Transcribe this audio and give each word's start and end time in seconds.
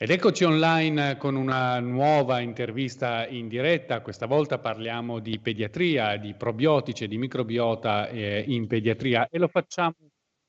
Ed 0.00 0.10
eccoci 0.10 0.44
online 0.44 1.16
con 1.16 1.34
una 1.34 1.80
nuova 1.80 2.38
intervista 2.38 3.26
in 3.26 3.48
diretta, 3.48 4.00
questa 4.00 4.26
volta 4.26 4.60
parliamo 4.60 5.18
di 5.18 5.40
pediatria, 5.40 6.16
di 6.18 6.34
probiotici 6.34 7.08
di 7.08 7.18
microbiota 7.18 8.06
eh, 8.06 8.44
in 8.46 8.68
pediatria. 8.68 9.28
E 9.28 9.38
lo 9.38 9.48
facciamo 9.48 9.96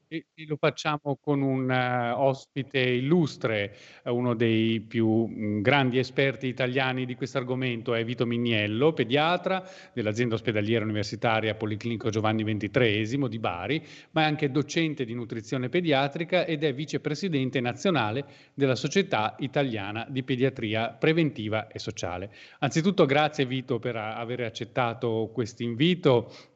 e, 0.10 0.26
lo 0.48 0.58
facciamo 0.58 1.18
con 1.22 1.42
un 1.42 1.70
uh, 1.70 2.20
ospite 2.20 2.80
illustre, 2.80 3.76
uh, 4.04 4.14
uno 4.14 4.34
dei 4.34 4.82
più 4.82 5.08
mh, 5.08 5.62
grandi 5.62 6.00
esperti 6.00 6.48
italiani 6.48 7.06
di 7.06 7.14
questo 7.14 7.38
argomento 7.38 7.94
è 7.94 8.04
Vito 8.04 8.26
Migniello, 8.26 8.92
pediatra 8.92 9.64
dell'azienda 9.94 10.34
ospedaliera 10.34 10.84
universitaria 10.84 11.54
Policlinico 11.54 12.10
Giovanni 12.10 12.44
XXIII 12.44 13.30
di 13.30 13.40
Bari, 13.40 13.86
ma 14.12 14.24
è 14.24 14.26
anche 14.26 14.50
docente 14.50 15.06
di 15.06 15.14
nutrizione 15.14 15.70
pediatrica 15.70 16.46
ed 16.46 16.64
è 16.64 16.74
vicepresidente 16.74 17.60
nazionale 17.62 18.26
della 18.56 18.76
Società 18.76 19.36
Italiana 19.40 20.08
di 20.10 20.24
Pediatria 20.24 20.90
Preventiva 20.90 21.68
e 21.68 21.78
Sociale. 21.78 22.34
Anzitutto 22.60 23.06
grazie 23.06 23.46
Vito 23.46 23.78
per 23.78 23.96
aver 23.96 24.42
accettato 24.42 25.30
questo 25.32 25.62
invito 25.62 26.32
eh, 26.32 26.49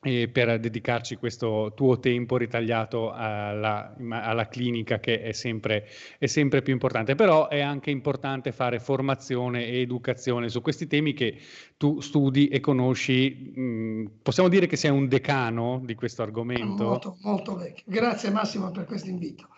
per 0.00 0.60
dedicarci 0.60 1.16
questo 1.16 1.72
tuo 1.74 1.98
tempo 1.98 2.36
ritagliato 2.36 3.10
alla, 3.10 3.96
alla 4.08 4.46
clinica 4.46 5.00
che 5.00 5.20
è 5.20 5.32
sempre, 5.32 5.88
è 6.18 6.26
sempre, 6.26 6.62
più 6.62 6.72
importante. 6.72 7.16
Però 7.16 7.48
è 7.48 7.60
anche 7.60 7.90
importante 7.90 8.52
fare 8.52 8.78
formazione 8.78 9.66
e 9.66 9.80
educazione 9.80 10.48
su 10.48 10.62
questi 10.62 10.86
temi 10.86 11.14
che 11.14 11.38
tu 11.76 12.00
studi 12.00 12.46
e 12.46 12.60
conosci. 12.60 13.52
Mm, 13.58 14.06
possiamo 14.22 14.48
dire 14.48 14.66
che 14.66 14.76
sei 14.76 14.92
un 14.92 15.08
decano 15.08 15.80
di 15.84 15.96
questo 15.96 16.22
argomento? 16.22 16.84
Molto, 16.84 17.16
molto 17.22 17.56
vecchio. 17.56 17.84
Grazie 17.86 18.30
Massimo 18.30 18.70
per 18.70 18.84
questo 18.84 19.08
invito. 19.08 19.48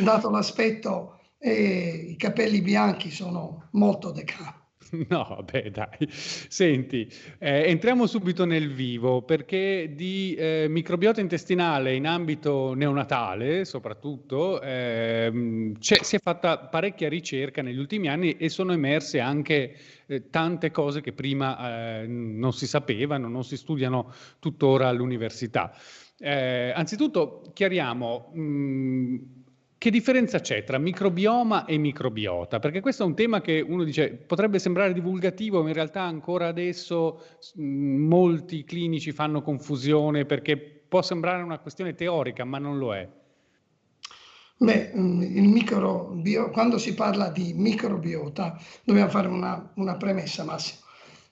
Dato 0.00 0.30
l'aspetto, 0.30 1.18
eh, 1.38 2.06
i 2.08 2.16
capelli 2.16 2.62
bianchi 2.62 3.10
sono 3.10 3.68
molto 3.72 4.12
decano. 4.12 4.59
No, 5.08 5.44
beh, 5.44 5.70
dai. 5.70 6.08
Senti, 6.10 7.08
eh, 7.38 7.64
entriamo 7.68 8.06
subito 8.06 8.44
nel 8.44 8.72
vivo 8.72 9.22
perché 9.22 9.92
di 9.94 10.34
eh, 10.34 10.66
microbiota 10.68 11.20
intestinale 11.20 11.94
in 11.94 12.06
ambito 12.06 12.74
neonatale, 12.74 13.64
soprattutto, 13.64 14.60
eh, 14.60 15.72
si 15.78 16.16
è 16.16 16.18
fatta 16.18 16.58
parecchia 16.58 17.08
ricerca 17.08 17.62
negli 17.62 17.78
ultimi 17.78 18.08
anni 18.08 18.36
e 18.36 18.48
sono 18.48 18.72
emerse 18.72 19.20
anche 19.20 19.76
eh, 20.06 20.28
tante 20.30 20.70
cose 20.70 21.00
che 21.00 21.12
prima 21.12 22.00
eh, 22.00 22.06
non 22.06 22.52
si 22.52 22.66
sapevano, 22.66 23.28
non 23.28 23.44
si 23.44 23.56
studiano 23.56 24.12
tuttora 24.40 24.88
all'università. 24.88 25.72
Eh, 26.18 26.72
anzitutto 26.74 27.50
chiariamo. 27.54 28.30
Mh, 28.34 28.40
mm, 28.40 29.18
che 29.80 29.90
differenza 29.90 30.40
c'è 30.40 30.62
tra 30.62 30.76
microbioma 30.76 31.64
e 31.64 31.78
microbiota? 31.78 32.58
Perché 32.58 32.82
questo 32.82 33.02
è 33.02 33.06
un 33.06 33.14
tema 33.14 33.40
che 33.40 33.64
uno 33.66 33.82
dice 33.82 34.10
potrebbe 34.10 34.58
sembrare 34.58 34.92
divulgativo, 34.92 35.62
ma 35.62 35.68
in 35.68 35.74
realtà 35.74 36.02
ancora 36.02 36.48
adesso 36.48 37.24
molti 37.54 38.64
clinici 38.64 39.10
fanno 39.12 39.40
confusione 39.40 40.26
perché 40.26 40.58
può 40.58 41.00
sembrare 41.00 41.42
una 41.42 41.60
questione 41.60 41.94
teorica, 41.94 42.44
ma 42.44 42.58
non 42.58 42.76
lo 42.76 42.94
è. 42.94 43.08
Beh, 44.58 44.90
il 44.94 45.48
microbio, 45.48 46.50
quando 46.50 46.76
si 46.76 46.92
parla 46.92 47.30
di 47.30 47.54
microbiota 47.54 48.60
dobbiamo 48.84 49.08
fare 49.08 49.28
una, 49.28 49.72
una 49.76 49.96
premessa, 49.96 50.44
Massimo. 50.44 50.80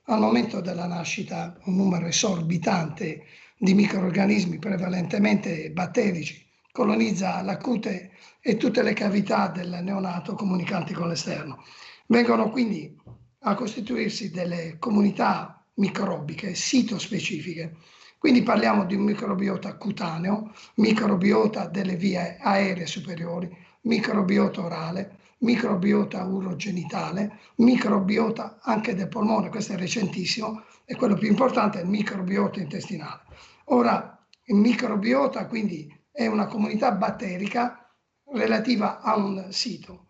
Al 0.05 0.21
momento 0.21 0.59
della 0.59 0.87
nascita 0.87 1.55
un 1.65 1.75
numero 1.75 2.07
esorbitante 2.07 3.25
di 3.59 3.75
microorganismi, 3.75 4.57
prevalentemente 4.57 5.69
batterici, 5.69 6.47
colonizza 6.71 7.41
la 7.43 7.57
cute 7.57 8.11
e 8.41 8.57
tutte 8.57 8.81
le 8.81 8.93
cavità 8.93 9.47
del 9.47 9.79
neonato 9.81 10.33
comunicanti 10.33 10.93
con 10.93 11.07
l'esterno. 11.07 11.63
Vengono 12.07 12.49
quindi 12.49 12.97
a 13.41 13.53
costituirsi 13.55 14.31
delle 14.31 14.77
comunità 14.79 15.63
microbiche 15.75 16.55
sitospecifiche. 16.55 17.75
Quindi 18.17 18.43
parliamo 18.43 18.85
di 18.85 18.95
un 18.95 19.03
microbiota 19.03 19.75
cutaneo, 19.75 20.51
microbiota 20.75 21.67
delle 21.67 21.95
vie 21.95 22.37
aeree 22.37 22.85
superiori, 22.85 23.49
microbiota 23.81 24.61
orale, 24.61 25.17
microbiota 25.39 26.25
urogenitale, 26.25 27.39
microbiota 27.55 28.59
anche 28.61 28.93
del 28.93 29.07
polmone, 29.07 29.49
questo 29.49 29.73
è 29.73 29.77
recentissimo, 29.77 30.63
e 30.83 30.95
quello 30.95 31.15
più 31.15 31.29
importante 31.29 31.79
è 31.79 31.83
il 31.83 31.87
microbiota 31.87 32.59
intestinale. 32.59 33.21
Ora, 33.65 34.19
il 34.45 34.55
microbiota 34.55 35.45
quindi 35.45 35.87
è 36.11 36.27
una 36.27 36.47
comunità 36.47 36.91
batterica 36.91 37.88
relativa 38.33 39.01
a 39.01 39.15
un 39.15 39.47
sito. 39.49 40.05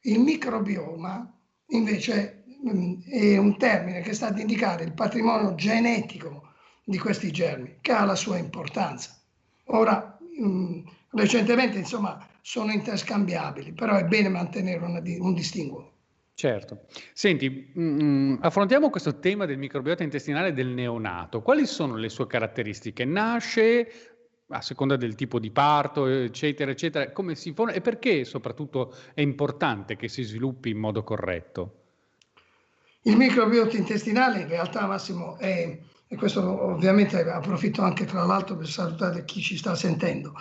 Il 0.00 0.20
microbioma 0.20 1.32
invece 1.68 2.44
mm, 2.66 3.02
è 3.02 3.36
un 3.36 3.56
termine 3.56 4.00
che 4.00 4.14
sta 4.14 4.28
ad 4.28 4.38
indicare 4.38 4.84
il 4.84 4.92
patrimonio 4.92 5.54
genetico 5.54 6.52
di 6.84 6.98
questi 6.98 7.30
germi, 7.30 7.78
che 7.80 7.92
ha 7.92 8.04
la 8.04 8.14
sua 8.14 8.38
importanza. 8.38 9.20
Ora, 9.66 10.18
mm, 10.40 10.80
recentemente, 11.10 11.78
insomma, 11.78 12.26
sono 12.40 12.72
interscambiabili, 12.72 13.72
però 13.72 13.96
è 13.96 14.04
bene 14.04 14.28
mantenere 14.28 14.84
una, 14.84 15.02
un 15.18 15.34
distinguo. 15.34 15.92
Certo. 16.32 16.86
Senti, 17.12 17.72
mh, 17.74 17.82
mm, 17.82 18.36
affrontiamo 18.40 18.90
questo 18.90 19.18
tema 19.18 19.44
del 19.44 19.58
microbiota 19.58 20.04
intestinale 20.04 20.52
del 20.52 20.68
neonato. 20.68 21.42
Quali 21.42 21.66
sono 21.66 21.96
le 21.96 22.08
sue 22.08 22.26
caratteristiche? 22.26 23.04
Nasce, 23.04 24.17
a 24.50 24.62
seconda 24.62 24.96
del 24.96 25.14
tipo 25.14 25.38
di 25.38 25.50
parto, 25.50 26.06
eccetera, 26.06 26.70
eccetera, 26.70 27.12
come 27.12 27.34
si 27.34 27.52
forma 27.52 27.72
e 27.72 27.80
perché 27.80 28.24
soprattutto 28.24 28.94
è 29.12 29.20
importante 29.20 29.96
che 29.96 30.08
si 30.08 30.22
sviluppi 30.22 30.70
in 30.70 30.78
modo 30.78 31.04
corretto? 31.04 31.74
Il 33.02 33.16
microbiota 33.16 33.76
intestinale 33.76 34.40
in 34.40 34.48
realtà 34.48 34.86
Massimo 34.86 35.36
è, 35.38 35.78
e 36.08 36.16
questo 36.16 36.42
ovviamente 36.42 37.20
approfitto 37.30 37.82
anche 37.82 38.04
tra 38.04 38.24
l'altro 38.24 38.56
per 38.56 38.68
salutare 38.68 39.24
chi 39.24 39.40
ci 39.40 39.56
sta 39.56 39.74
sentendo, 39.74 40.34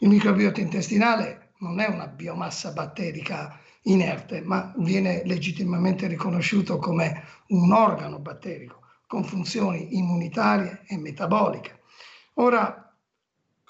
il 0.00 0.08
microbiota 0.08 0.60
intestinale 0.60 1.52
non 1.58 1.80
è 1.80 1.88
una 1.88 2.06
biomassa 2.06 2.72
batterica 2.72 3.58
inerte, 3.82 4.40
ma 4.42 4.72
viene 4.76 5.22
legittimamente 5.24 6.06
riconosciuto 6.06 6.78
come 6.78 7.24
un 7.48 7.72
organo 7.72 8.18
batterico 8.18 8.80
con 9.06 9.24
funzioni 9.24 9.96
immunitarie 9.96 10.82
e 10.86 10.98
metaboliche. 10.98 11.80
Ora, 12.34 12.83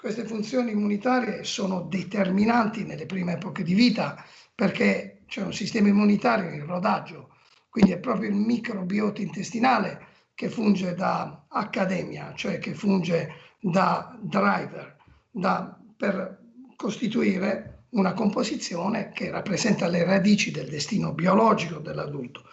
queste 0.05 0.27
funzioni 0.27 0.69
immunitarie 0.69 1.43
sono 1.43 1.81
determinanti 1.81 2.83
nelle 2.83 3.07
prime 3.07 3.33
epoche 3.33 3.63
di 3.63 3.73
vita 3.73 4.23
perché 4.53 5.23
c'è 5.25 5.41
un 5.41 5.51
sistema 5.51 5.87
immunitario 5.87 6.51
in 6.51 6.63
rodaggio, 6.67 7.37
quindi 7.69 7.91
è 7.91 7.97
proprio 7.97 8.29
il 8.29 8.35
microbiota 8.35 9.23
intestinale 9.23 10.05
che 10.35 10.47
funge 10.47 10.93
da 10.93 11.45
accademia, 11.47 12.33
cioè 12.35 12.59
che 12.59 12.75
funge 12.75 13.55
da 13.59 14.15
driver, 14.21 14.95
da, 15.31 15.75
per 15.97 16.39
costituire 16.75 17.85
una 17.93 18.13
composizione 18.13 19.09
che 19.09 19.31
rappresenta 19.31 19.87
le 19.87 20.03
radici 20.03 20.51
del 20.51 20.69
destino 20.69 21.13
biologico 21.13 21.79
dell'adulto. 21.79 22.43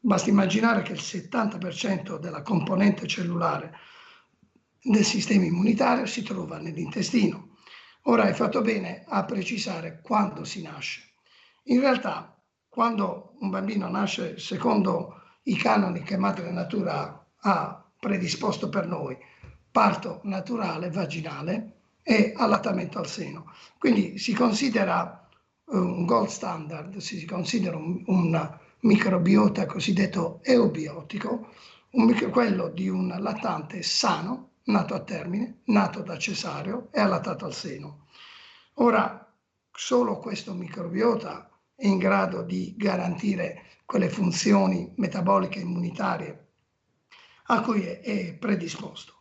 Basta 0.00 0.28
immaginare 0.28 0.82
che 0.82 0.94
il 0.94 1.00
70% 1.00 2.18
della 2.18 2.42
componente 2.42 3.06
cellulare 3.06 3.74
del 4.88 5.04
sistema 5.04 5.44
immunitario 5.44 6.06
si 6.06 6.22
trova 6.22 6.58
nell'intestino. 6.58 7.56
Ora 8.02 8.24
hai 8.24 8.34
fatto 8.34 8.60
bene 8.60 9.04
a 9.08 9.24
precisare 9.24 10.00
quando 10.00 10.44
si 10.44 10.62
nasce. 10.62 11.02
In 11.64 11.80
realtà, 11.80 12.40
quando 12.68 13.34
un 13.40 13.50
bambino 13.50 13.88
nasce 13.88 14.38
secondo 14.38 15.22
i 15.44 15.56
canoni 15.56 16.02
che 16.02 16.16
Madre 16.16 16.52
Natura 16.52 17.26
ha 17.40 17.84
predisposto 17.98 18.68
per 18.68 18.86
noi, 18.86 19.16
parto 19.72 20.20
naturale 20.22 20.90
vaginale 20.90 21.78
e 22.02 22.32
allattamento 22.36 22.98
al 22.98 23.08
seno. 23.08 23.52
Quindi 23.78 24.18
si 24.18 24.34
considera 24.34 25.28
eh, 25.68 25.76
un 25.76 26.04
gold 26.04 26.28
standard, 26.28 26.98
si 26.98 27.24
considera 27.26 27.76
un, 27.76 28.04
un 28.06 28.58
microbiota 28.80 29.66
cosiddetto 29.66 30.38
eubiotico, 30.44 31.48
un, 31.90 32.30
quello 32.30 32.68
di 32.68 32.88
un 32.88 33.12
lattante 33.18 33.82
sano 33.82 34.50
nato 34.66 34.94
a 34.94 35.00
termine, 35.00 35.60
nato 35.66 36.02
da 36.02 36.18
cesareo 36.18 36.88
e 36.92 37.00
allattato 37.00 37.44
al 37.44 37.54
seno. 37.54 38.06
Ora, 38.74 39.32
solo 39.70 40.18
questo 40.18 40.54
microbiota 40.54 41.50
è 41.74 41.86
in 41.86 41.98
grado 41.98 42.42
di 42.42 42.74
garantire 42.76 43.64
quelle 43.84 44.08
funzioni 44.08 44.92
metaboliche 44.96 45.60
immunitarie 45.60 46.44
a 47.48 47.60
cui 47.60 47.82
è 47.84 48.34
predisposto. 48.34 49.14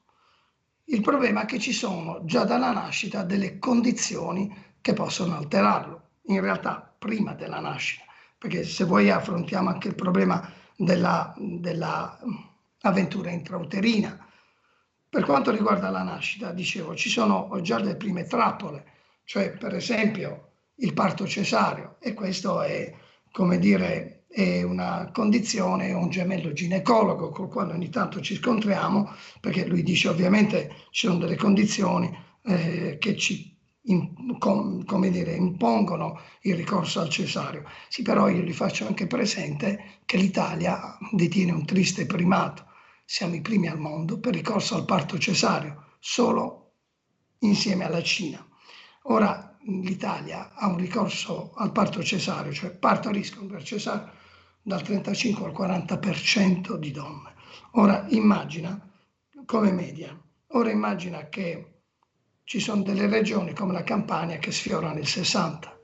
Il 0.86 1.02
problema 1.02 1.44
è 1.44 1.46
che 1.46 1.60
ci 1.60 1.72
sono 1.72 2.24
già 2.26 2.44
dalla 2.44 2.72
nascita 2.72 3.24
delle 3.24 3.60
condizioni 3.60 4.74
che 4.82 4.94
possono 4.94 5.36
alterarlo, 5.36 6.02
in 6.28 6.42
realtà 6.42 6.96
prima 6.98 7.34
della 7.34 7.60
nascita, 7.60 8.04
perché 8.38 8.64
se 8.64 8.84
vuoi 8.84 9.10
affrontiamo 9.10 9.70
anche 9.70 9.90
il 9.90 9.96
problema 9.96 10.52
della, 10.76 11.34
della 11.38 12.20
intrauterina, 12.82 14.28
per 15.16 15.24
quanto 15.24 15.50
riguarda 15.50 15.90
la 15.90 16.04
nascita, 16.04 16.52
dicevo, 16.52 16.94
ci 16.94 17.10
sono 17.10 17.50
già 17.62 17.80
le 17.80 17.96
prime 17.96 18.26
trappole, 18.26 18.84
cioè 19.24 19.52
per 19.52 19.74
esempio 19.74 20.50
il 20.80 20.92
parto 20.92 21.26
cesareo 21.26 21.96
e 22.02 22.14
questo 22.14 22.62
è 22.62 22.94
come 23.32 23.58
dire, 23.58 24.26
è 24.28 24.62
una 24.64 25.12
condizione, 25.14 25.94
un 25.94 26.10
gemello 26.10 26.52
ginecologo 26.52 27.30
col 27.30 27.48
quale 27.48 27.72
ogni 27.72 27.90
tanto 27.90 28.20
ci 28.20 28.36
scontriamo, 28.36 29.10
perché 29.40 29.66
lui 29.66 29.84
dice 29.84 30.10
ovviamente 30.10 30.84
ci 30.90 31.08
sono 31.08 31.20
delle 31.20 31.38
condizioni 31.38 32.14
eh, 32.44 32.98
che 33.00 33.16
ci 33.16 33.58
in, 33.84 34.38
com, 34.38 34.84
come 34.84 35.10
dire, 35.12 35.34
impongono 35.34 36.20
il 36.42 36.56
ricorso 36.56 37.00
al 37.00 37.08
cesareo. 37.08 37.64
Sì, 37.88 38.02
però 38.02 38.28
io 38.28 38.42
gli 38.42 38.52
faccio 38.52 38.86
anche 38.86 39.08
presente 39.08 40.02
che 40.04 40.18
l'Italia 40.18 40.98
detiene 41.12 41.54
un 41.54 41.64
triste 41.64 42.06
primato. 42.06 42.66
Siamo 43.06 43.36
i 43.36 43.42
primi 43.42 43.68
al 43.68 43.80
mondo 43.80 44.20
per 44.20 44.34
ricorso 44.34 44.76
al 44.76 44.84
parto 44.84 45.20
cesareo, 45.20 45.92
solo 46.00 46.74
insieme 47.40 47.86
alla 47.86 48.02
Cina. 48.02 48.46
Ora 49.04 49.56
l'Italia 49.68 50.54
ha 50.54 50.68
un 50.68 50.78
ricorso 50.78 51.54
al 51.54 51.72
parto 51.72 52.04
cesareo, 52.04 52.52
cioè 52.52 52.72
partoriscono 52.72 53.46
per 53.46 53.64
cesareo 53.64 54.12
dal 54.62 54.82
35 54.82 55.46
al 55.46 55.52
40% 55.52 56.76
di 56.76 56.92
donne. 56.92 57.34
Ora 57.74 58.06
immagina 58.10 58.80
come 59.46 59.72
media, 59.72 60.20
ora 60.48 60.72
immagina 60.72 61.30
che 61.30 61.82
ci 62.44 62.60
sono 62.60 62.82
delle 62.82 63.08
regioni 63.08 63.54
come 63.54 63.74
la 63.74 63.84
Campania 63.84 64.38
che 64.38 64.52
sfiorano 64.52 64.98
il 64.98 65.08
60 65.08 65.80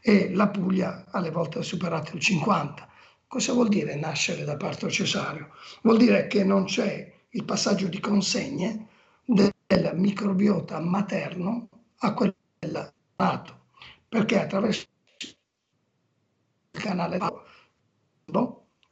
e 0.00 0.34
la 0.34 0.48
Puglia 0.48 1.04
alle 1.10 1.30
volte 1.30 1.60
ha 1.60 1.62
superato 1.62 2.16
il 2.16 2.20
50. 2.20 2.88
Cosa 3.34 3.52
vuol 3.52 3.66
dire 3.66 3.96
nascere 3.96 4.44
da 4.44 4.56
parto 4.56 4.88
cesareo? 4.88 5.48
Vuol 5.82 5.96
dire 5.98 6.28
che 6.28 6.44
non 6.44 6.66
c'è 6.66 7.12
il 7.30 7.44
passaggio 7.44 7.88
di 7.88 7.98
consegne 7.98 8.86
del 9.24 9.90
microbiota 9.96 10.78
materno 10.78 11.68
a 11.96 12.14
quello 12.14 12.36
del 12.60 12.92
nato, 13.16 13.64
perché 14.08 14.40
attraverso 14.40 14.86
il 15.18 16.80
canale 16.80 17.18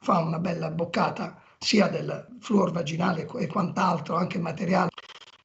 fa 0.01 0.19
una 0.19 0.41
bella 0.41 0.73
boccata 0.73 1.41
sia 1.61 1.87
del 1.87 2.37
fluor 2.41 2.73
vaginale 2.73 3.29
e 3.39 3.47
quant'altro, 3.47 4.17
anche 4.17 4.41
materiale 4.41 4.91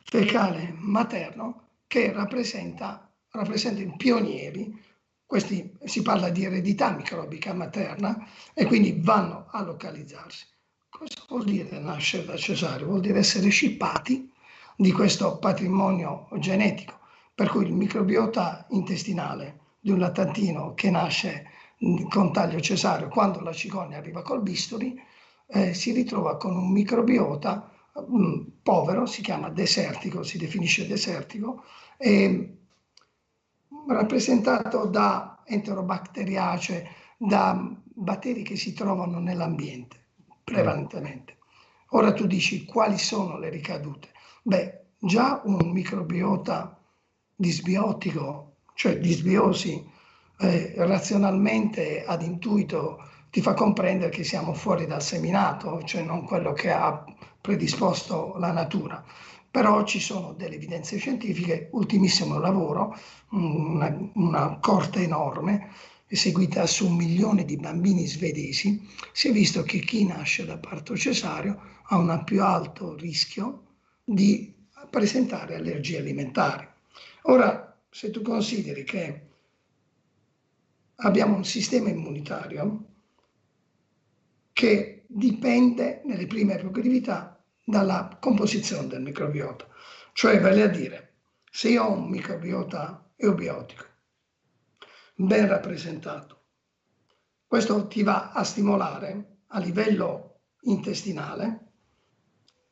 fecale 0.05 0.73
materno, 0.75 1.67
che 1.85 2.11
rappresenta, 2.11 3.07
rappresentano 3.29 3.95
pionieri. 3.95 4.85
Questi, 5.27 5.77
si 5.83 6.01
parla 6.03 6.29
di 6.29 6.45
eredità 6.45 6.89
microbica 6.91 7.53
materna 7.53 8.25
e 8.53 8.65
quindi 8.65 8.97
vanno 9.03 9.47
a 9.51 9.61
localizzarsi. 9.61 10.45
Cosa 10.89 11.21
vuol 11.27 11.43
dire 11.43 11.79
nascere 11.79 12.23
da 12.23 12.37
cesareo? 12.37 12.87
Vuol 12.87 13.01
dire 13.01 13.19
essere 13.19 13.49
scippati 13.49 14.31
di 14.77 14.91
questo 14.93 15.37
patrimonio 15.37 16.29
genetico, 16.39 16.99
per 17.35 17.49
cui 17.49 17.65
il 17.65 17.73
microbiota 17.73 18.67
intestinale 18.69 19.59
di 19.81 19.91
un 19.91 19.99
lattantino 19.99 20.73
che 20.73 20.89
nasce 20.89 21.51
con 22.09 22.31
taglio 22.31 22.61
cesareo, 22.61 23.09
quando 23.09 23.41
la 23.41 23.51
cicogna 23.51 23.97
arriva 23.97 24.21
col 24.21 24.41
bisturi, 24.41 24.97
eh, 25.47 25.73
si 25.73 25.91
ritrova 25.91 26.37
con 26.37 26.55
un 26.55 26.71
microbiota 26.71 27.69
mh, 27.93 28.17
mm, 28.17 28.41
povero, 28.63 29.05
si 29.05 29.21
chiama 29.21 29.49
desertico, 29.49 30.23
si 30.23 30.37
definisce 30.37 30.87
desertico, 30.87 31.63
e 31.97 32.56
rappresentato 33.87 34.85
da 34.85 35.41
enterobacteriace, 35.45 36.87
da 37.17 37.59
batteri 37.83 38.43
che 38.43 38.55
si 38.55 38.73
trovano 38.73 39.19
nell'ambiente, 39.19 39.97
prevalentemente. 40.43 41.37
Ora 41.91 42.13
tu 42.13 42.27
dici 42.27 42.65
quali 42.65 42.97
sono 42.97 43.37
le 43.37 43.49
ricadute? 43.49 44.09
Beh, 44.43 44.85
già 44.99 45.41
un 45.45 45.71
microbiota 45.71 46.79
disbiotico, 47.35 48.57
cioè 48.73 48.99
disbiosi, 48.99 49.89
eh, 50.39 50.73
razionalmente 50.77 52.03
ad 52.05 52.21
intuito 52.21 53.03
ti 53.29 53.41
fa 53.41 53.53
comprendere 53.53 54.09
che 54.09 54.23
siamo 54.23 54.53
fuori 54.53 54.85
dal 54.85 55.01
seminato, 55.01 55.81
cioè 55.83 56.01
non 56.01 56.25
quello 56.25 56.53
che 56.53 56.71
ha 56.71 57.03
predisposto 57.39 58.35
la 58.37 58.51
natura. 58.51 59.03
Però 59.57 59.83
ci 59.85 59.99
sono 59.99 60.33
delle 60.33 60.53
evidenze 60.53 60.97
scientifiche, 60.97 61.69
ultimissimo 61.71 62.37
lavoro, 62.37 62.95
una, 63.31 64.11
una 64.13 64.59
corte 64.59 65.01
enorme, 65.01 65.71
eseguita 66.05 66.67
su 66.67 66.85
un 66.85 66.95
milione 66.95 67.43
di 67.43 67.57
bambini 67.57 68.05
svedesi, 68.05 68.87
si 69.11 69.29
è 69.29 69.31
visto 69.31 69.63
che 69.63 69.79
chi 69.79 70.05
nasce 70.05 70.45
da 70.45 70.59
parto 70.59 70.95
cesareo 70.95 71.59
ha 71.85 71.97
un 71.97 72.21
più 72.23 72.43
alto 72.43 72.93
rischio 72.97 73.77
di 74.03 74.53
presentare 74.91 75.55
allergie 75.55 75.97
alimentari. 75.97 76.67
Ora, 77.23 77.75
se 77.89 78.11
tu 78.11 78.21
consideri 78.21 78.83
che 78.83 79.27
abbiamo 80.97 81.35
un 81.35 81.45
sistema 81.45 81.89
immunitario 81.89 82.85
che 84.53 85.03
dipende 85.07 86.03
nelle 86.05 86.27
prime 86.27 86.57
progressività 86.57 87.36
dalla 87.69 88.17
composizione 88.17 88.87
del 88.87 89.01
microbiota. 89.01 89.67
Cioè, 90.13 90.39
vale 90.39 90.61
a 90.61 90.67
dire, 90.67 91.15
se 91.51 91.67
io 91.67 91.83
ho 91.83 91.91
un 91.91 92.07
microbiota 92.07 93.11
eubiotico 93.17 93.83
ben 95.15 95.49
rappresentato, 95.49 96.43
questo 97.45 97.87
ti 97.87 98.03
va 98.03 98.31
a 98.31 98.43
stimolare 98.43 99.39
a 99.47 99.59
livello 99.59 100.39
intestinale 100.61 101.65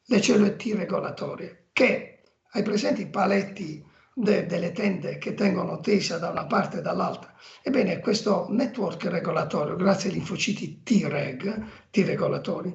le 0.06 0.22
cellule 0.22 0.56
T 0.56 0.72
regolatorie 0.74 1.68
che 1.74 2.22
hai 2.52 2.64
presenti 2.64 3.02
i 3.02 3.10
paletti 3.10 3.86
de, 4.14 4.46
delle 4.46 4.72
tende 4.72 5.18
che 5.18 5.34
tengono 5.34 5.82
tesa 5.82 6.18
da 6.18 6.30
una 6.30 6.46
parte 6.46 6.78
e 6.78 6.82
dall'altra. 6.82 7.36
Ebbene, 7.62 8.00
questo 8.00 8.48
network 8.50 9.04
regolatorio, 9.06 9.76
grazie 9.76 10.10
ai 10.10 10.16
linfociti 10.16 10.84
T-reg, 10.84 11.90
T-regolatori, 11.92 12.74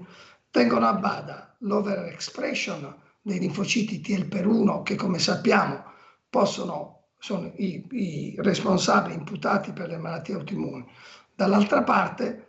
tengono 0.51 0.87
a 0.87 0.95
bada 0.95 1.55
l'overexpression 1.61 2.97
dei 3.23 3.39
linfociti 3.39 4.01
TLPR1 4.01 4.83
che 4.83 4.95
come 4.97 5.19
sappiamo 5.19 5.85
possono, 6.29 7.09
sono 7.19 7.53
i, 7.57 7.87
i 7.91 8.35
responsabili 8.39 9.15
imputati 9.15 9.73
per 9.73 9.89
le 9.89 9.99
malattie 9.99 10.35
autoimmuni. 10.35 10.87
Dall'altra 11.35 11.83
parte 11.83 12.47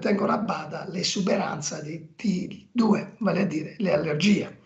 tengono 0.00 0.32
a 0.32 0.38
bada 0.38 0.86
l'esuberanza 0.88 1.80
di 1.80 2.14
T2, 2.16 3.14
vale 3.18 3.42
a 3.42 3.46
dire 3.46 3.74
le 3.78 3.92
allergie. 3.92 4.62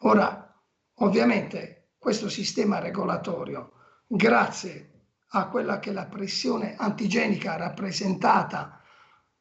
Ora, 0.00 0.54
ovviamente 0.96 1.92
questo 1.98 2.28
sistema 2.28 2.78
regolatorio, 2.78 3.72
grazie 4.06 4.90
a 5.28 5.48
quella 5.48 5.78
che 5.78 5.92
la 5.92 6.06
pressione 6.06 6.76
antigenica 6.76 7.56
rappresentata 7.56 8.80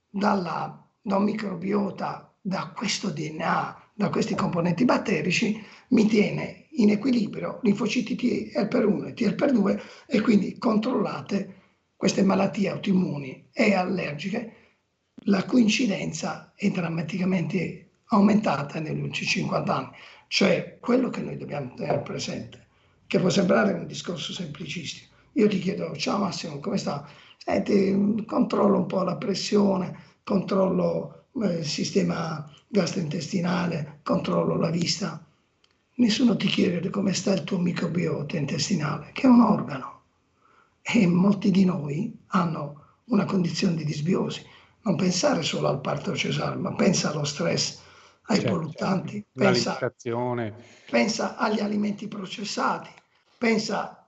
dalla, 0.10 0.88
da 1.02 1.18
un 1.18 1.24
microbiota, 1.24 2.33
da 2.46 2.74
questo 2.76 3.10
DNA, 3.10 3.92
da 3.94 4.10
questi 4.10 4.36
componenti 4.36 4.84
batterici, 4.84 5.64
mi 5.90 6.06
tiene 6.08 6.66
in 6.72 6.90
equilibrio 6.90 7.60
linfociti 7.64 8.16
TLP1 8.16 9.08
e 9.08 9.14
TLP2 9.14 9.82
e 10.08 10.20
quindi 10.20 10.58
controllate 10.58 11.62
queste 11.96 12.22
malattie 12.22 12.68
autoimmuni 12.68 13.48
e 13.54 13.74
allergiche, 13.74 14.56
la 15.28 15.46
cui 15.46 15.62
incidenza 15.62 16.52
è 16.54 16.70
drammaticamente 16.70 17.92
aumentata 18.08 18.82
negli 18.82 19.00
ultimi 19.00 19.26
50 19.26 19.76
anni. 19.76 19.90
Cioè, 20.28 20.80
quello 20.82 21.10
che 21.10 21.22
noi 21.22 21.38
dobbiamo 21.38 21.74
tenere 21.76 22.02
presente, 22.02 22.68
che 23.08 23.20
può 23.20 23.30
sembrare 23.30 23.72
un 23.72 23.88
discorso 23.88 24.34
semplicistico. 24.34 25.14
Io 25.34 25.48
ti 25.48 25.60
chiedo, 25.60 25.96
ciao 25.96 26.18
Massimo, 26.18 26.60
come 26.60 26.78
sta? 26.78 27.08
Senti, 27.38 28.26
controllo 28.26 28.80
un 28.80 28.86
po' 28.86 29.04
la 29.04 29.16
pressione, 29.16 29.98
controllo 30.24 31.23
eh, 31.42 31.64
sistema 31.64 32.50
gastrointestinale, 32.68 34.00
controllo 34.04 34.56
la 34.56 34.70
vista. 34.70 35.26
Nessuno 35.96 36.36
ti 36.36 36.48
chiede 36.48 36.90
come 36.90 37.14
sta 37.14 37.34
il 37.34 37.44
tuo 37.44 37.60
microbiota 37.60 38.38
intestinale, 38.38 39.12
che 39.14 39.24
è 39.24 39.30
un 39.30 39.42
organo. 39.42 40.02
E 40.82 41.08
molti 41.08 41.52
di 41.52 41.66
noi 41.66 42.16
hanno 42.28 42.82
una 43.06 43.26
condizione 43.26 43.76
di 43.76 43.86
disbiosi. 43.86 44.46
Non 44.82 44.96
pensare 44.96 45.44
solo 45.44 45.70
al 45.70 45.82
parto 45.82 46.16
cesareo, 46.16 46.60
ma 46.60 46.74
pensa 46.74 47.12
allo 47.12 47.24
stress 47.24 47.80
ai 48.28 48.40
certo, 48.40 48.54
pollutanti, 48.54 49.26
pensa, 49.34 49.78
pensa, 50.90 51.36
agli 51.36 51.60
alimenti 51.60 52.08
processati, 52.08 52.90
pensa 53.38 54.08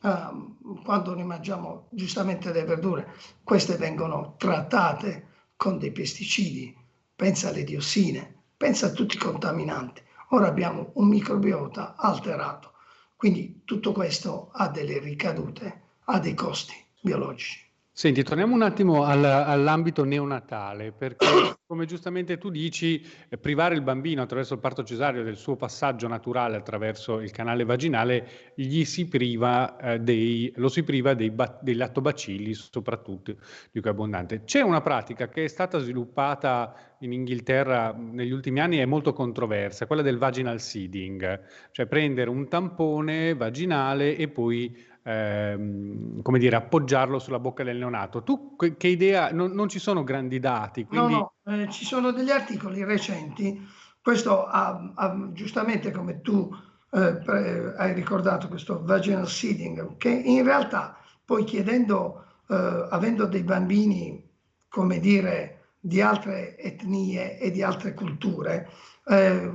uh, 0.00 0.82
quando 0.82 1.14
noi 1.14 1.24
mangiamo 1.24 1.86
giustamente 1.90 2.52
le 2.52 2.64
verdure, 2.64 3.14
queste 3.44 3.76
vengono 3.76 4.34
trattate 4.36 5.28
con 5.62 5.78
dei 5.78 5.92
pesticidi, 5.92 6.76
pensa 7.14 7.50
alle 7.50 7.62
diossine, 7.62 8.46
pensa 8.56 8.86
a 8.86 8.90
tutti 8.90 9.14
i 9.14 9.20
contaminanti. 9.20 10.02
Ora 10.30 10.48
abbiamo 10.48 10.90
un 10.94 11.06
microbiota 11.06 11.94
alterato, 11.94 12.72
quindi 13.14 13.62
tutto 13.64 13.92
questo 13.92 14.50
ha 14.54 14.66
delle 14.66 14.98
ricadute, 14.98 15.82
ha 16.06 16.18
dei 16.18 16.34
costi 16.34 16.74
biologici. 17.00 17.60
Senti, 18.02 18.24
torniamo 18.24 18.56
un 18.56 18.62
attimo 18.62 19.04
al, 19.04 19.24
all'ambito 19.24 20.02
neonatale, 20.02 20.90
perché 20.90 21.24
come 21.64 21.86
giustamente 21.86 22.36
tu 22.36 22.50
dici, 22.50 23.00
eh, 23.28 23.38
privare 23.38 23.76
il 23.76 23.82
bambino 23.82 24.22
attraverso 24.22 24.54
il 24.54 24.58
parto 24.58 24.82
cesareo 24.82 25.22
del 25.22 25.36
suo 25.36 25.54
passaggio 25.54 26.08
naturale 26.08 26.56
attraverso 26.56 27.20
il 27.20 27.30
canale 27.30 27.62
vaginale, 27.64 28.52
gli 28.56 28.82
si 28.82 29.06
priva 29.06 29.76
eh, 29.76 30.00
dei, 30.00 30.52
lo 30.56 30.68
si 30.68 30.82
priva 30.82 31.14
dei, 31.14 31.32
dei 31.60 31.76
lattobacilli, 31.76 32.54
soprattutto 32.54 33.36
di 33.70 33.78
cui 33.78 33.88
è 33.88 33.92
abbondante. 33.92 34.42
C'è 34.42 34.62
una 34.62 34.80
pratica 34.80 35.28
che 35.28 35.44
è 35.44 35.48
stata 35.48 35.78
sviluppata 35.78 36.74
in 37.02 37.12
Inghilterra 37.12 37.94
negli 37.96 38.32
ultimi 38.32 38.58
anni 38.58 38.78
è 38.78 38.84
molto 38.84 39.12
controversa, 39.12 39.86
quella 39.86 40.02
del 40.02 40.18
vaginal 40.18 40.60
seeding, 40.60 41.40
cioè 41.70 41.86
prendere 41.86 42.30
un 42.30 42.48
tampone 42.48 43.34
vaginale 43.34 44.16
e 44.16 44.26
poi 44.26 44.90
ehm, 45.02 46.22
come 46.22 46.38
dire, 46.38 46.56
appoggiarlo 46.56 47.18
sulla 47.18 47.38
bocca 47.38 47.64
del 47.64 47.76
neonato. 47.76 48.22
Tu 48.22 48.56
che 48.56 48.88
idea, 48.88 49.32
non, 49.32 49.52
non 49.52 49.68
ci 49.68 49.78
sono 49.78 50.04
grandi 50.04 50.38
dati? 50.38 50.84
Quindi... 50.84 51.12
No, 51.12 51.32
no, 51.44 51.54
eh, 51.54 51.70
ci 51.70 51.84
sono 51.84 52.10
degli 52.12 52.30
articoli 52.30 52.84
recenti, 52.84 53.60
questo 54.00 54.46
ha, 54.46 54.92
ha 54.94 55.28
giustamente 55.32 55.90
come 55.90 56.20
tu 56.20 56.50
eh, 56.92 57.74
hai 57.76 57.94
ricordato, 57.94 58.48
questo 58.48 58.82
vaginal 58.84 59.28
seeding, 59.28 59.96
che 59.96 60.10
in 60.10 60.44
realtà 60.44 60.96
poi 61.24 61.44
chiedendo, 61.44 62.24
eh, 62.48 62.86
avendo 62.90 63.26
dei 63.26 63.42
bambini, 63.42 64.28
come 64.68 64.98
dire, 64.98 65.58
di 65.80 66.00
altre 66.00 66.56
etnie 66.58 67.38
e 67.38 67.50
di 67.50 67.62
altre 67.62 67.94
culture, 67.94 68.68
eh, 69.06 69.50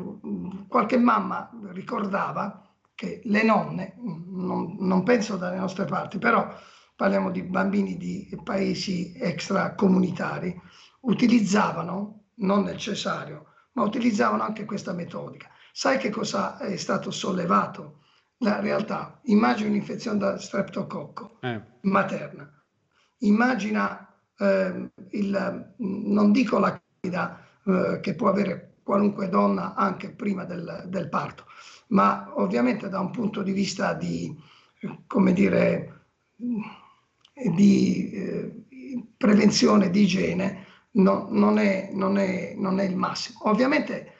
qualche 0.67 0.97
mamma 0.97 1.49
ricordava 1.71 2.66
che 2.97 3.21
le 3.25 3.43
nonne, 3.43 3.93
non, 3.99 4.75
non, 4.79 5.03
penso 5.03 5.37
dalle 5.37 5.57
nostre 5.57 5.85
parti, 5.85 6.17
però 6.17 6.51
parliamo 6.95 7.29
di 7.29 7.43
bambini 7.43 7.95
di 7.95 8.27
paesi 8.43 9.13
extracomunitari, 9.15 10.59
utilizzavano, 11.01 12.29
non 12.37 12.63
nel 12.63 12.77
cesareo, 12.77 13.49
ma 13.73 13.83
utilizzavano 13.83 14.41
anche 14.41 14.65
questa 14.65 14.93
metodica. 14.93 15.47
Sai 15.71 15.99
che 15.99 16.09
cosa 16.09 16.57
è 16.57 16.75
stato 16.75 17.11
sollevato? 17.11 17.99
La 18.39 18.59
realtà, 18.59 19.19
immagina 19.25 19.69
un'infezione 19.69 20.17
da 20.17 20.39
streptococco 20.39 21.37
eh. 21.41 21.61
materna, 21.81 22.51
immagina 23.19 24.11
eh, 24.39 24.89
il, 25.11 25.73
non 25.77 26.31
dico 26.31 26.57
la 26.57 26.81
candida 26.99 27.45
eh, 27.63 27.99
che 28.01 28.15
può 28.15 28.29
avere 28.29 28.77
qualunque 28.81 29.29
donna 29.29 29.75
anche 29.75 30.09
prima 30.09 30.45
del, 30.45 30.85
del 30.87 31.09
parto, 31.09 31.45
ma 31.87 32.31
ovviamente 32.35 32.89
da 32.89 32.99
un 32.99 33.11
punto 33.11 33.41
di 33.41 33.51
vista 33.51 33.93
di, 33.93 34.35
come 35.05 35.33
dire, 35.33 36.05
di 37.33 38.11
eh, 38.11 38.63
prevenzione, 39.15 39.89
di 39.89 40.01
igiene, 40.01 40.65
no, 40.91 41.27
non, 41.29 41.57
è, 41.59 41.89
non, 41.93 42.17
è, 42.17 42.53
non, 42.55 42.79
è, 42.79 42.83
il 42.83 42.95
massimo. 42.95 43.39
Ovviamente 43.43 44.13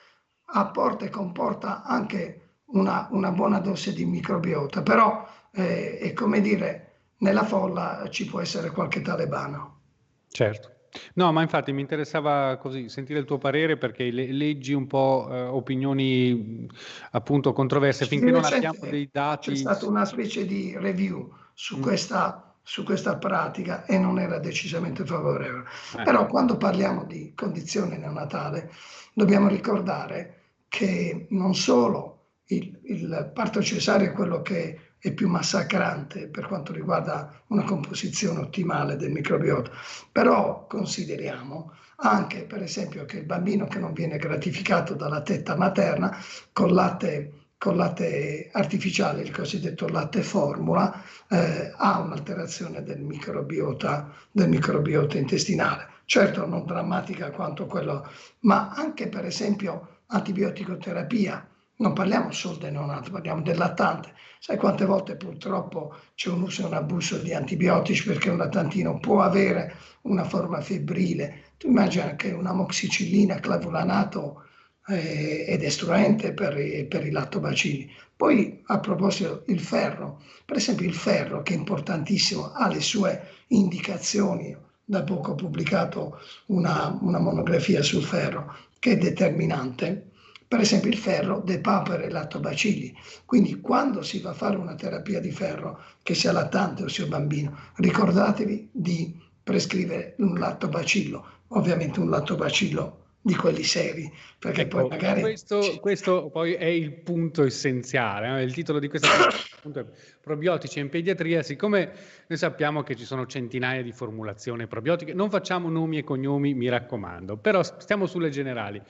apporta 0.45 1.05
e 1.05 1.09
comporta 1.09 1.83
anche 1.83 2.59
una, 2.67 3.07
una 3.11 3.31
buona 3.31 3.59
dose 3.59 3.93
di 3.93 4.05
microbiota, 4.05 4.81
però 4.81 5.27
eh, 5.51 5.97
è 5.97 6.13
come 6.13 6.41
dire, 6.41 6.83
nella 7.17 7.43
folla 7.43 8.07
ci 8.09 8.25
può 8.25 8.39
essere 8.39 8.71
qualche 8.71 9.01
talebano. 9.01 9.81
Certo. 10.29 10.76
No, 11.13 11.31
ma 11.31 11.41
infatti 11.41 11.71
mi 11.71 11.81
interessava 11.81 12.57
così 12.57 12.89
sentire 12.89 13.19
il 13.19 13.25
tuo 13.25 13.37
parere 13.37 13.77
perché 13.77 14.09
le- 14.11 14.31
leggi 14.31 14.73
un 14.73 14.87
po' 14.87 15.27
eh, 15.29 15.41
opinioni 15.41 16.67
appunto 17.11 17.53
controverse 17.53 18.05
finché 18.05 18.31
non 18.31 18.43
abbiamo 18.43 18.79
dei 18.89 19.09
dati. 19.11 19.51
C'è 19.51 19.57
stata 19.57 19.87
una 19.87 20.05
specie 20.05 20.45
di 20.45 20.75
review 20.77 21.31
su, 21.53 21.77
mm. 21.77 21.81
questa, 21.81 22.55
su 22.63 22.83
questa 22.83 23.17
pratica 23.17 23.85
e 23.85 23.97
non 23.97 24.19
era 24.19 24.39
decisamente 24.39 25.05
favorevole. 25.05 25.65
Eh. 25.97 26.03
Però 26.03 26.25
quando 26.27 26.57
parliamo 26.57 27.03
di 27.03 27.33
condizione 27.35 27.97
neonatale 27.97 28.71
dobbiamo 29.13 29.47
ricordare 29.47 30.33
che 30.67 31.27
non 31.29 31.55
solo 31.55 32.13
il, 32.47 32.79
il 32.83 33.31
parto 33.33 33.61
cesareo 33.61 34.11
è 34.11 34.13
quello 34.13 34.41
che 34.41 34.86
è 34.99 35.11
più 35.13 35.27
massacrante 35.29 36.27
per 36.27 36.47
quanto 36.47 36.73
riguarda 36.73 37.41
una 37.47 37.63
composizione 37.63 38.39
ottimale 38.39 38.95
del 38.95 39.11
microbiota. 39.11 39.71
Però 40.11 40.65
consideriamo 40.67 41.73
anche, 41.97 42.43
per 42.43 42.61
esempio, 42.61 43.05
che 43.05 43.17
il 43.17 43.25
bambino 43.25 43.67
che 43.67 43.79
non 43.79 43.93
viene 43.93 44.17
gratificato 44.17 44.93
dalla 44.93 45.21
tetta 45.21 45.55
materna 45.55 46.15
con 46.51 46.73
latte, 46.73 47.33
con 47.57 47.75
latte 47.75 48.49
artificiale, 48.51 49.21
il 49.21 49.31
cosiddetto 49.31 49.87
latte 49.87 50.21
formula, 50.21 51.03
eh, 51.29 51.71
ha 51.75 51.99
un'alterazione 51.99 52.83
del 52.83 52.99
microbiota, 52.99 54.13
del 54.31 54.49
microbiota 54.49 55.17
intestinale. 55.17 55.95
Certo 56.05 56.45
non 56.45 56.65
drammatica 56.65 57.31
quanto 57.31 57.65
quello, 57.65 58.09
ma 58.41 58.69
anche 58.69 59.07
per 59.09 59.25
esempio 59.25 60.01
antibioticoterapia 60.07 61.45
non 61.77 61.93
parliamo 61.93 62.31
solo 62.31 62.57
del 62.57 62.71
neonato, 62.71 63.11
parliamo 63.11 63.41
del 63.41 63.57
lattante. 63.57 64.13
Sai 64.39 64.57
quante 64.57 64.85
volte 64.85 65.15
purtroppo 65.15 65.95
c'è 66.15 66.29
un 66.29 66.43
uso 66.43 66.61
e 66.61 66.65
un 66.65 66.73
abuso 66.73 67.17
di 67.17 67.33
antibiotici 67.33 68.05
perché 68.05 68.29
un 68.29 68.37
lattantino 68.37 68.99
può 68.99 69.21
avere 69.21 69.75
una 70.01 70.23
forma 70.23 70.61
febbrile. 70.61 71.53
Tu 71.57 71.67
immagina 71.67 72.15
che 72.15 72.31
un'amoxicillina, 72.31 73.39
clavulanato 73.39 74.43
eh, 74.87 75.45
ed 75.47 75.63
estruente 75.63 76.33
per, 76.33 76.55
per 76.87 77.05
i 77.05 77.11
lattobacilli. 77.11 77.91
Poi 78.15 78.63
a 78.65 78.79
proposito 78.79 79.43
il 79.47 79.59
ferro, 79.59 80.21
per 80.45 80.57
esempio 80.57 80.87
il 80.87 80.95
ferro 80.95 81.43
che 81.43 81.53
è 81.53 81.57
importantissimo, 81.57 82.51
ha 82.53 82.67
le 82.67 82.81
sue 82.81 83.21
indicazioni, 83.47 84.55
da 84.83 85.03
poco 85.03 85.31
ho 85.31 85.35
pubblicato 85.35 86.19
una, 86.47 86.97
una 87.01 87.19
monografia 87.19 87.83
sul 87.83 88.03
ferro 88.03 88.55
che 88.79 88.93
è 88.93 88.97
determinante 88.97 90.06
per 90.47 90.61
esempio 90.61 90.89
il 90.89 90.97
ferro 90.97 91.41
depapera 91.43 92.05
i 92.05 92.09
lattobacilli, 92.09 92.95
quindi 93.25 93.59
quando 93.59 94.01
si 94.01 94.19
va 94.19 94.29
a 94.29 94.33
fare 94.33 94.55
una 94.55 94.75
terapia 94.75 95.19
di 95.19 95.31
ferro, 95.31 95.81
che 96.03 96.13
sia 96.13 96.31
lattante 96.31 96.83
o 96.83 96.87
sia 96.87 97.05
bambino, 97.05 97.57
ricordatevi 97.75 98.69
di 98.71 99.19
prescrivere 99.43 100.15
un 100.19 100.37
lattobacillo, 100.37 101.25
ovviamente 101.49 101.99
un 101.99 102.09
lattobacillo 102.09 103.05
di 103.27 103.35
quelli 103.35 103.63
seri, 103.63 104.09
perché 104.39 104.61
ecco, 104.61 104.77
poi 104.77 104.89
magari... 104.89 105.19
Questo, 105.19 105.77
questo, 105.81 106.29
poi 106.29 106.53
è 106.53 106.65
il 106.65 106.93
punto 106.93 107.43
essenziale, 107.43 108.29
no? 108.29 108.41
il 108.41 108.53
titolo 108.53 108.79
di 108.79 108.87
questa 108.87 109.09
è 109.27 109.85
probiotici 110.21 110.79
in 110.79 110.87
pediatria, 110.87 111.43
siccome 111.43 111.91
noi 112.25 112.37
sappiamo 112.37 112.83
che 112.83 112.95
ci 112.95 113.03
sono 113.03 113.25
centinaia 113.25 113.83
di 113.83 113.91
formulazioni 113.91 114.65
probiotiche, 114.65 115.13
non 115.13 115.29
facciamo 115.29 115.67
nomi 115.69 115.97
e 115.97 116.03
cognomi, 116.05 116.53
mi 116.53 116.69
raccomando, 116.69 117.35
però 117.35 117.61
stiamo 117.63 118.05
sulle 118.05 118.29
generali. 118.29 118.81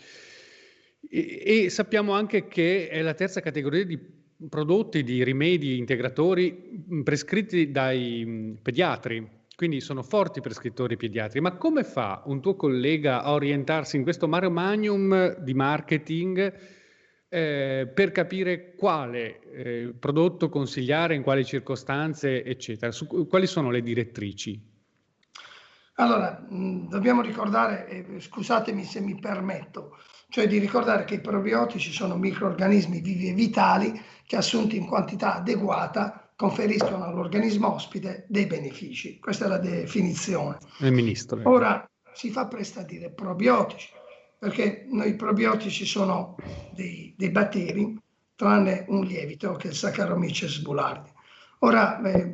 E, 1.09 1.69
sappiamo 1.69 2.13
anche 2.13 2.47
che 2.47 2.89
è 2.89 3.01
la 3.01 3.13
terza 3.13 3.39
categoria 3.39 3.85
di 3.85 3.97
prodotti, 4.49 5.03
di 5.03 5.23
rimedi 5.23 5.77
integratori 5.77 6.85
prescritti 7.03 7.71
dai 7.71 8.57
pediatri, 8.61 9.27
quindi 9.55 9.79
sono 9.79 10.03
forti 10.03 10.41
prescrittori 10.41 10.97
pediatri. 10.97 11.39
Ma 11.39 11.55
come 11.55 11.83
fa 11.83 12.21
un 12.25 12.41
tuo 12.41 12.55
collega 12.55 13.23
a 13.23 13.31
orientarsi 13.31 13.95
in 13.95 14.03
questo 14.03 14.27
mare 14.27 14.49
magnum 14.49 15.39
di 15.39 15.53
marketing 15.53 16.53
eh, 17.29 17.91
per 17.93 18.11
capire 18.11 18.75
quale 18.75 19.39
eh, 19.41 19.93
prodotto 19.97 20.49
consigliare, 20.49 21.15
in 21.15 21.23
quali 21.23 21.43
circostanze, 21.43 22.43
eccetera? 22.43 22.91
Su, 22.91 23.27
quali 23.27 23.47
sono 23.47 23.71
le 23.71 23.81
direttrici? 23.81 24.75
Allora, 25.95 26.45
mh, 26.47 26.89
dobbiamo 26.89 27.21
ricordare, 27.21 27.87
eh, 27.87 28.19
scusatemi 28.19 28.83
se 28.83 29.01
mi 29.01 29.15
permetto, 29.19 29.97
cioè 30.29 30.47
di 30.47 30.57
ricordare 30.57 31.05
che 31.05 31.15
i 31.15 31.21
probiotici 31.21 31.91
sono 31.91 32.17
microorganismi 32.17 32.99
vivi 32.99 33.29
e 33.29 33.33
vitali 33.33 33.99
che 34.25 34.35
assunti 34.35 34.75
in 34.75 34.85
quantità 34.85 35.35
adeguata 35.35 36.31
conferiscono 36.35 37.05
all'organismo 37.05 37.73
ospite 37.73 38.25
dei 38.27 38.45
benefici. 38.45 39.19
Questa 39.19 39.45
è 39.45 39.47
la 39.47 39.57
definizione. 39.57 40.57
Il 40.79 40.91
ministro. 40.91 41.41
Ora 41.43 41.89
si 42.13 42.29
fa 42.29 42.45
presto 42.47 42.79
a 42.79 42.83
dire 42.83 43.09
probiotici, 43.09 43.89
perché 44.37 44.85
noi 44.89 45.15
probiotici 45.15 45.85
sono 45.85 46.35
dei, 46.73 47.13
dei 47.17 47.31
batteri, 47.31 47.99
tranne 48.35 48.85
un 48.89 49.03
lievito 49.03 49.53
che 49.53 49.67
è 49.67 49.71
il 49.71 49.75
Saccharomyces 49.75 50.59
boulardii. 50.59 51.11
Ora 51.59 51.99
eh, 52.01 52.33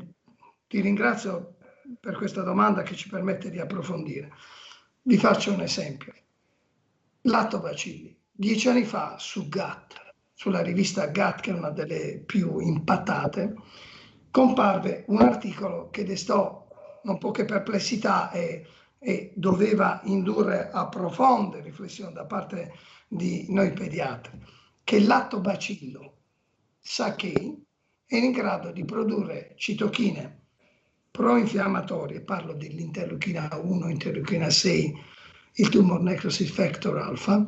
ti 0.67 0.81
ringrazio 0.81 1.55
per 1.99 2.15
questa 2.15 2.41
domanda 2.41 2.81
che 2.81 2.95
ci 2.95 3.07
permette 3.07 3.49
di 3.49 3.59
approfondire. 3.59 4.31
Vi 5.03 5.17
faccio 5.17 5.53
un 5.53 5.61
esempio 5.61 6.13
lattobacilli. 7.23 8.17
Dieci 8.31 8.67
anni 8.67 8.83
fa 8.83 9.17
su 9.19 9.47
GATT, 9.47 10.13
sulla 10.33 10.61
rivista 10.61 11.07
GATT, 11.07 11.41
che 11.41 11.51
è 11.51 11.53
una 11.53 11.69
delle 11.69 12.23
più 12.25 12.59
impattate, 12.59 13.55
comparve 14.31 15.05
un 15.07 15.21
articolo 15.21 15.89
che 15.89 16.03
destò 16.03 16.67
non 17.03 17.17
poche 17.17 17.45
perplessità 17.45 18.31
e, 18.31 18.65
e 18.97 19.33
doveva 19.35 20.01
indurre 20.05 20.69
a 20.71 20.87
profonde 20.87 21.61
riflessioni 21.61 22.13
da 22.13 22.25
parte 22.25 22.73
di 23.07 23.45
noi 23.49 23.71
pediatri, 23.73 24.39
che 24.83 24.99
lattobacillo 24.99 26.17
Sakei 26.79 27.63
è 28.05 28.15
in 28.15 28.31
grado 28.31 28.71
di 28.71 28.83
produrre 28.83 29.53
citochine 29.55 30.41
proinfiammatorie, 31.11 32.21
parlo 32.21 32.53
dell'interleuchina 32.53 33.49
1, 33.61 33.87
interleuchina 33.87 34.49
6, 34.49 34.93
il 35.55 35.69
tumor 35.69 36.01
necrosis 36.01 36.49
factor 36.49 36.97
alfa, 36.97 37.45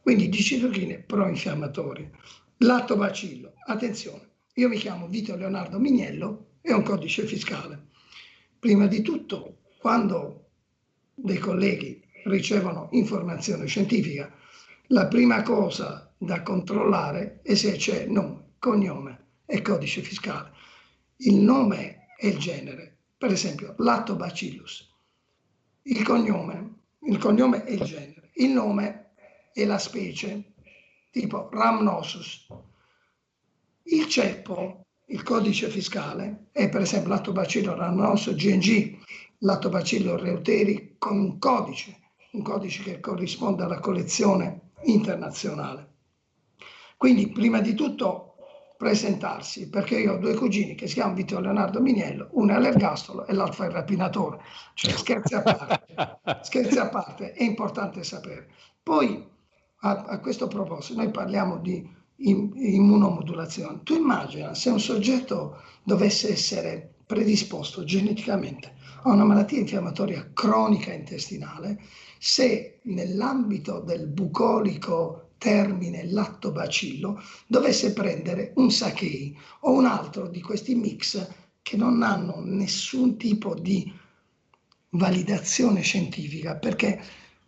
quindi 0.00 0.28
di 0.28 0.42
citochine 0.42 0.98
proinfiammatorie. 0.98 2.10
Lattobacillo, 2.58 3.52
attenzione, 3.66 4.30
io 4.54 4.68
mi 4.68 4.76
chiamo 4.76 5.08
Vito 5.08 5.36
Leonardo 5.36 5.78
Mignello 5.78 6.54
e 6.60 6.72
ho 6.72 6.78
un 6.78 6.82
codice 6.82 7.24
fiscale. 7.26 7.88
Prima 8.58 8.86
di 8.86 9.02
tutto, 9.02 9.58
quando 9.78 10.48
dei 11.14 11.38
colleghi 11.38 12.02
ricevono 12.24 12.88
informazione 12.92 13.66
scientifica, 13.66 14.32
la 14.88 15.06
prima 15.06 15.42
cosa 15.42 16.12
da 16.18 16.42
controllare 16.42 17.40
è 17.42 17.54
se 17.54 17.72
c'è 17.76 18.06
nome, 18.06 18.54
cognome 18.58 19.26
e 19.46 19.62
codice 19.62 20.00
fiscale. 20.02 20.50
Il 21.18 21.36
nome 21.36 22.08
e 22.18 22.28
il 22.28 22.38
genere, 22.38 22.96
per 23.16 23.30
esempio 23.30 23.74
Lactobacillus. 23.78 24.94
Il 25.82 26.02
cognome, 26.02 26.75
il 27.06 27.18
cognome 27.18 27.64
e 27.64 27.74
il 27.74 27.82
genere. 27.82 28.30
Il 28.34 28.50
nome 28.50 29.12
e 29.52 29.64
la 29.64 29.78
specie, 29.78 30.52
tipo 31.10 31.48
Rhamnosus. 31.50 32.46
Il 33.84 34.06
ceppo, 34.06 34.86
il 35.06 35.22
codice 35.22 35.68
fiscale, 35.68 36.48
è 36.52 36.68
per 36.68 36.82
esempio 36.82 37.10
Lactobacillus 37.10 37.76
rhamnosus 37.76 38.34
GNG, 38.34 38.98
Lactobacillus 39.38 40.20
reuteri 40.20 40.96
con 40.98 41.18
un 41.18 41.38
codice, 41.38 41.96
un 42.32 42.42
codice 42.42 42.82
che 42.82 43.00
corrisponde 43.00 43.62
alla 43.62 43.78
collezione 43.78 44.72
internazionale. 44.82 45.94
Quindi, 46.96 47.28
prima 47.30 47.60
di 47.60 47.74
tutto, 47.74 48.35
presentarsi, 48.76 49.68
perché 49.68 49.98
io 49.98 50.14
ho 50.14 50.18
due 50.18 50.34
cugini 50.34 50.74
che 50.74 50.86
si 50.86 50.94
chiamano 50.94 51.16
Vittorio 51.16 51.46
Leonardo 51.46 51.80
Miniello, 51.80 52.28
uno 52.32 52.52
è 52.52 52.56
all'ergastolo 52.56 53.26
e 53.26 53.32
l'altro 53.32 53.64
è 53.64 53.66
il 53.66 53.72
rapinatore. 53.72 54.38
Cioè, 54.74 54.92
scherzi 54.92 55.34
a 55.34 55.42
parte, 55.42 55.82
scherzi 56.42 56.78
a 56.78 56.88
parte, 56.88 57.32
è 57.32 57.42
importante 57.42 58.02
sapere. 58.04 58.48
Poi, 58.82 59.26
a, 59.80 60.04
a 60.06 60.20
questo 60.20 60.46
proposito, 60.48 61.00
noi 61.00 61.10
parliamo 61.10 61.58
di 61.58 61.88
immunomodulazione. 62.18 63.80
Tu 63.82 63.94
immagina 63.94 64.54
se 64.54 64.70
un 64.70 64.80
soggetto 64.80 65.62
dovesse 65.82 66.32
essere 66.32 66.94
predisposto 67.06 67.84
geneticamente 67.84 68.74
a 69.02 69.10
una 69.10 69.24
malattia 69.24 69.60
infiammatoria 69.60 70.30
cronica 70.32 70.92
intestinale, 70.92 71.78
se 72.18 72.80
nell'ambito 72.84 73.80
del 73.80 74.08
bucolico 74.08 75.25
termine 75.38 76.06
lattobacillo 76.10 77.22
dovesse 77.46 77.92
prendere 77.92 78.52
un 78.56 78.70
Sakei 78.70 79.36
o 79.60 79.72
un 79.72 79.84
altro 79.84 80.28
di 80.28 80.40
questi 80.40 80.74
mix 80.74 81.28
che 81.62 81.76
non 81.76 82.02
hanno 82.02 82.40
nessun 82.44 83.16
tipo 83.16 83.54
di 83.54 83.92
validazione 84.90 85.80
scientifica, 85.80 86.54
perché 86.56 87.00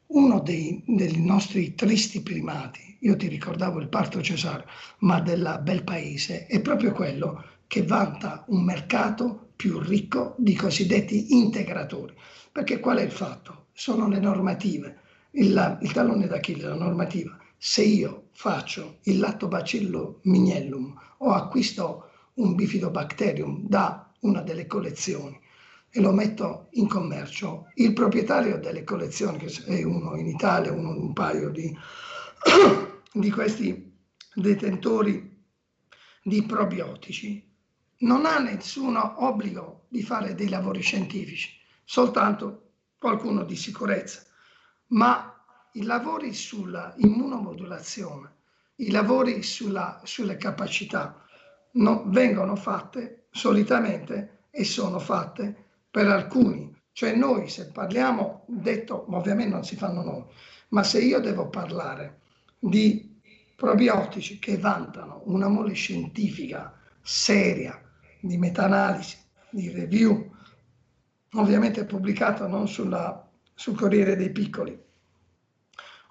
uno 0.08 0.40
dei, 0.40 0.82
dei 0.86 1.20
nostri 1.22 1.74
tristi 1.74 2.20
primati, 2.22 2.96
io 3.00 3.16
ti 3.16 3.28
ricordavo 3.28 3.78
il 3.78 3.88
parto 3.88 4.20
cesareo, 4.20 4.66
ma 5.00 5.20
del 5.20 5.60
bel 5.62 5.84
paese, 5.84 6.46
è 6.46 6.60
proprio 6.60 6.92
quello 6.92 7.44
che 7.66 7.82
vanta 7.82 8.44
un 8.48 8.64
mercato 8.64 9.50
più 9.54 9.78
ricco 9.78 10.34
di 10.38 10.54
cosiddetti 10.54 11.34
integratori. 11.34 12.14
Perché 12.50 12.80
qual 12.80 12.98
è 12.98 13.02
il 13.02 13.12
fatto? 13.12 13.66
Sono 13.72 14.08
le 14.08 14.18
normative, 14.18 14.98
il, 15.32 15.78
il 15.82 15.92
tallone 15.92 16.26
d'Achille, 16.26 16.66
la 16.66 16.74
normativa. 16.74 17.36
Se 17.60 17.82
io 17.82 18.28
faccio 18.34 18.98
il 19.02 19.18
lattobacillo 19.18 20.20
mignellum 20.22 20.96
o 21.18 21.32
acquisto 21.32 22.10
un 22.34 22.54
bifidobacterium 22.54 23.66
da 23.66 24.12
una 24.20 24.42
delle 24.42 24.66
collezioni 24.68 25.38
e 25.90 26.00
lo 26.00 26.12
metto 26.12 26.68
in 26.72 26.86
commercio, 26.86 27.72
il 27.74 27.92
proprietario 27.94 28.58
delle 28.58 28.84
collezioni, 28.84 29.38
che 29.38 29.64
è 29.64 29.82
uno 29.82 30.16
in 30.16 30.28
Italia, 30.28 30.72
uno 30.72 30.90
un 30.90 31.12
paio 31.12 31.50
di, 31.50 31.76
di 33.12 33.30
questi 33.30 33.92
detentori 34.34 35.36
di 36.22 36.42
probiotici, 36.44 37.44
non 38.00 38.24
ha 38.24 38.38
nessun 38.38 38.96
obbligo 38.96 39.86
di 39.88 40.02
fare 40.02 40.36
dei 40.36 40.48
lavori 40.48 40.80
scientifici, 40.80 41.50
soltanto 41.84 42.70
qualcuno 42.98 43.42
di 43.42 43.56
sicurezza. 43.56 44.22
Ma 44.88 45.37
i 45.78 45.84
lavori 45.84 46.34
sulla 46.34 46.92
immunomodulazione, 46.96 48.32
i 48.76 48.90
lavori 48.90 49.42
sulla, 49.44 50.00
sulle 50.02 50.36
capacità 50.36 51.24
no, 51.72 52.02
vengono 52.06 52.56
fatte 52.56 53.26
solitamente 53.30 54.46
e 54.50 54.64
sono 54.64 54.98
fatte 54.98 55.54
per 55.88 56.08
alcuni. 56.08 56.74
Cioè 56.90 57.14
noi 57.14 57.48
se 57.48 57.70
parliamo, 57.70 58.44
detto, 58.48 59.06
ovviamente 59.14 59.54
non 59.54 59.64
si 59.64 59.76
fanno 59.76 60.02
noi, 60.02 60.24
ma 60.70 60.82
se 60.82 61.00
io 61.00 61.20
devo 61.20 61.48
parlare 61.48 62.22
di 62.58 63.16
probiotici 63.54 64.40
che 64.40 64.58
vantano 64.58 65.22
una 65.26 65.46
mole 65.46 65.74
scientifica 65.74 66.76
seria, 67.00 67.80
di 68.20 68.36
meta-analisi, 68.36 69.16
di 69.50 69.70
review, 69.70 70.28
ovviamente 71.34 71.84
pubblicata 71.84 72.48
non 72.48 72.66
sulla, 72.66 73.30
sul 73.54 73.76
Corriere 73.76 74.16
dei 74.16 74.32
Piccoli 74.32 74.86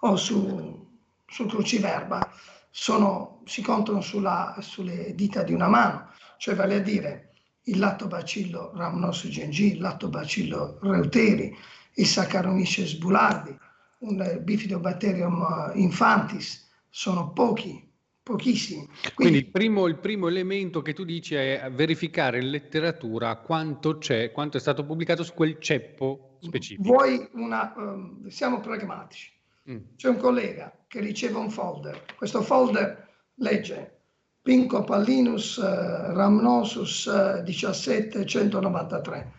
o 0.10 0.16
su, 0.16 0.88
sul 1.26 1.48
Cruciverba, 1.48 2.32
sono, 2.70 3.42
si 3.46 3.62
contano 3.62 4.02
sulla, 4.02 4.56
sulle 4.60 5.14
dita 5.16 5.44
di 5.44 5.54
una 5.54 5.68
mano, 5.68 6.12
cioè 6.38 6.56
vale 6.56 6.76
a 6.76 6.80
dire 6.80 7.34
il 7.64 7.80
lattobacillo 7.80 8.72
rhamnosus 8.76 9.32
GNG, 9.32 9.74
il 9.74 9.80
lattobacillo 9.80 10.80
reuteri, 10.82 11.56
il 11.96 12.06
Saccharomyces 12.06 12.96
boulardii, 12.98 13.58
un 14.00 14.42
bifidobacterium 14.44 15.72
infantis, 15.76 16.70
sono 16.90 17.32
pochi 17.32 17.86
pochissimi. 18.28 18.86
Quindi, 18.86 19.14
Quindi 19.16 19.38
il, 19.38 19.48
primo, 19.48 19.88
il, 19.88 19.98
primo, 19.98 20.28
elemento 20.28 20.82
che 20.82 20.94
tu 20.94 21.06
dici 21.06 21.36
è 21.36 21.72
verificare 21.74 22.40
in 22.40 22.50
letteratura 22.50 23.38
quanto 23.38 23.98
c'è, 23.98 24.32
quanto 24.32 24.58
è 24.58 24.60
stato 24.60 24.86
pubblicato 24.86 25.24
su 25.24 25.34
quel 25.34 25.58
ceppo 25.60 26.38
specifico. 26.42 26.90
Vuoi 26.90 27.26
una, 27.34 27.74
um, 27.78 28.28
siamo 28.28 28.60
pragmatici. 28.60 29.32
Mm. 29.70 29.78
C'è 29.96 30.10
un 30.10 30.18
collega 30.18 30.72
che 30.88 31.00
riceve 31.00 31.38
un 31.38 31.50
folder, 31.50 32.06
questo 32.16 32.42
folder 32.42 33.06
legge 33.36 33.98
Pinco 34.42 34.84
Pallinus 34.86 35.60
Rhamnosus 35.60 37.06
uh, 37.06 37.44
17193, 37.44 39.32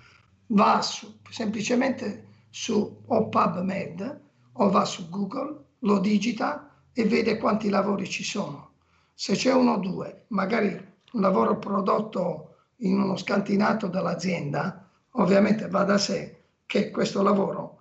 va 0.48 0.82
su, 0.82 1.18
semplicemente 1.30 2.26
su 2.50 3.04
o 3.06 3.28
PubMed 3.28 4.20
o 4.52 4.68
va 4.68 4.84
su 4.84 5.08
Google, 5.08 5.64
lo 5.78 5.98
digita 5.98 6.82
e 6.92 7.04
vede 7.06 7.38
quanti 7.38 7.70
lavori 7.70 8.06
ci 8.06 8.22
sono. 8.22 8.72
Se 9.14 9.34
c'è 9.34 9.54
uno 9.54 9.72
o 9.72 9.78
due, 9.78 10.24
magari 10.28 10.72
un 11.12 11.20
lavoro 11.22 11.58
prodotto 11.58 12.56
in 12.80 13.00
uno 13.00 13.16
scantinato 13.16 13.86
dall'azienda, 13.86 14.90
ovviamente 15.12 15.68
va 15.68 15.84
da 15.84 15.96
sé 15.96 16.42
che 16.66 16.90
questo 16.90 17.22
lavoro, 17.22 17.77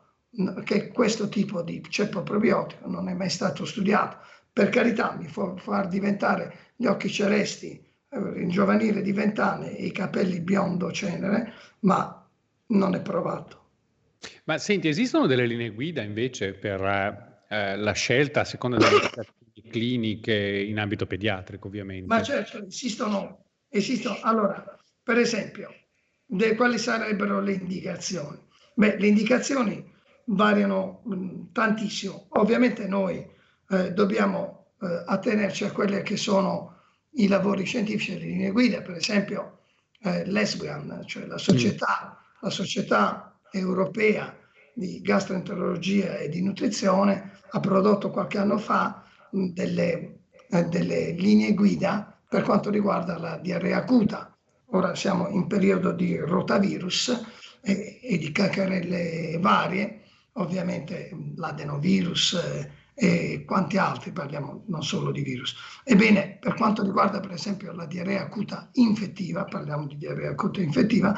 che 0.63 0.89
questo 0.89 1.29
tipo 1.29 1.61
di 1.61 1.81
ceppo 1.89 2.21
probiotico 2.21 2.87
non 2.87 3.09
è 3.09 3.13
mai 3.13 3.29
stato 3.29 3.65
studiato. 3.65 4.17
Per 4.53 4.69
carità, 4.69 5.15
mi 5.17 5.25
può 5.25 5.55
far 5.57 5.87
diventare 5.87 6.73
gli 6.75 6.85
occhi 6.85 7.09
celesti, 7.09 7.83
eh, 8.09 8.47
giovanile 8.47 9.01
di 9.01 9.11
vent'anni 9.11 9.75
e 9.75 9.85
i 9.85 9.91
capelli 9.91 10.39
biondo 10.39 10.91
cenere, 10.91 11.53
ma 11.79 12.27
non 12.67 12.95
è 12.95 13.01
provato. 13.01 13.65
Ma 14.45 14.57
senti, 14.57 14.87
esistono 14.87 15.27
delle 15.27 15.45
linee 15.45 15.71
guida 15.71 16.01
invece 16.01 16.53
per 16.53 16.81
eh, 17.49 17.77
la 17.77 17.91
scelta 17.93 18.41
a 18.41 18.45
seconda 18.45 18.77
delle 18.77 19.09
cliniche 19.69 20.33
in 20.33 20.79
ambito 20.79 21.05
pediatrico, 21.05 21.67
ovviamente. 21.67 22.07
Ma 22.07 22.21
certo, 22.21 22.65
esistono, 22.65 23.45
esistono. 23.69 24.19
Allora, 24.21 24.77
per 25.03 25.17
esempio, 25.17 25.73
de, 26.25 26.55
quali 26.55 26.77
sarebbero 26.77 27.41
le 27.41 27.53
indicazioni? 27.53 28.39
Beh, 28.73 28.97
le 28.97 29.07
indicazioni 29.07 29.95
variano 30.27 31.01
mh, 31.03 31.51
tantissimo. 31.51 32.27
Ovviamente 32.29 32.87
noi 32.87 33.25
eh, 33.69 33.91
dobbiamo 33.93 34.67
eh, 34.81 35.03
attenerci 35.05 35.65
a 35.65 35.71
quelle 35.71 36.01
che 36.01 36.17
sono 36.17 36.75
i 37.11 37.27
lavori 37.27 37.63
scientifici 37.63 38.13
e 38.13 38.19
le 38.19 38.25
linee 38.25 38.51
guida, 38.51 38.81
per 38.81 38.95
esempio 38.95 39.59
eh, 40.01 40.25
l'ESGAN, 40.25 41.03
cioè 41.05 41.25
la 41.25 41.37
società, 41.37 42.17
mm. 42.17 42.37
la 42.41 42.49
società 42.49 43.39
europea 43.51 44.35
di 44.73 45.01
gastroenterologia 45.01 46.17
e 46.17 46.29
di 46.29 46.41
nutrizione, 46.41 47.31
ha 47.49 47.59
prodotto 47.59 48.11
qualche 48.11 48.37
anno 48.37 48.57
fa 48.57 49.03
delle, 49.31 50.19
eh, 50.49 50.63
delle 50.65 51.11
linee 51.11 51.53
guida 51.53 52.15
per 52.27 52.43
quanto 52.43 52.69
riguarda 52.69 53.17
la 53.17 53.37
diarrea 53.37 53.77
acuta. 53.77 54.35
Ora 54.71 54.93
siamo 54.95 55.29
in 55.29 55.47
periodo 55.47 55.93
di 55.93 56.17
rotavirus 56.17 57.25
e, 57.61 57.99
e 58.03 58.17
di 58.17 58.31
caccarelle 58.31 59.37
varie, 59.39 60.01
ovviamente 60.37 61.09
l'adenovirus, 61.35 62.35
e 62.99 63.43
quanti 63.45 63.77
altri, 63.77 64.11
parliamo 64.11 64.63
non 64.67 64.81
solo 64.81 65.11
di 65.11 65.21
virus. 65.21 65.55
Ebbene, 65.83 66.37
per 66.39 66.55
quanto 66.55 66.81
riguarda 66.81 67.19
per 67.19 67.31
esempio 67.31 67.71
la 67.71 67.85
diarrea 67.85 68.23
acuta 68.23 68.69
infettiva, 68.73 69.43
parliamo 69.43 69.85
di 69.85 69.97
diarrea 69.97 70.31
acuta 70.31 70.61
infettiva, 70.61 71.15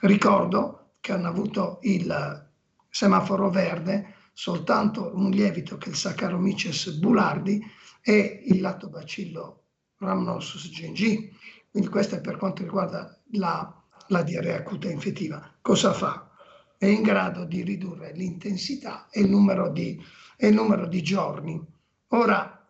ricordo 0.00 0.96
che 1.00 1.12
hanno 1.12 1.28
avuto 1.28 1.78
il 1.82 2.50
semaforo 2.90 3.48
verde 3.48 4.14
soltanto 4.34 5.10
un 5.14 5.30
lievito 5.30 5.78
che 5.78 5.86
è 5.86 5.88
il 5.92 5.96
Saccharomyces 5.96 6.90
boulardii 6.98 7.62
e 8.02 8.42
il 8.48 8.60
lattobacillo 8.60 9.62
rhamnosus 9.96 10.70
GNG. 10.70 11.30
Quindi 11.70 11.88
questo 11.88 12.16
è 12.16 12.20
per 12.20 12.36
quanto 12.36 12.62
riguarda 12.62 13.18
la, 13.32 13.82
la 14.08 14.22
diarrea 14.22 14.58
acuta 14.58 14.90
infettiva. 14.90 15.50
Cosa 15.62 15.94
fa? 15.94 16.31
È 16.82 16.86
in 16.86 17.02
grado 17.02 17.44
di 17.44 17.62
ridurre 17.62 18.10
l'intensità 18.12 19.06
e 19.08 19.20
il 19.20 19.30
numero 19.30 19.70
di 19.70 20.02
il 20.48 20.52
numero 20.52 20.86
di 20.86 21.00
giorni. 21.00 21.64
Ora, 22.08 22.66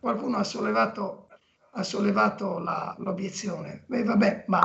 qualcuno 0.00 0.38
ha 0.38 0.42
sollevato, 0.42 1.28
ha 1.72 1.82
sollevato 1.82 2.58
la, 2.58 2.96
l'obiezione, 2.98 3.84
Beh, 3.88 4.04
vabbè, 4.04 4.44
ma 4.48 4.62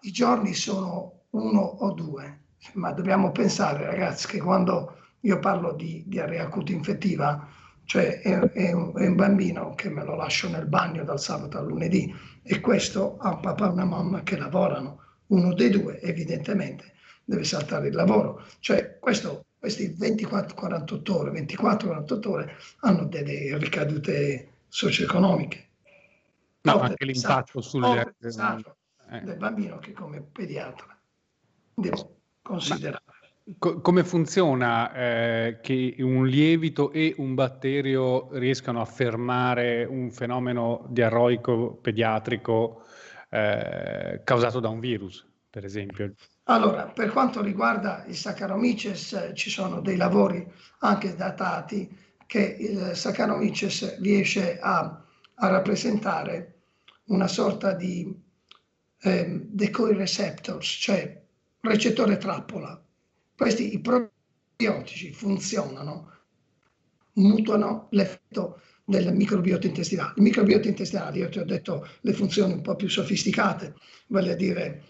i 0.00 0.10
giorni 0.10 0.54
sono 0.54 1.24
uno 1.32 1.60
o 1.60 1.92
due, 1.92 2.44
ma 2.72 2.92
dobbiamo 2.92 3.30
pensare 3.30 3.84
ragazzi 3.84 4.26
che 4.26 4.38
quando 4.38 4.96
io 5.20 5.38
parlo 5.38 5.74
di 5.74 6.02
diarrea 6.06 6.44
acuta 6.44 6.72
infettiva, 6.72 7.46
cioè 7.84 8.20
è, 8.20 8.38
è, 8.38 8.72
un, 8.72 8.92
è, 8.96 9.06
un, 9.06 9.16
bambino 9.16 9.74
che 9.74 9.90
me 9.90 10.02
lo 10.02 10.16
lascio 10.16 10.48
nel 10.48 10.66
bagno 10.66 11.04
dal 11.04 11.20
sabato 11.20 11.58
al 11.58 11.66
lunedì 11.66 12.10
e 12.42 12.60
questo 12.60 13.18
ha 13.18 13.34
un 13.34 13.40
papà 13.40 13.66
e 13.66 13.72
una 13.72 13.84
mamma 13.84 14.22
che 14.22 14.38
lavorano, 14.38 15.00
uno 15.26 15.52
dei 15.52 15.68
due 15.68 16.00
evidentemente 16.00 16.93
deve 17.24 17.44
saltare 17.44 17.88
il 17.88 17.94
lavoro, 17.94 18.44
cioè 18.60 18.98
questo 18.98 19.44
questi 19.64 19.96
24-48 19.98 21.10
ore, 21.10 21.30
24-48 21.46 22.28
ore 22.28 22.56
hanno 22.80 23.06
delle 23.06 23.56
ricadute 23.56 24.48
socio-economiche. 24.68 25.68
No, 26.60 26.80
anche 26.80 27.06
l'impatto 27.06 27.62
sulle... 27.62 28.14
Eh. 29.10 29.20
del 29.20 29.36
bambino 29.36 29.78
che 29.78 29.92
come 29.92 30.20
pediatra 30.20 30.98
devo 31.74 32.16
considerare. 32.42 33.02
Co- 33.58 33.80
come 33.80 34.04
funziona 34.04 34.92
eh, 34.92 35.58
che 35.62 35.94
un 35.98 36.26
lievito 36.26 36.90
e 36.90 37.14
un 37.18 37.34
batterio 37.34 38.28
riescano 38.32 38.80
a 38.80 38.86
fermare 38.86 39.84
un 39.84 40.10
fenomeno 40.10 40.86
diarroico 40.88 41.78
pediatrico 41.80 42.82
eh, 43.30 44.20
causato 44.24 44.60
da 44.60 44.68
un 44.68 44.80
virus, 44.80 45.26
per 45.48 45.64
esempio? 45.64 46.12
Allora, 46.44 46.88
per 46.88 47.10
quanto 47.10 47.40
riguarda 47.40 48.04
il 48.06 48.16
Saccharomyces, 48.16 49.32
ci 49.34 49.48
sono 49.48 49.80
dei 49.80 49.96
lavori 49.96 50.46
anche 50.80 51.14
datati 51.16 51.88
che 52.26 52.56
il 52.58 52.90
Saccharomyces 52.94 53.98
riesce 54.00 54.58
a, 54.58 55.02
a 55.36 55.46
rappresentare 55.48 56.60
una 57.04 57.28
sorta 57.28 57.72
di 57.72 58.14
eh, 59.00 59.40
decoy 59.42 59.94
receptors, 59.94 60.66
cioè 60.66 61.22
recettore 61.60 62.18
trappola. 62.18 62.82
Questi 63.34 63.72
i 63.72 63.80
probiotici 63.80 65.12
funzionano, 65.14 66.12
mutuano 67.14 67.88
l'effetto 67.92 68.60
del 68.84 69.14
microbiota 69.14 69.66
intestinale. 69.66 70.12
Il 70.16 70.22
microbiota 70.22 70.68
intestinale, 70.68 71.18
io 71.18 71.28
ti 71.30 71.38
ho 71.38 71.44
detto 71.44 71.88
le 72.02 72.12
funzioni 72.12 72.52
un 72.52 72.60
po' 72.60 72.76
più 72.76 72.88
sofisticate, 72.88 73.74
vale 74.08 74.32
a 74.32 74.36
dire 74.36 74.84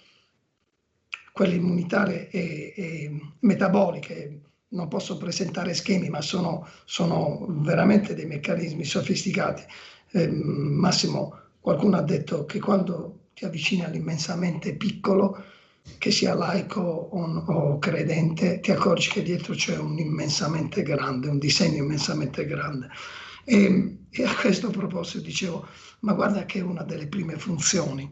quelle 1.34 1.56
immunitarie 1.56 2.30
e, 2.30 2.72
e 2.76 3.20
metaboliche 3.40 4.40
non 4.68 4.86
posso 4.86 5.16
presentare 5.16 5.74
schemi, 5.74 6.08
ma 6.08 6.20
sono, 6.20 6.64
sono 6.84 7.44
veramente 7.48 8.14
dei 8.14 8.26
meccanismi 8.26 8.84
sofisticati. 8.84 9.64
Eh, 10.12 10.28
Massimo, 10.30 11.36
qualcuno 11.58 11.96
ha 11.96 12.02
detto 12.02 12.44
che 12.44 12.60
quando 12.60 13.30
ti 13.34 13.44
avvicini 13.44 13.82
all'immensamente 13.82 14.76
piccolo, 14.76 15.42
che 15.98 16.12
sia 16.12 16.34
laico 16.34 16.80
o, 16.80 17.24
o, 17.24 17.78
credente, 17.80 18.60
ti 18.60 18.70
accorgi 18.70 19.10
che 19.10 19.22
dietro 19.22 19.54
c'è 19.54 19.76
un 19.76 19.98
immensamente 19.98 20.84
grande, 20.84 21.26
un 21.26 21.38
disegno 21.38 21.82
immensamente 21.82 22.46
grande. 22.46 22.90
E, 23.44 23.96
e 24.08 24.22
a 24.22 24.34
questo 24.36 24.70
proposito 24.70 25.24
dicevo, 25.24 25.66
ma 26.00 26.12
guarda 26.12 26.44
che 26.44 26.60
una 26.60 26.84
delle 26.84 27.08
prime 27.08 27.36
funzioni 27.38 28.08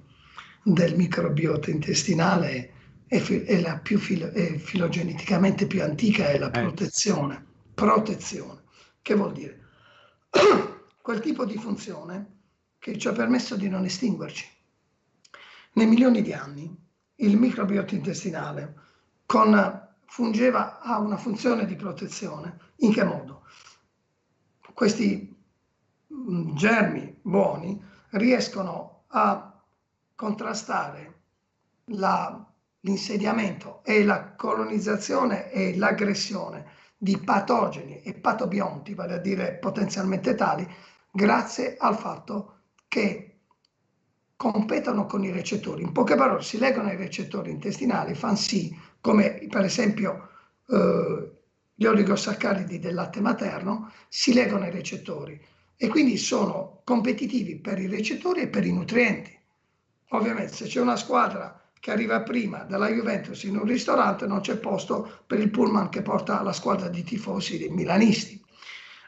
del 0.64 0.96
microbiota 0.96 1.70
intestinale 1.70 2.80
è 3.12 3.44
è, 3.44 3.60
la 3.60 3.76
più 3.76 3.98
filo, 3.98 4.30
è 4.30 4.56
filogeneticamente 4.56 5.66
più 5.66 5.82
antica 5.82 6.30
è 6.30 6.38
la 6.38 6.50
eh. 6.50 6.62
protezione. 6.62 7.44
Protezione. 7.74 8.62
Che 9.02 9.14
vuol 9.14 9.32
dire? 9.32 9.60
Quel 11.02 11.20
tipo 11.20 11.44
di 11.44 11.58
funzione 11.58 12.38
che 12.78 12.96
ci 12.96 13.08
ha 13.08 13.12
permesso 13.12 13.54
di 13.56 13.68
non 13.68 13.84
estinguerci. 13.84 14.48
Nei 15.74 15.86
milioni 15.86 16.22
di 16.22 16.32
anni 16.32 16.74
il 17.16 17.36
microbiota 17.36 17.94
intestinale 17.94 18.74
con, 19.26 19.88
fungeva, 20.06 20.80
ha 20.80 20.98
una 20.98 21.18
funzione 21.18 21.66
di 21.66 21.76
protezione. 21.76 22.58
In 22.76 22.94
che 22.94 23.04
modo? 23.04 23.42
Questi 24.72 25.36
mm, 26.14 26.56
germi 26.56 27.14
buoni 27.20 27.78
riescono 28.12 29.02
a 29.08 29.62
contrastare 30.14 31.20
la 31.86 32.46
l'insediamento 32.82 33.82
e 33.84 34.04
la 34.04 34.34
colonizzazione 34.34 35.50
e 35.50 35.76
l'aggressione 35.76 36.66
di 36.96 37.18
patogeni 37.18 38.00
e 38.02 38.14
patobionti, 38.14 38.94
vale 38.94 39.14
a 39.14 39.18
dire 39.18 39.54
potenzialmente 39.54 40.34
tali, 40.34 40.68
grazie 41.10 41.76
al 41.78 41.96
fatto 41.96 42.58
che 42.88 43.38
competono 44.36 45.06
con 45.06 45.24
i 45.24 45.30
recettori. 45.30 45.82
In 45.82 45.92
poche 45.92 46.16
parole, 46.16 46.42
si 46.42 46.58
legano 46.58 46.88
ai 46.88 46.96
recettori 46.96 47.50
intestinali, 47.50 48.14
fanno 48.14 48.36
sì, 48.36 48.76
come 49.00 49.46
per 49.48 49.64
esempio 49.64 50.28
eh, 50.68 51.30
gli 51.74 51.84
oligosaccaridi 51.84 52.78
del 52.78 52.94
latte 52.94 53.20
materno, 53.20 53.92
si 54.08 54.32
legano 54.32 54.64
ai 54.64 54.70
recettori 54.70 55.40
e 55.76 55.88
quindi 55.88 56.16
sono 56.16 56.80
competitivi 56.84 57.56
per 57.56 57.78
i 57.78 57.86
recettori 57.86 58.42
e 58.42 58.48
per 58.48 58.64
i 58.64 58.72
nutrienti. 58.72 59.36
Ovviamente 60.10 60.52
se 60.52 60.66
c'è 60.66 60.80
una 60.80 60.96
squadra 60.96 61.61
che 61.82 61.90
arriva 61.90 62.22
prima 62.22 62.58
dalla 62.58 62.88
Juventus 62.88 63.42
in 63.42 63.56
un 63.56 63.64
ristorante, 63.64 64.24
non 64.24 64.38
c'è 64.38 64.56
posto 64.56 65.24
per 65.26 65.40
il 65.40 65.50
pullman 65.50 65.88
che 65.88 66.00
porta 66.00 66.40
la 66.40 66.52
squadra 66.52 66.86
di 66.86 67.02
tifosi 67.02 67.58
dei 67.58 67.70
milanisti. 67.70 68.40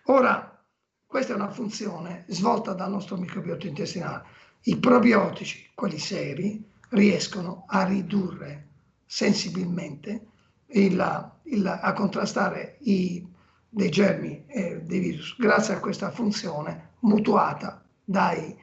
Ora, 0.06 0.60
questa 1.06 1.34
è 1.34 1.36
una 1.36 1.52
funzione 1.52 2.24
svolta 2.26 2.72
dal 2.72 2.90
nostro 2.90 3.16
microbiota 3.16 3.68
intestinale. 3.68 4.24
I 4.62 4.76
probiotici, 4.78 5.70
quelli 5.72 6.00
seri, 6.00 6.68
riescono 6.88 7.62
a 7.68 7.84
ridurre 7.84 8.70
sensibilmente 9.06 10.26
il, 10.70 11.32
il, 11.44 11.66
a 11.80 11.92
contrastare 11.92 12.78
i, 12.80 13.24
dei 13.68 13.88
germi 13.88 14.46
e 14.48 14.80
dei 14.82 14.98
virus 14.98 15.36
grazie 15.38 15.74
a 15.74 15.78
questa 15.78 16.10
funzione 16.10 16.94
mutuata 17.02 17.84
dai 18.02 18.58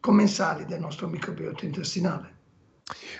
commensali 0.00 0.66
del 0.66 0.80
nostro 0.80 1.08
microbiota 1.08 1.64
intestinale. 1.64 2.33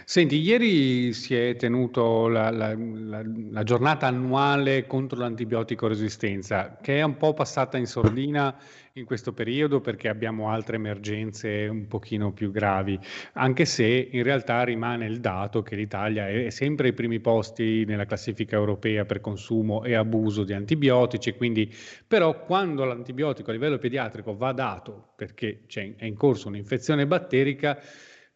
Senti, 0.04 0.40
ieri 0.40 1.14
si 1.14 1.34
è 1.34 1.56
tenuto 1.56 2.28
la, 2.28 2.50
la, 2.50 2.76
la, 2.76 3.22
la 3.24 3.62
giornata 3.62 4.06
annuale 4.06 4.86
contro 4.86 5.18
l'antibiotico 5.18 5.86
resistenza, 5.86 6.76
che 6.82 6.98
è 6.98 7.02
un 7.02 7.16
po' 7.16 7.32
passata 7.32 7.78
in 7.78 7.86
sordina 7.86 8.54
in 8.92 9.06
questo 9.06 9.32
periodo 9.32 9.80
perché 9.80 10.08
abbiamo 10.10 10.50
altre 10.50 10.76
emergenze 10.76 11.66
un 11.66 11.86
pochino 11.86 12.30
più 12.34 12.50
gravi, 12.50 13.00
anche 13.32 13.64
se 13.64 13.86
in 14.12 14.22
realtà 14.22 14.62
rimane 14.64 15.06
il 15.06 15.20
dato 15.20 15.62
che 15.62 15.76
l'Italia 15.76 16.28
è 16.28 16.50
sempre 16.50 16.88
ai 16.88 16.92
primi 16.92 17.18
posti 17.20 17.86
nella 17.86 18.04
classifica 18.04 18.56
europea 18.56 19.06
per 19.06 19.22
consumo 19.22 19.82
e 19.82 19.94
abuso 19.94 20.44
di 20.44 20.52
antibiotici, 20.52 21.32
quindi 21.32 21.74
però 22.06 22.44
quando 22.44 22.84
l'antibiotico 22.84 23.48
a 23.48 23.54
livello 23.54 23.78
pediatrico 23.78 24.36
va 24.36 24.52
dato 24.52 25.12
perché 25.16 25.62
è 25.66 26.04
in 26.04 26.16
corso 26.16 26.48
un'infezione 26.48 27.06
batterica, 27.06 27.80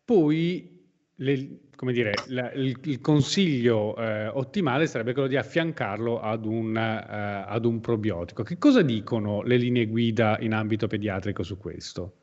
poi 0.03 0.77
le, 1.21 1.61
come 1.75 1.93
dire, 1.93 2.13
la, 2.27 2.53
il, 2.53 2.79
il, 2.83 3.01
consiglio 3.01 3.97
eh, 3.97 4.27
ottimale 4.29 4.87
sarebbe 4.87 5.13
quello 5.13 5.29
di 5.29 5.37
affiancarlo 5.37 6.21
ad 6.21 6.45
un, 6.45 6.77
eh, 6.77 7.45
ad 7.47 7.65
un, 7.65 7.81
probiotico. 7.81 8.43
Che 8.43 8.59
cosa 8.59 8.83
dicono 8.83 9.43
le 9.43 9.57
linee 9.57 9.87
guida 9.87 10.39
in 10.41 10.55
ambito 10.55 10.87
pediatrico 10.87 11.43
su 11.43 11.59
questo? 11.59 12.17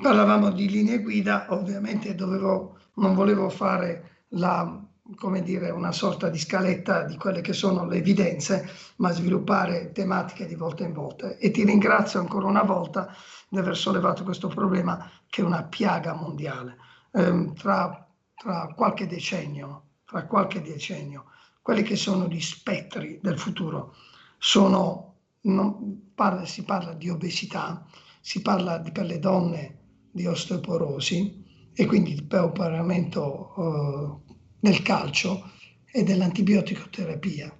Parlavamo 0.00 0.50
di 0.50 0.68
linee 0.68 1.00
guida, 1.00 1.46
ovviamente 1.50 2.14
dovevo, 2.14 2.78
non 2.94 3.14
volevo 3.14 3.48
fare 3.48 4.22
la, 4.30 4.82
come 5.16 5.42
dire, 5.42 5.70
una 5.70 5.92
sorta 5.92 6.28
di 6.28 6.38
scaletta 6.38 7.04
di 7.04 7.16
quelle 7.16 7.40
che 7.40 7.52
sono 7.52 7.86
le 7.86 7.98
evidenze, 7.98 8.68
ma 8.96 9.12
sviluppare 9.12 9.92
tematiche 9.92 10.46
di 10.46 10.54
volta 10.54 10.84
in 10.84 10.92
volta. 10.92 11.36
E 11.36 11.50
ti 11.50 11.64
ringrazio 11.64 12.20
ancora 12.20 12.46
una 12.46 12.62
volta 12.62 13.14
di 13.48 13.58
aver 13.58 13.76
sollevato 13.76 14.24
questo 14.24 14.48
problema 14.48 15.08
che 15.30 15.40
è 15.40 15.44
una 15.44 15.62
piaga 15.62 16.14
mondiale. 16.14 16.76
Eh, 17.12 17.52
tra 17.54 18.03
tra 18.34 18.72
qualche 18.74 19.06
decennio, 19.06 19.82
tra 20.04 20.26
qualche 20.26 20.60
decennio, 20.60 21.26
quelli 21.62 21.82
che 21.82 21.96
sono 21.96 22.28
gli 22.28 22.40
spettri 22.40 23.18
del 23.22 23.38
futuro 23.38 23.94
sono 24.38 25.14
non, 25.42 26.12
parla, 26.14 26.44
si 26.44 26.62
parla 26.62 26.92
di 26.92 27.08
obesità, 27.08 27.86
si 28.20 28.42
parla 28.42 28.78
di, 28.78 28.92
per 28.92 29.06
le 29.06 29.18
donne 29.18 29.78
di 30.10 30.26
osteoporosi 30.26 31.42
e 31.74 31.86
quindi 31.86 32.14
di 32.14 32.22
pauperamento 32.22 33.54
eh, 33.56 34.32
nel 34.60 34.82
calcio 34.82 35.50
e 35.90 36.02
dell'antibiotico 36.02 36.88
terapia. 36.90 37.54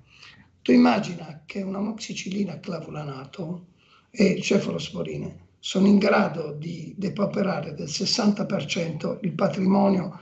Tu 0.63 0.73
immagina 0.73 1.43
che 1.45 1.63
un'amoxicillina 1.63 2.59
clavulanato 2.61 3.67
e 4.11 4.41
cefalosporine 4.41 5.49
sono 5.59 5.87
in 5.87 5.99
grado 5.99 6.53
di 6.53 6.95
depauperare 6.97 7.75
del 7.75 7.87
60% 7.87 9.19
il 9.23 9.33
patrimonio 9.33 10.21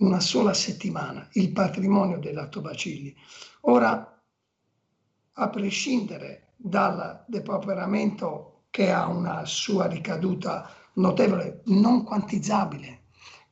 una 0.00 0.20
sola 0.20 0.54
settimana, 0.54 1.28
il 1.32 1.52
patrimonio 1.52 2.18
dei 2.18 2.32
lattobacilli. 2.32 3.14
Ora, 3.62 4.22
a 5.32 5.48
prescindere 5.48 6.54
dal 6.56 7.24
depauperamento 7.26 8.64
che 8.70 8.90
ha 8.90 9.06
una 9.06 9.44
sua 9.44 9.86
ricaduta 9.86 10.70
notevole, 10.94 11.62
non 11.66 12.04
quantizzabile, 12.04 13.04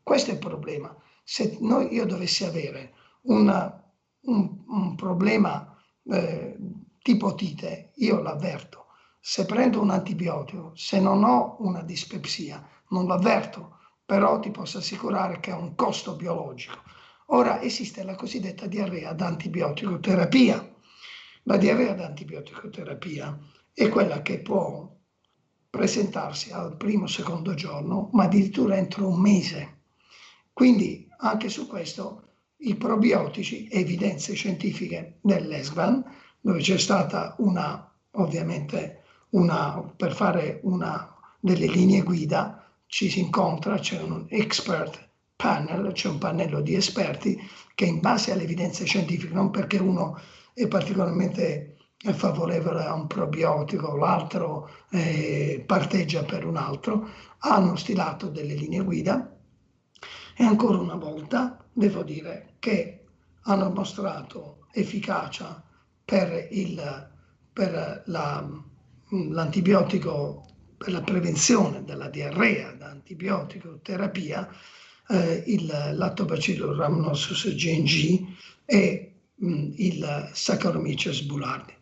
questo 0.02 0.30
è 0.30 0.34
il 0.34 0.38
problema. 0.38 0.94
Se 1.22 1.56
noi, 1.60 1.92
io 1.94 2.04
dovessi 2.04 2.44
avere 2.44 2.94
una, 3.22 3.82
un, 4.22 4.64
un, 4.66 4.94
problema 4.94 5.74
eh, 6.10 6.56
tipo 7.00 7.28
otite, 7.28 7.92
io 7.96 8.20
l'avverto. 8.20 8.86
Se 9.20 9.46
prendo 9.46 9.80
un 9.80 9.90
antibiotico, 9.90 10.72
se 10.74 11.00
non 11.00 11.24
ho 11.24 11.56
una 11.60 11.82
dispepsia, 11.82 12.62
non 12.88 13.06
l'avverto, 13.06 13.78
però 14.04 14.38
ti 14.38 14.50
posso 14.50 14.78
assicurare 14.78 15.40
che 15.40 15.50
ha 15.50 15.56
un 15.56 15.74
costo 15.74 16.14
biologico. 16.14 16.82
Ora 17.26 17.60
esiste 17.62 18.02
la 18.02 18.14
cosiddetta 18.14 18.66
diarrea 18.66 19.10
ad 19.10 19.20
antibiotico-terapia. 19.20 20.74
La 21.44 21.56
diarrea 21.56 21.92
ad 21.92 22.00
antibiotico-terapia 22.00 23.38
è 23.72 23.88
quella 23.88 24.22
che 24.22 24.40
può 24.40 24.94
presentarsi 25.70 26.52
al 26.52 26.76
primo 26.76 27.04
o 27.04 27.08
secondo 27.08 27.54
giorno, 27.54 28.10
ma 28.12 28.24
addirittura 28.24 28.76
entro 28.76 29.08
un 29.08 29.20
mese. 29.20 29.78
Quindi 30.52 31.08
anche 31.18 31.48
su 31.48 31.66
questo 31.66 32.22
i 32.58 32.76
probiotici, 32.76 33.68
evidenze 33.70 34.34
scientifiche 34.34 35.18
dell'ESGBAN, 35.20 36.04
dove 36.40 36.60
c'è 36.60 36.78
stata 36.78 37.34
una, 37.38 37.92
ovviamente, 38.12 39.02
una, 39.30 39.92
per 39.96 40.14
fare 40.14 40.60
una 40.62 41.12
delle 41.40 41.66
linee 41.66 42.02
guida, 42.02 42.63
ci 42.86 43.10
si 43.10 43.20
incontra, 43.20 43.78
c'è 43.78 44.00
un 44.00 44.26
expert 44.28 45.10
panel, 45.36 45.92
c'è 45.92 46.08
un 46.08 46.18
pannello 46.18 46.60
di 46.60 46.74
esperti 46.74 47.38
che 47.74 47.84
in 47.84 48.00
base 48.00 48.32
alle 48.32 48.44
evidenze 48.44 48.84
scientifiche, 48.84 49.34
non 49.34 49.50
perché 49.50 49.78
uno 49.78 50.18
è 50.52 50.68
particolarmente 50.68 51.76
favorevole 52.12 52.84
a 52.84 52.94
un 52.94 53.06
probiotico, 53.06 53.96
l'altro 53.96 54.70
eh, 54.90 55.62
parteggia 55.66 56.22
per 56.22 56.44
un 56.44 56.56
altro, 56.56 57.08
hanno 57.38 57.76
stilato 57.76 58.28
delle 58.28 58.54
linee 58.54 58.82
guida 58.82 59.36
e 60.36 60.44
ancora 60.44 60.78
una 60.78 60.96
volta 60.96 61.64
devo 61.72 62.02
dire 62.02 62.54
che 62.58 63.04
hanno 63.42 63.70
mostrato 63.70 64.66
efficacia 64.72 65.62
per, 66.04 66.48
il, 66.50 67.10
per 67.52 68.02
la, 68.06 68.46
l'antibiotico 69.08 70.44
per 70.76 70.92
la 70.92 71.02
prevenzione 71.02 71.84
della 71.84 72.08
diarrea 72.08 72.72
da 72.72 72.90
antibiotico 72.90 73.78
terapia 73.82 74.48
eh, 75.08 75.42
il 75.46 75.66
lattobacillus 75.66 76.76
rhamnosus 76.76 77.54
GNG 77.54 78.26
e 78.64 79.12
mh, 79.34 79.72
il 79.76 80.30
Saccharomyces 80.32 81.22
boulardii. 81.22 81.74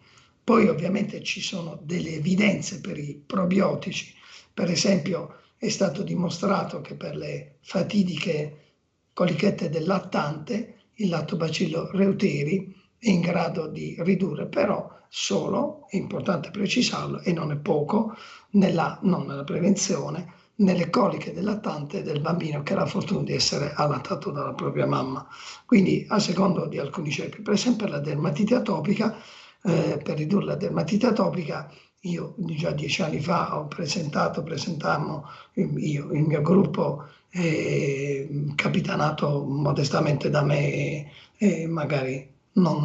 Poi 0.45 0.69
ovviamente 0.69 1.23
ci 1.23 1.41
sono 1.41 1.79
delle 1.83 2.15
evidenze 2.15 2.81
per 2.81 2.99
i 2.99 3.23
probiotici, 3.25 4.13
per 4.53 4.69
esempio 4.71 5.37
è 5.57 5.69
stato 5.69 6.03
dimostrato 6.03 6.81
che 6.81 6.97
per 6.97 7.15
le 7.17 7.59
fatidiche 7.61 8.57
colichette 9.13 9.69
del 9.69 9.87
lattante 9.87 10.79
il 10.95 11.09
lattobacillo 11.09 11.91
reuteri 11.93 12.75
è 12.99 13.09
in 13.09 13.21
grado 13.21 13.69
di 13.69 13.95
ridurre 14.01 14.47
però 14.47 15.01
solo, 15.09 15.87
è 15.89 15.97
importante 15.97 16.51
precisarlo 16.51 17.21
e 17.21 17.33
non 17.33 17.53
è 17.53 17.57
poco, 17.57 18.17
nella, 18.53 18.99
non 19.03 19.27
nella 19.27 19.45
prevenzione, 19.45 20.41
nelle 20.57 20.91
coliche 20.91 21.33
del 21.33 21.45
lattante 21.45 22.03
del 22.03 22.21
bambino 22.21 22.63
che 22.63 22.73
ha 22.75 22.77
la 22.77 22.87
fortuna 22.87 23.23
di 23.23 23.33
essere 23.33 23.73
allattato 23.75 24.31
dalla 24.31 24.53
propria 24.53 24.87
mamma. 24.87 25.27
Quindi 25.67 26.05
a 26.09 26.19
secondo 26.19 26.67
di 26.67 26.79
alcuni 26.79 27.11
ceppi, 27.11 27.43
per 27.43 27.55
esempio 27.55 27.87
la 27.87 27.99
dermatite 27.99 28.55
atopica, 28.55 29.17
eh, 29.65 30.01
per 30.03 30.17
ridurre 30.17 30.45
la 30.47 30.57
dermatite 30.57 31.07
atopica, 31.07 31.71
io 32.05 32.35
già 32.39 32.73
dieci 32.73 33.03
anni 33.03 33.21
fa 33.21 33.59
ho 33.59 33.67
presentato, 33.69 34.43
presentammo 34.43 35.25
io, 35.55 36.11
il 36.13 36.23
mio 36.23 36.43
gruppo 36.43 37.05
eh, 37.31 38.47
capitanato 38.57 39.45
modestamente 39.45 40.29
da 40.29 40.43
me 40.43 40.73
e, 40.73 41.11
e 41.39 41.67
magari 41.69 42.29
non 42.55 42.83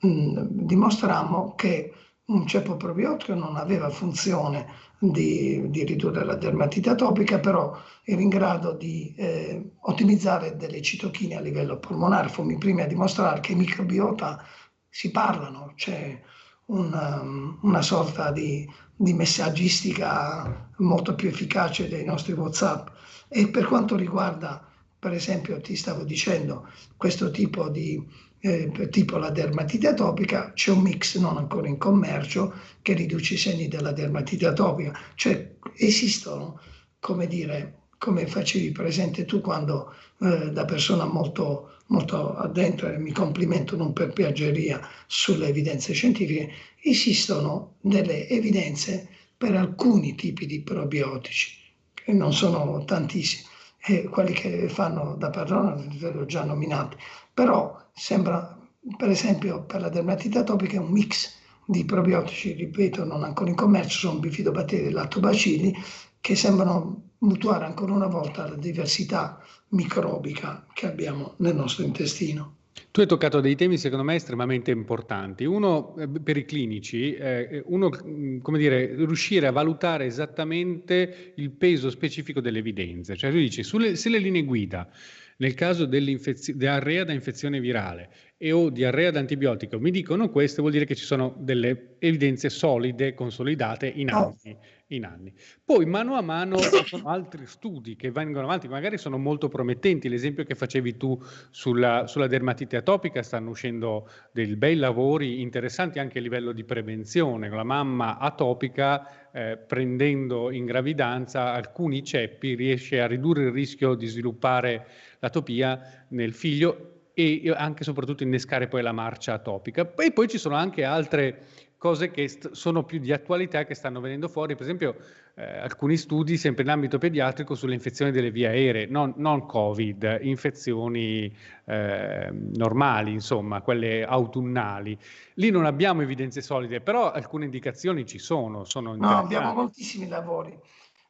mh, 0.00 0.46
dimostrammo 0.50 1.54
che 1.54 1.92
un 2.28 2.46
ceppo 2.46 2.76
probiotico 2.76 3.34
non 3.34 3.56
aveva 3.56 3.88
funzione 3.90 4.66
di, 4.98 5.70
di, 5.70 5.84
ridurre 5.84 6.24
la 6.24 6.34
dermatite 6.34 6.90
atopica, 6.90 7.38
però 7.38 7.76
era 8.02 8.20
in 8.20 8.28
grado 8.28 8.72
di 8.72 9.14
eh, 9.16 9.72
ottimizzare 9.82 10.56
delle 10.56 10.82
citochine 10.82 11.36
a 11.36 11.40
livello 11.40 11.78
polmonare. 11.78 12.28
Fummi 12.28 12.54
i 12.54 12.58
primi 12.58 12.82
a 12.82 12.86
dimostrare 12.86 13.40
che 13.40 13.52
i 13.52 13.56
microbiota 13.56 14.44
si 14.88 15.10
parlano, 15.10 15.72
c'è 15.74 16.20
una, 16.66 17.22
una 17.62 17.82
sorta 17.82 18.30
di, 18.30 18.68
di, 18.94 19.14
messaggistica 19.14 20.70
molto 20.78 21.14
più 21.14 21.28
efficace 21.28 21.88
dei 21.88 22.04
nostri 22.04 22.32
WhatsApp. 22.32 22.88
E 23.28 23.48
per 23.48 23.66
quanto 23.66 23.96
riguarda, 23.96 24.66
per 24.98 25.12
esempio, 25.12 25.60
ti 25.60 25.76
stavo 25.76 26.04
dicendo, 26.04 26.68
questo 26.96 27.30
tipo 27.30 27.70
di 27.70 28.04
eh, 28.40 28.88
tipo 28.90 29.16
la 29.16 29.30
dermatite 29.30 29.88
atopica, 29.88 30.52
c'è 30.54 30.70
un 30.70 30.80
mix 30.80 31.18
non 31.18 31.36
ancora 31.36 31.68
in 31.68 31.78
commercio 31.78 32.54
che 32.82 32.94
riduce 32.94 33.34
i 33.34 33.38
segni 33.38 33.68
della 33.68 33.92
dermatite 33.92 34.46
atopica, 34.46 34.96
cioè 35.14 35.56
esistono, 35.76 36.60
come 37.00 37.26
dire, 37.26 37.74
come 37.98 38.26
facevi 38.26 38.70
presente 38.70 39.24
tu 39.24 39.40
quando 39.40 39.92
eh, 40.20 40.52
da 40.52 40.64
persona 40.64 41.04
molto, 41.04 41.78
molto 41.86 42.36
addentro, 42.36 42.88
e 42.88 42.98
mi 42.98 43.12
complimento 43.12 43.76
non 43.76 43.92
per 43.92 44.12
piaggeria 44.12 44.80
sulle 45.06 45.48
evidenze 45.48 45.92
scientifiche, 45.92 46.50
esistono 46.82 47.74
delle 47.80 48.28
evidenze 48.28 49.08
per 49.36 49.54
alcuni 49.56 50.14
tipi 50.14 50.46
di 50.46 50.62
probiotici, 50.62 51.56
che 51.92 52.12
non 52.12 52.32
sono 52.32 52.84
tantissimi, 52.84 53.46
e 53.80 54.04
quelli 54.04 54.32
che 54.32 54.68
fanno 54.68 55.14
da 55.16 55.30
padrona 55.30 55.74
ve 55.74 56.10
l'ho 56.12 56.26
già 56.26 56.44
nominati, 56.44 56.96
però 57.32 57.87
sembra, 57.98 58.56
per 58.96 59.10
esempio, 59.10 59.64
per 59.64 59.80
la 59.80 59.88
dermatite 59.88 60.38
atopica 60.38 60.76
è 60.76 60.80
un 60.80 60.90
mix 60.90 61.34
di 61.66 61.84
probiotici, 61.84 62.52
ripeto, 62.52 63.04
non 63.04 63.24
ancora 63.24 63.50
in 63.50 63.56
commercio, 63.56 63.98
sono 64.08 64.20
bifidobatteri 64.20 64.86
e 64.86 64.90
lattobacilli, 64.90 65.74
che 66.20 66.34
sembrano 66.34 67.10
mutuare 67.18 67.64
ancora 67.64 67.92
una 67.92 68.06
volta 68.06 68.48
la 68.48 68.56
diversità 68.56 69.42
microbica 69.70 70.66
che 70.72 70.86
abbiamo 70.86 71.34
nel 71.38 71.54
nostro 71.54 71.84
intestino. 71.84 72.57
Tu 72.90 73.00
hai 73.00 73.06
toccato 73.06 73.40
dei 73.40 73.54
temi 73.54 73.78
secondo 73.78 74.04
me 74.04 74.14
estremamente 74.14 74.70
importanti. 74.70 75.44
Uno 75.44 75.96
eh, 75.96 76.08
per 76.08 76.36
i 76.36 76.44
clinici, 76.44 77.14
eh, 77.14 77.62
uno 77.66 77.90
mm, 77.90 78.38
come 78.40 78.58
dire, 78.58 78.94
riuscire 78.94 79.46
a 79.46 79.52
valutare 79.52 80.06
esattamente 80.06 81.32
il 81.36 81.50
peso 81.50 81.90
specifico 81.90 82.40
delle 82.40 82.58
evidenze. 82.58 83.16
Cioè 83.16 83.30
tu 83.30 83.36
dici, 83.36 83.62
sulle, 83.62 83.96
se 83.96 84.08
le 84.08 84.18
linee 84.18 84.44
guida 84.44 84.90
nel 85.38 85.54
caso 85.54 85.84
dell'arrea 85.84 87.04
da 87.04 87.12
infezione 87.12 87.60
virale 87.60 88.10
e 88.36 88.50
o 88.52 88.70
diarrea 88.70 89.12
da 89.12 89.20
antibiotico 89.20 89.78
mi 89.78 89.90
dicono 89.90 90.30
questo, 90.30 90.62
vuol 90.62 90.72
dire 90.72 90.84
che 90.84 90.96
ci 90.96 91.04
sono 91.04 91.34
delle 91.38 91.96
evidenze 91.98 92.50
solide, 92.50 93.14
consolidate 93.14 93.86
in 93.86 94.10
anni. 94.10 94.56
In 94.90 95.04
anni. 95.04 95.34
Poi 95.62 95.84
mano 95.84 96.14
a 96.14 96.22
mano 96.22 96.56
ci 96.56 96.86
sono 96.86 97.10
altri 97.10 97.44
studi 97.44 97.94
che 97.94 98.10
vengono 98.10 98.46
avanti, 98.46 98.68
magari 98.68 98.96
sono 98.96 99.18
molto 99.18 99.48
promettenti. 99.48 100.08
L'esempio 100.08 100.44
che 100.44 100.54
facevi 100.54 100.96
tu 100.96 101.20
sulla, 101.50 102.06
sulla 102.06 102.26
dermatite 102.26 102.76
atopica, 102.76 103.22
stanno 103.22 103.50
uscendo 103.50 104.08
dei 104.32 104.56
bei 104.56 104.76
lavori 104.76 105.42
interessanti 105.42 105.98
anche 105.98 106.20
a 106.20 106.22
livello 106.22 106.52
di 106.52 106.64
prevenzione. 106.64 107.50
La 107.50 107.64
mamma 107.64 108.16
atopica, 108.16 109.30
eh, 109.30 109.58
prendendo 109.58 110.50
in 110.50 110.64
gravidanza 110.64 111.52
alcuni 111.52 112.02
ceppi, 112.02 112.54
riesce 112.54 112.98
a 112.98 113.06
ridurre 113.06 113.42
il 113.42 113.52
rischio 113.52 113.94
di 113.94 114.06
sviluppare 114.06 114.86
l'atopia 115.18 116.06
nel 116.08 116.32
figlio 116.32 117.10
e 117.12 117.52
anche 117.54 117.82
e 117.82 117.84
soprattutto 117.84 118.22
innescare 118.22 118.68
poi 118.68 118.80
la 118.80 118.92
marcia 118.92 119.34
atopica. 119.34 119.92
E 119.96 120.12
poi 120.12 120.28
ci 120.28 120.38
sono 120.38 120.54
anche 120.54 120.84
altre 120.84 121.42
cose 121.78 122.10
che 122.10 122.28
st- 122.28 122.50
sono 122.50 122.82
più 122.84 122.98
di 122.98 123.12
attualità 123.12 123.64
che 123.64 123.74
stanno 123.74 124.00
venendo 124.00 124.28
fuori, 124.28 124.54
per 124.54 124.62
esempio 124.64 124.96
eh, 125.34 125.58
alcuni 125.58 125.96
studi 125.96 126.36
sempre 126.36 126.64
in 126.64 126.70
ambito 126.70 126.98
pediatrico 126.98 127.54
sulle 127.54 127.74
infezioni 127.74 128.10
delle 128.10 128.32
vie 128.32 128.48
aeree, 128.48 128.86
non, 128.86 129.14
non 129.16 129.46
Covid, 129.46 130.18
infezioni 130.22 131.32
eh, 131.64 132.30
normali, 132.32 133.12
insomma, 133.12 133.62
quelle 133.62 134.04
autunnali. 134.04 134.98
Lì 135.34 135.50
non 135.50 135.64
abbiamo 135.64 136.02
evidenze 136.02 136.42
solide, 136.42 136.80
però 136.80 137.12
alcune 137.12 137.44
indicazioni 137.44 138.04
ci 138.04 138.18
sono. 138.18 138.64
sono 138.64 138.96
no, 138.96 139.16
abbiamo 139.16 139.54
moltissimi 139.54 140.08
lavori. 140.08 140.58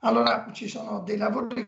Allora, 0.00 0.50
ci 0.52 0.68
sono 0.68 1.00
dei 1.00 1.16
lavori 1.16 1.66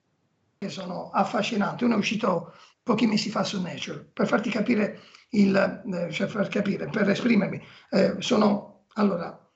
che 0.59 0.69
sono 0.69 1.11
affascinanti. 1.11 1.85
Uno 1.85 1.95
è 1.95 1.99
uscito 1.99 2.53
pochi 2.83 3.07
mesi 3.07 3.31
fa 3.31 3.43
su 3.43 3.61
Nature, 3.61 4.11
per 4.13 4.27
farti 4.27 4.51
capire 4.51 5.01
il, 5.31 5.57
eh, 5.57 6.13
cioè 6.13 6.27
far 6.27 6.49
capire, 6.49 6.89
per 6.89 7.09
esprimermi. 7.09 7.63
Eh, 7.91 8.17
sono, 8.19 8.70
allora, 8.95 9.49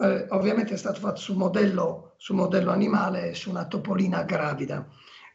eh, 0.00 0.26
ovviamente 0.30 0.74
è 0.74 0.76
stato 0.76 1.00
fatto 1.00 1.20
su 1.20 1.34
modello, 1.36 2.14
su 2.16 2.34
modello 2.34 2.70
animale 2.70 3.34
su 3.34 3.50
una 3.50 3.66
topolina 3.66 4.22
gravida, 4.22 4.88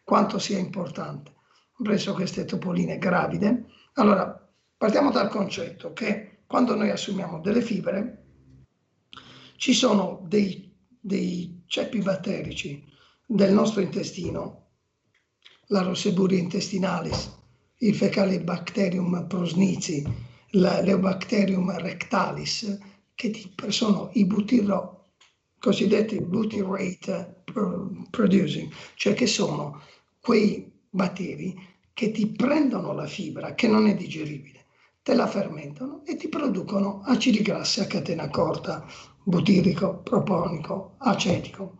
quanto 0.03 0.39
sia 0.39 0.57
importante. 0.57 1.33
Ho 1.77 1.83
preso 1.83 2.13
queste 2.13 2.45
topoline 2.45 2.97
gravide. 2.97 3.65
Allora, 3.93 4.49
partiamo 4.77 5.11
dal 5.11 5.29
concetto 5.29 5.93
che 5.93 6.43
quando 6.47 6.75
noi 6.75 6.89
assumiamo 6.89 7.39
delle 7.39 7.61
fibre, 7.61 8.23
ci 9.57 9.73
sono 9.73 10.25
dei, 10.27 10.73
dei 10.99 11.63
ceppi 11.65 11.99
batterici 11.99 12.83
del 13.25 13.53
nostro 13.53 13.81
intestino, 13.81 14.63
la 15.67 15.81
Roseburia 15.81 16.37
intestinalis, 16.37 17.33
il 17.79 17.95
Fecalibacterium 17.95 19.27
prosnizi, 19.27 20.03
l'Eubacterium 20.51 21.75
rectalis, 21.79 22.77
che 23.15 23.53
sono 23.69 24.09
i 24.13 24.25
butiro, 24.25 25.11
cosiddetti 25.59 26.19
butyrate 26.19 27.43
producing, 28.11 28.71
cioè 28.95 29.13
che 29.13 29.25
sono 29.25 29.81
quei 30.19 30.69
batteri 30.89 31.55
che 31.93 32.11
ti 32.11 32.27
prendono 32.27 32.93
la 32.93 33.07
fibra 33.07 33.55
che 33.55 33.67
non 33.67 33.87
è 33.87 33.95
digeribile, 33.95 34.65
te 35.01 35.13
la 35.15 35.27
fermentano 35.27 36.03
e 36.05 36.17
ti 36.17 36.27
producono 36.27 37.01
acidi 37.05 37.41
grassi 37.41 37.79
a 37.79 37.87
catena 37.87 38.29
corta, 38.29 38.85
butirico, 39.23 39.99
proponico, 39.99 40.95
acetico. 40.97 41.77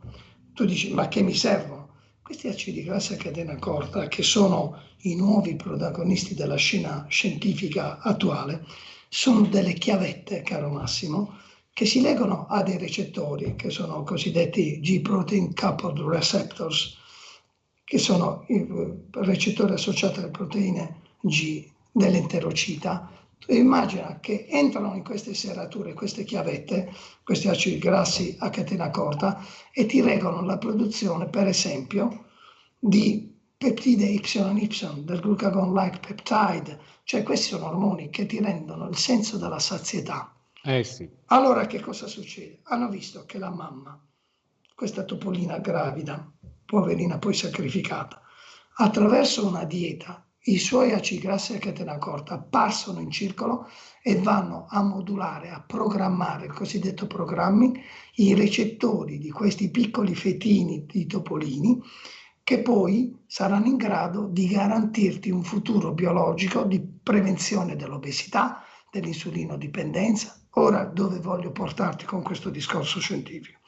Tu 0.53 0.63
dici, 0.63 0.93
ma 0.93 1.09
che 1.09 1.21
mi 1.21 1.33
servono? 1.33 1.89
Questi 2.21 2.47
acidi 2.47 2.83
grassi 2.83 3.13
a 3.13 3.17
catena 3.17 3.57
corta, 3.57 4.07
che 4.07 4.23
sono 4.23 4.79
i 5.01 5.15
nuovi 5.15 5.55
protagonisti 5.55 6.33
della 6.33 6.55
scena 6.55 7.05
scientifica 7.09 7.99
attuale, 7.99 8.65
sono 9.09 9.41
delle 9.41 9.73
chiavette, 9.73 10.41
caro 10.41 10.69
Massimo, 10.69 11.37
che 11.71 11.85
si 11.85 12.01
legano 12.01 12.47
a 12.47 12.63
dei 12.63 12.77
recettori 12.77 13.55
che 13.55 13.69
sono 13.69 14.03
cosiddetti 14.03 14.79
G-protein 14.79 15.53
coupled 15.53 15.99
receptors, 15.99 16.97
che 17.83 17.97
sono 17.97 18.45
i 18.47 18.65
recettori 19.11 19.73
associati 19.73 20.19
alle 20.19 20.31
proteine 20.31 21.01
G 21.19 21.67
dell'enterocita. 21.91 23.11
Immagina 23.47 24.19
che 24.21 24.47
entrano 24.49 24.95
in 24.95 25.03
queste 25.03 25.33
serrature, 25.33 25.93
queste 25.93 26.23
chiavette, 26.23 26.91
questi 27.23 27.47
acidi 27.47 27.77
grassi 27.77 28.35
a 28.39 28.49
catena 28.49 28.89
corta 28.89 29.43
e 29.71 29.85
ti 29.85 30.01
regolano 30.01 30.45
la 30.45 30.57
produzione, 30.57 31.27
per 31.27 31.47
esempio, 31.47 32.25
di 32.79 33.34
peptide 33.57 34.05
Y 34.05 34.21
del 35.03 35.19
glucagon-like 35.19 35.99
peptide, 35.99 36.79
cioè 37.03 37.23
questi 37.23 37.47
sono 37.47 37.67
ormoni 37.67 38.09
che 38.09 38.25
ti 38.25 38.39
rendono 38.39 38.87
il 38.87 38.97
senso 38.97 39.37
della 39.37 39.59
sazietà. 39.59 40.33
Eh 40.63 40.83
sì. 40.83 41.09
Allora 41.25 41.65
che 41.67 41.79
cosa 41.79 42.07
succede? 42.07 42.59
Hanno 42.63 42.89
visto 42.89 43.25
che 43.25 43.37
la 43.37 43.51
mamma, 43.51 43.99
questa 44.73 45.03
topolina 45.03 45.59
gravida, 45.59 46.31
poverina 46.65 47.17
poi 47.17 47.33
sacrificata, 47.33 48.21
attraverso 48.77 49.47
una 49.47 49.63
dieta 49.63 50.25
i 50.47 50.59
suoi 50.59 50.91
acidi 50.91 51.21
grassi 51.21 51.55
a 51.55 51.57
catena 51.57 51.97
corta 51.97 52.37
passano 52.37 52.99
in 52.99 53.09
circolo 53.09 53.67
e 54.03 54.19
vanno 54.19 54.67
a 54.69 54.83
modulare, 54.83 55.49
a 55.49 55.63
programmare 55.65 56.45
il 56.45 56.53
cosiddetto 56.53 57.07
programming, 57.07 57.79
i 58.15 58.35
recettori 58.35 59.17
di 59.17 59.31
questi 59.31 59.71
piccoli 59.71 60.13
fetini 60.13 60.85
di 60.85 61.07
topolini 61.07 61.81
che 62.45 62.61
poi 62.61 63.23
saranno 63.25 63.65
in 63.65 63.75
grado 63.75 64.27
di 64.27 64.47
garantirti 64.47 65.31
un 65.31 65.43
futuro 65.43 65.93
biologico 65.93 66.61
di 66.63 66.79
prevenzione 66.79 67.75
dell'obesità, 67.75 68.63
dell'insulino 68.91 69.57
dipendenza. 69.57 70.39
Ora 70.51 70.83
dove 70.83 71.19
voglio 71.19 71.51
portarti 71.51 72.05
con 72.05 72.21
questo 72.21 72.51
discorso 72.51 72.99
scientifico? 72.99 73.61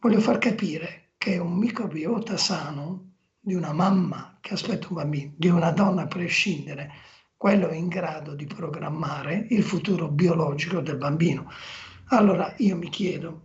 Voglio 0.00 0.18
far 0.18 0.38
capire 0.38 1.10
che 1.18 1.38
un 1.38 1.52
microbiota 1.52 2.36
sano 2.36 3.12
di 3.38 3.54
una 3.54 3.72
mamma 3.72 4.38
che 4.40 4.54
aspetta 4.54 4.88
un 4.88 4.94
bambino, 4.94 5.34
di 5.36 5.48
una 5.48 5.70
donna 5.70 6.02
a 6.02 6.08
prescindere, 6.08 6.90
quello 7.36 7.68
è 7.68 7.76
in 7.76 7.86
grado 7.86 8.34
di 8.34 8.46
programmare 8.46 9.46
il 9.50 9.62
futuro 9.62 10.08
biologico 10.08 10.80
del 10.80 10.96
bambino. 10.96 11.48
Allora 12.06 12.52
io 12.56 12.74
mi 12.74 12.88
chiedo, 12.88 13.42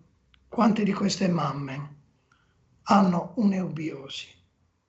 quante 0.47 0.83
di 0.83 0.91
queste 0.91 1.27
mamme 1.27 2.01
hanno 2.83 3.33
un'eubiosi. 3.35 4.27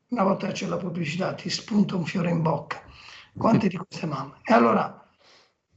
Una 0.08 0.22
volta 0.22 0.52
c'è 0.52 0.66
la 0.66 0.76
pubblicità, 0.76 1.34
ti 1.34 1.50
spunta 1.50 1.96
un 1.96 2.04
fiore 2.04 2.30
in 2.30 2.42
bocca. 2.42 2.82
Quante 3.36 3.68
di 3.68 3.76
queste 3.76 4.06
mamme? 4.06 4.38
E 4.44 4.52
allora, 4.52 5.08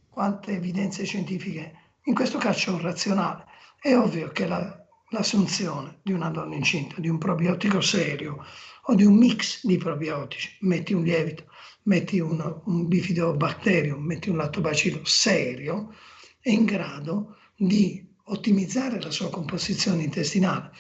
quante 0.10 0.52
evidenze 0.52 1.06
scientifiche? 1.06 1.74
In 2.04 2.14
questo 2.14 2.38
caso 2.38 2.60
c'è 2.60 2.70
un 2.72 2.82
razionale. 2.82 3.46
È 3.80 3.96
ovvio 3.96 4.30
che 4.30 4.46
la, 4.46 4.86
l'assunzione 5.10 6.00
di 6.04 6.12
una 6.12 6.30
donna 6.30 6.56
incinta, 6.56 7.00
di 7.00 7.10
un 7.10 7.18
probiotico 7.18 7.82
serio 7.82 8.44
o 8.84 8.96
di 8.96 9.04
un 9.04 9.16
mix 9.16 9.66
di 9.66 9.78
probiotici, 9.78 10.58
metti 10.62 10.94
un 10.94 11.04
lievito, 11.04 11.46
metti 11.84 12.20
un, 12.20 12.62
un 12.66 12.88
bifidobacterium, 12.88 14.02
metti 14.04 14.30
un 14.30 14.38
lattobacillo 14.38 15.04
serio, 15.04 15.94
è 16.40 16.50
in 16.50 16.66
grado 16.66 17.38
di 17.56 18.06
ottimizzare 18.30 19.02
la 19.02 19.12
sua 19.12 19.30
composizione 19.30 20.04
intestinale, 20.04 20.72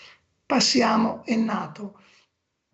Passiamo, 0.47 1.25
è 1.25 1.35
nato, 1.35 1.99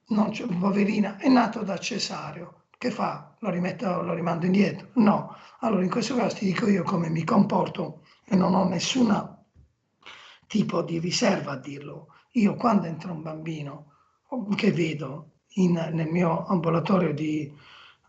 non 0.09 0.29
c'è, 0.29 0.45
poverina, 0.45 1.17
è 1.17 1.27
nato 1.27 1.63
da 1.63 1.79
Cesario. 1.79 2.65
Che 2.77 2.91
fa? 2.91 3.35
Lo 3.39 3.49
rimetto, 3.49 4.03
lo 4.03 4.13
rimando 4.13 4.45
indietro? 4.45 4.89
No. 4.93 5.35
Allora 5.61 5.81
in 5.81 5.89
questo 5.89 6.15
caso 6.15 6.35
ti 6.35 6.45
dico 6.45 6.67
io 6.67 6.83
come 6.83 7.09
mi 7.09 7.23
comporto 7.23 8.03
e 8.25 8.35
non 8.35 8.53
ho 8.53 8.67
nessun 8.67 9.37
tipo 10.45 10.83
di 10.83 10.99
riserva 10.99 11.53
a 11.53 11.57
dirlo. 11.57 12.09
Io 12.33 12.53
quando 12.53 12.85
entra 12.85 13.11
un 13.11 13.23
bambino 13.23 13.93
che 14.55 14.71
vedo 14.71 15.31
in, 15.55 15.71
nel 15.71 16.11
mio 16.11 16.45
ambulatorio 16.45 17.11
di, 17.11 17.51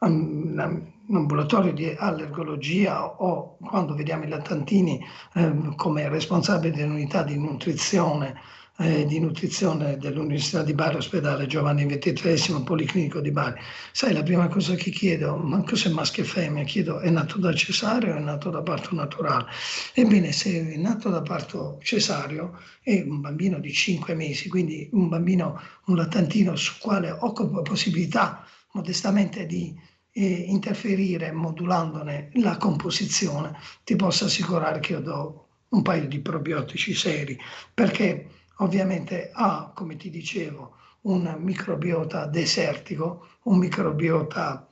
ambulatorio 0.01 1.73
di 1.73 1.89
allergologia 1.89 3.03
o 3.03 3.57
quando 3.63 3.95
vediamo 3.95 4.25
i 4.25 4.29
lattantini 4.29 5.03
eh, 5.33 5.75
come 5.75 6.07
responsabile 6.11 6.77
dell'unità 6.77 7.23
di 7.23 7.39
nutrizione 7.39 8.35
eh, 8.79 9.07
di 9.07 9.21
nutrizione 9.21 9.97
dell'Università 9.99 10.63
di 10.63 10.75
Bari, 10.75 10.97
ospedale 10.97 11.47
Giovanni 11.47 11.87
XXIII, 11.87 12.63
Policlinico 12.65 13.21
di 13.21 13.31
Bari. 13.31 13.61
Sai, 13.93 14.13
la 14.13 14.23
prima 14.23 14.49
cosa 14.49 14.75
che 14.75 14.91
chiedo, 14.91 15.37
ma 15.37 15.63
cos'è 15.63 15.91
maschio 15.91 16.25
e 16.25 16.27
femmina? 16.27 16.65
Chiedo, 16.65 16.99
è 16.99 17.09
nato 17.11 17.39
da 17.39 17.55
cesareo 17.55 18.15
o 18.15 18.17
è 18.17 18.21
nato 18.21 18.51
da 18.51 18.63
parto 18.63 18.95
naturale? 18.95 19.47
Ebbene, 19.93 20.33
se 20.33 20.73
è 20.73 20.77
nato 20.77 21.09
da 21.09 21.23
parto 21.23 21.79
cesareo, 21.83 22.59
è 22.83 23.05
un 23.07 23.21
bambino 23.21 23.61
di 23.61 23.73
5 23.73 24.15
mesi, 24.15 24.49
quindi 24.49 24.89
un 24.93 25.09
bambino, 25.09 25.61
un 25.87 25.97
lattantino 25.97 26.57
su 26.57 26.75
quale 26.81 27.11
ho 27.11 27.33
possibilità 27.63 28.45
modestamente 28.73 29.47
di 29.47 29.73
eh, 30.11 30.25
interferire 30.25 31.31
modulandone 31.33 32.31
la 32.35 32.57
composizione, 32.57 33.57
ti 33.85 33.95
posso 33.95 34.25
assicurare 34.25 34.81
che 34.81 34.93
io 34.93 35.01
do 35.01 35.47
un 35.69 35.83
paio 35.83 36.07
di 36.07 36.21
probiotici 36.21 36.95
seri, 36.95 37.37
perché 37.73 38.29
ovviamente 38.59 39.31
ha, 39.33 39.73
come 39.75 39.97
ti 39.97 40.11
dicevo, 40.11 40.77
un 41.03 41.35
microbiota 41.39 42.27
desertico, 42.27 43.29
un 43.45 43.59
microbiota 43.59 44.67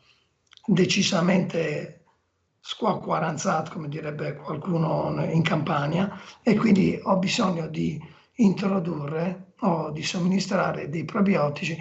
decisamente 0.64 2.04
squacquaranzato, 2.60 3.72
come 3.72 3.88
direbbe 3.88 4.36
qualcuno 4.36 5.24
in 5.24 5.42
Campania, 5.42 6.20
e 6.42 6.54
quindi 6.54 6.98
ho 7.02 7.16
bisogno 7.16 7.66
di 7.66 8.00
introdurre 8.36 9.52
o 9.60 9.90
di 9.90 10.02
somministrare 10.02 10.88
dei 10.88 11.04
probiotici 11.04 11.76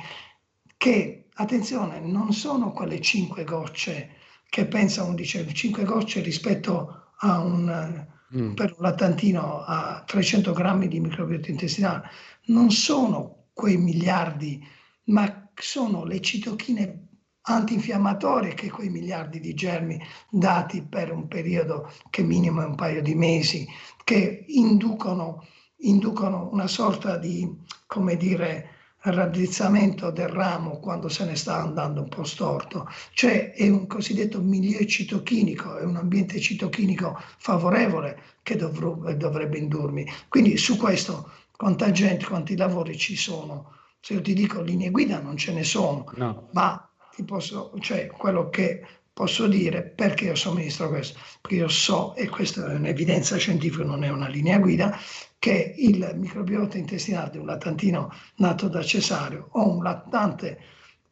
che, 0.75 1.27
attenzione, 1.35 1.99
non 1.99 2.33
sono 2.33 2.71
quelle 2.71 2.99
5 2.99 3.43
gocce 3.43 4.09
che 4.49 4.65
pensa 4.65 5.03
un 5.03 5.15
dice 5.15 5.47
5 5.47 5.83
gocce 5.83 6.19
rispetto 6.19 7.11
a 7.19 7.39
un 7.39 8.09
mm. 8.35 8.53
per 8.53 8.75
un 8.77 8.83
lattantino 8.83 9.63
a 9.65 10.03
300 10.05 10.53
grammi 10.53 10.87
di 10.87 10.99
microbiota 10.99 11.49
intestinale 11.49 12.09
non 12.45 12.71
sono 12.71 13.47
quei 13.53 13.77
miliardi, 13.77 14.65
ma 15.05 15.49
sono 15.53 16.03
le 16.05 16.21
citochine 16.21 17.07
antinfiammatorie 17.41 18.53
che 18.53 18.69
quei 18.69 18.89
miliardi 18.89 19.39
di 19.39 19.53
germi 19.53 19.99
dati 20.29 20.83
per 20.83 21.11
un 21.11 21.27
periodo 21.27 21.91
che 22.09 22.23
minimo 22.23 22.61
è 22.61 22.65
un 22.65 22.75
paio 22.75 23.01
di 23.01 23.15
mesi, 23.15 23.67
che 24.03 24.45
inducono, 24.47 25.45
inducono 25.77 26.49
una 26.51 26.67
sorta 26.67 27.17
di, 27.17 27.49
come 27.87 28.15
dire, 28.15 28.80
raddrizzamento 29.03 30.11
del 30.11 30.27
ramo 30.27 30.79
quando 30.79 31.09
se 31.09 31.25
ne 31.25 31.35
sta 31.35 31.57
andando 31.61 32.01
un 32.01 32.09
po' 32.09 32.23
storto, 32.23 32.87
cioè 33.13 33.51
è 33.51 33.67
un 33.67 33.87
cosiddetto 33.87 34.39
milieu 34.41 34.85
citochinico, 34.85 35.77
è 35.77 35.83
un 35.83 35.95
ambiente 35.95 36.39
citochinico 36.39 37.19
favorevole 37.37 38.21
che 38.43 38.55
dovrebbe, 38.55 39.17
dovrebbe 39.17 39.57
indurmi. 39.57 40.05
Quindi 40.27 40.57
su 40.57 40.77
questo 40.77 41.31
quanta 41.55 41.91
gente, 41.91 42.25
quanti 42.25 42.55
lavori 42.55 42.97
ci 42.97 43.15
sono. 43.15 43.73
Se 43.99 44.13
io 44.13 44.21
ti 44.21 44.33
dico 44.33 44.61
linee 44.61 44.89
guida 44.89 45.19
non 45.19 45.37
ce 45.37 45.53
ne 45.53 45.63
sono, 45.63 46.05
no. 46.15 46.49
ma 46.53 46.89
ti 47.15 47.23
posso, 47.23 47.71
cioè 47.79 48.07
quello 48.07 48.49
che 48.49 48.83
posso 49.13 49.47
dire 49.47 49.83
perché 49.83 50.25
io 50.25 50.35
somministro 50.35 50.89
questo, 50.89 51.19
perché 51.41 51.57
io 51.57 51.67
so, 51.67 52.15
e 52.15 52.27
questa 52.29 52.71
è 52.71 52.75
un'evidenza 52.75 53.37
scientifica, 53.37 53.83
non 53.83 54.03
è 54.03 54.09
una 54.09 54.27
linea 54.27 54.59
guida, 54.59 54.97
che 55.37 55.73
il 55.77 56.13
microbiota 56.15 56.77
intestinale 56.77 57.31
di 57.31 57.37
un 57.37 57.45
lattantino 57.45 58.11
nato 58.37 58.67
da 58.67 58.83
cesareo 58.83 59.49
o 59.51 59.69
un 59.69 59.83
lattante 59.83 60.59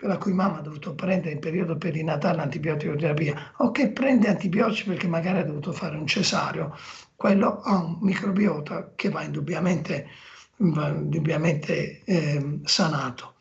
la 0.01 0.17
cui 0.17 0.31
mamma 0.31 0.59
ha 0.59 0.61
dovuto 0.61 0.95
prendere 0.95 1.33
in 1.33 1.39
periodo 1.39 1.77
perinatale 1.77 2.37
l'antibiotico 2.37 2.95
terapia 2.95 3.53
o 3.57 3.71
che 3.71 3.91
prende 3.91 4.29
antibiotici 4.29 4.85
perché 4.85 5.07
magari 5.07 5.39
ha 5.39 5.43
dovuto 5.43 5.73
fare 5.73 5.97
un 5.97 6.07
cesareo, 6.07 6.77
quello 7.15 7.59
ha 7.61 7.83
un 7.83 7.97
microbiota 8.01 8.93
che 8.95 9.09
va 9.09 9.23
indubbiamente, 9.23 10.07
va 10.57 10.87
indubbiamente 10.89 12.01
eh, 12.05 12.59
sanato. 12.63 13.35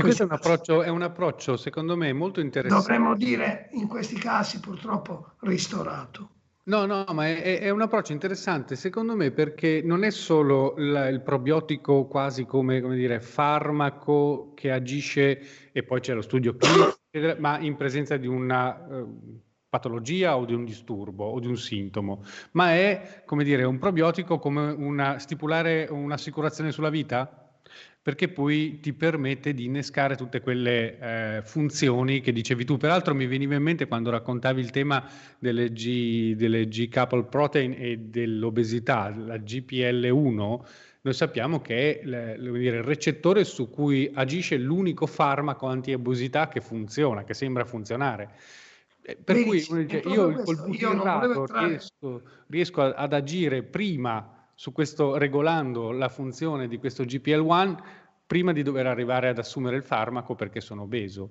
Questo 0.00 0.22
è 0.22 0.26
un, 0.26 0.32
approccio, 0.32 0.82
è 0.82 0.88
un, 0.88 1.02
approccio, 1.02 1.56
secondo 1.56 1.96
me, 1.96 2.12
molto 2.12 2.40
interessante. 2.40 2.86
Dovremmo 2.86 3.16
dire, 3.16 3.68
in 3.72 3.88
questi 3.88 4.16
casi, 4.16 4.60
purtroppo, 4.60 5.32
ristorato. 5.40 6.30
No, 6.64 6.86
no, 6.86 7.04
ma 7.12 7.26
è, 7.26 7.58
è 7.58 7.70
un 7.70 7.80
approccio 7.80 8.12
interessante, 8.12 8.76
secondo 8.76 9.16
me, 9.16 9.32
perché 9.32 9.82
non 9.84 10.04
è 10.04 10.10
solo 10.10 10.76
il, 10.76 11.08
il 11.10 11.20
probiotico 11.22 12.06
quasi 12.06 12.44
come, 12.44 12.80
come 12.80 12.94
dire, 12.94 13.20
farmaco 13.20 14.52
che 14.54 14.70
agisce, 14.70 15.70
e 15.72 15.82
poi 15.82 16.00
c'è 16.00 16.14
lo 16.14 16.22
studio 16.22 16.54
clinico, 16.54 16.98
ma 17.40 17.58
in 17.58 17.76
presenza 17.76 18.16
di 18.16 18.28
una... 18.28 18.86
Uh, 18.88 19.40
patologia 19.72 20.36
o 20.36 20.44
di 20.44 20.52
un 20.52 20.66
disturbo 20.66 21.24
o 21.24 21.40
di 21.40 21.46
un 21.46 21.56
sintomo, 21.56 22.22
ma 22.50 22.74
è, 22.74 23.22
come 23.24 23.42
dire, 23.42 23.64
un 23.64 23.78
probiotico 23.78 24.38
come 24.38 24.70
una, 24.70 25.18
stipulare 25.18 25.88
un'assicurazione 25.90 26.70
sulla 26.72 26.90
vita? 26.90 27.41
Perché 28.02 28.28
poi 28.28 28.80
ti 28.80 28.92
permette 28.92 29.54
di 29.54 29.66
innescare 29.66 30.16
tutte 30.16 30.40
quelle 30.40 30.98
eh, 30.98 31.42
funzioni 31.42 32.20
che 32.20 32.32
dicevi 32.32 32.64
tu. 32.64 32.76
Peraltro 32.76 33.14
mi 33.14 33.26
veniva 33.26 33.54
in 33.54 33.62
mente 33.62 33.86
quando 33.86 34.10
raccontavi 34.10 34.60
il 34.60 34.70
tema 34.70 35.08
delle 35.38 35.72
G, 35.72 36.34
delle 36.34 36.66
G 36.66 36.88
couple 36.88 37.24
protein 37.24 37.74
e 37.78 37.98
dell'obesità, 37.98 39.14
la 39.16 39.36
GPL1, 39.36 40.60
noi 41.04 41.14
sappiamo 41.14 41.60
che 41.60 42.00
è 42.00 42.04
dire, 42.04 42.76
il 42.78 42.82
recettore 42.82 43.44
su 43.44 43.70
cui 43.70 44.10
agisce 44.14 44.56
l'unico 44.56 45.06
farmaco 45.06 45.66
anti-obesità 45.66 46.48
che 46.48 46.60
funziona, 46.60 47.22
che 47.22 47.34
sembra 47.34 47.64
funzionare. 47.64 48.30
Eh, 49.02 49.16
per 49.16 49.34
Benissimo, 49.36 49.76
cui 49.76 49.86
dice, 49.86 50.08
io 50.08 50.42
col 50.42 50.62
butirrato 50.64 51.46
riesco, 51.46 52.22
riesco 52.46 52.82
ad 52.82 53.12
agire 53.12 53.62
prima 53.64 54.41
su 54.62 54.70
questo, 54.70 55.16
regolando 55.16 55.90
la 55.90 56.08
funzione 56.08 56.68
di 56.68 56.78
questo 56.78 57.02
GPL1 57.02 57.82
prima 58.24 58.52
di 58.52 58.62
dover 58.62 58.86
arrivare 58.86 59.28
ad 59.28 59.38
assumere 59.38 59.74
il 59.74 59.82
farmaco 59.82 60.36
perché 60.36 60.60
sono 60.60 60.82
obeso. 60.82 61.30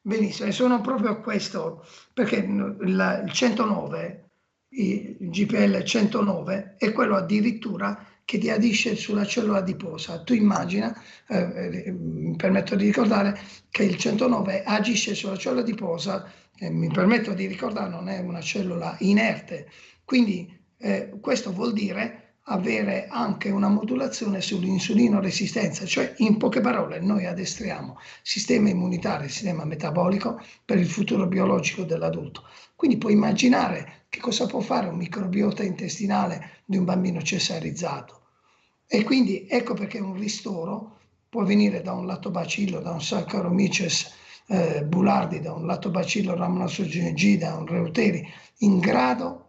Benissimo, 0.00 0.48
e 0.48 0.50
sono 0.50 0.80
proprio 0.80 1.20
questo, 1.20 1.86
perché 2.12 2.38
il 2.38 3.24
109, 3.30 4.30
il 4.70 5.16
GPL 5.20 5.84
109 5.84 6.74
è 6.76 6.90
quello 6.90 7.14
addirittura 7.14 8.04
che 8.24 8.38
ti 8.38 8.50
adisce 8.50 8.96
sulla 8.96 9.24
cellula 9.24 9.58
adiposa. 9.58 10.24
Tu 10.24 10.34
immagina, 10.34 10.92
eh, 11.28 11.84
eh, 11.86 11.92
mi 11.92 12.34
permetto 12.34 12.74
di 12.74 12.86
ricordare, 12.86 13.38
che 13.70 13.84
il 13.84 13.96
109 13.96 14.64
agisce 14.64 15.14
sulla 15.14 15.36
cellula 15.36 15.60
adiposa, 15.60 16.28
eh, 16.58 16.68
mi 16.68 16.88
permetto 16.88 17.32
di 17.32 17.46
ricordare, 17.46 17.90
non 17.90 18.08
è 18.08 18.18
una 18.18 18.40
cellula 18.40 18.96
inerte. 18.98 19.70
Quindi 20.04 20.62
eh, 20.78 21.16
questo 21.20 21.52
vuol 21.52 21.72
dire 21.72 22.23
avere 22.48 23.06
anche 23.08 23.50
una 23.50 23.68
modulazione 23.68 24.40
sull'insulino 24.40 25.20
resistenza, 25.20 25.86
cioè 25.86 26.14
in 26.18 26.36
poche 26.36 26.60
parole 26.60 27.00
noi 27.00 27.24
addestriamo 27.24 27.98
sistema 28.22 28.68
immunitario 28.68 29.26
e 29.26 29.30
sistema 29.30 29.64
metabolico 29.64 30.40
per 30.64 30.78
il 30.78 30.88
futuro 30.88 31.26
biologico 31.26 31.84
dell'adulto. 31.84 32.44
Quindi 32.74 32.98
puoi 32.98 33.14
immaginare 33.14 34.04
che 34.10 34.20
cosa 34.20 34.46
può 34.46 34.60
fare 34.60 34.88
un 34.88 34.96
microbiota 34.96 35.62
intestinale 35.62 36.62
di 36.66 36.76
un 36.76 36.84
bambino 36.84 37.22
cesarizzato. 37.22 38.20
E 38.86 39.04
quindi 39.04 39.46
ecco 39.48 39.72
perché 39.72 39.98
un 39.98 40.14
ristoro 40.14 40.98
può 41.30 41.44
venire 41.44 41.80
da 41.80 41.92
un 41.92 42.06
lattobacillo, 42.06 42.80
da 42.80 42.90
un 42.90 43.00
Saccharomyces 43.00 44.12
eh, 44.48 44.84
bulardi, 44.84 45.40
da 45.40 45.54
un 45.54 45.64
lattobacillo 45.64 46.36
rhamnosus 46.36 46.94
da 47.38 47.56
un 47.56 47.66
reuteri, 47.66 48.30
in 48.58 48.78
grado 48.78 49.40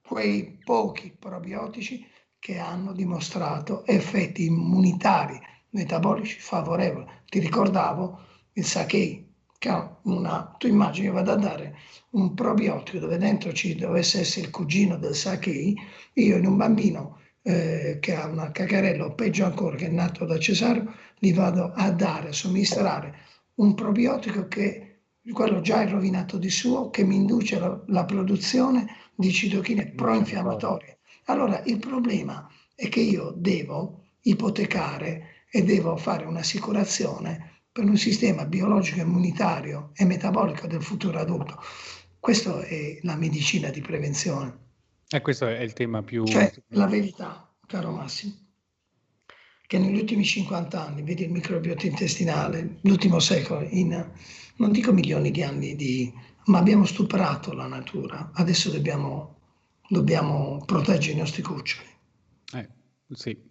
quei 0.00 0.58
pochi 0.64 1.14
probiotici 1.18 2.10
che 2.42 2.58
hanno 2.58 2.92
dimostrato 2.92 3.86
effetti 3.86 4.46
immunitari 4.46 5.38
metabolici 5.70 6.40
favorevoli. 6.40 7.06
Ti 7.24 7.38
ricordavo 7.38 8.18
il 8.54 8.64
Sakei, 8.64 9.32
che 9.56 9.68
ha 9.68 10.00
una, 10.02 10.52
tu 10.58 10.66
immagini 10.66 11.08
vado 11.08 11.30
a 11.30 11.36
dare 11.36 11.76
un 12.10 12.34
probiotico 12.34 12.98
dove 12.98 13.16
dentro 13.16 13.52
ci 13.52 13.76
dovesse 13.76 14.18
essere 14.18 14.46
il 14.46 14.50
cugino 14.50 14.96
del 14.96 15.14
Sakei, 15.14 15.76
io 16.14 16.36
in 16.36 16.46
un 16.46 16.56
bambino 16.56 17.20
eh, 17.42 17.98
che 18.00 18.16
ha 18.16 18.26
una 18.26 18.50
cacarella 18.50 19.04
o 19.04 19.14
peggio 19.14 19.44
ancora 19.44 19.76
che 19.76 19.86
è 19.86 19.90
nato 19.90 20.24
da 20.24 20.36
cesareo, 20.36 20.92
gli 21.20 21.32
vado 21.32 21.70
a 21.72 21.92
dare, 21.92 22.30
a 22.30 22.32
somministrare 22.32 23.18
un 23.54 23.74
probiotico 23.74 24.48
che 24.48 25.02
quello 25.32 25.60
già 25.60 25.82
è 25.82 25.88
rovinato 25.88 26.38
di 26.38 26.50
suo, 26.50 26.90
che 26.90 27.04
mi 27.04 27.14
induce 27.14 27.60
la, 27.60 27.80
la 27.86 28.04
produzione 28.04 28.88
di 29.14 29.30
citochine 29.30 29.92
pro-infiammatorie 29.92 30.98
allora 31.24 31.62
il 31.64 31.78
problema 31.78 32.48
è 32.74 32.88
che 32.88 33.00
io 33.00 33.32
devo 33.36 34.04
ipotecare 34.22 35.44
e 35.50 35.62
devo 35.62 35.96
fare 35.96 36.24
un'assicurazione 36.24 37.60
per 37.70 37.84
un 37.84 37.96
sistema 37.96 38.44
biologico, 38.44 39.00
immunitario 39.00 39.90
e 39.94 40.04
metabolico 40.04 40.66
del 40.66 40.82
futuro 40.82 41.18
adulto. 41.18 41.60
Questa 42.18 42.60
è 42.62 42.98
la 43.02 43.16
medicina 43.16 43.70
di 43.70 43.80
prevenzione. 43.80 44.58
E 45.08 45.20
questo 45.20 45.46
è 45.46 45.60
il 45.60 45.72
tema 45.72 46.02
più... 46.02 46.24
Cioè, 46.24 46.52
la 46.68 46.86
verità, 46.86 47.50
caro 47.66 47.90
Massimo, 47.90 48.34
che 49.66 49.78
negli 49.78 49.98
ultimi 49.98 50.24
50 50.24 50.86
anni, 50.86 51.02
vedi 51.02 51.24
il 51.24 51.30
microbiota 51.30 51.86
intestinale, 51.86 52.78
l'ultimo 52.82 53.18
secolo, 53.18 53.66
in, 53.70 54.10
non 54.56 54.70
dico 54.70 54.92
milioni 54.92 55.30
di 55.30 55.42
anni 55.42 55.74
di... 55.76 56.12
ma 56.46 56.58
abbiamo 56.58 56.84
stuprato 56.84 57.52
la 57.52 57.66
natura, 57.66 58.30
adesso 58.34 58.70
dobbiamo 58.70 59.41
dobbiamo 59.88 60.62
proteggere 60.64 61.14
i 61.14 61.18
nostri 61.18 61.42
cuccioli. 61.42 61.88
Eh, 62.54 62.68
sì. 63.10 63.50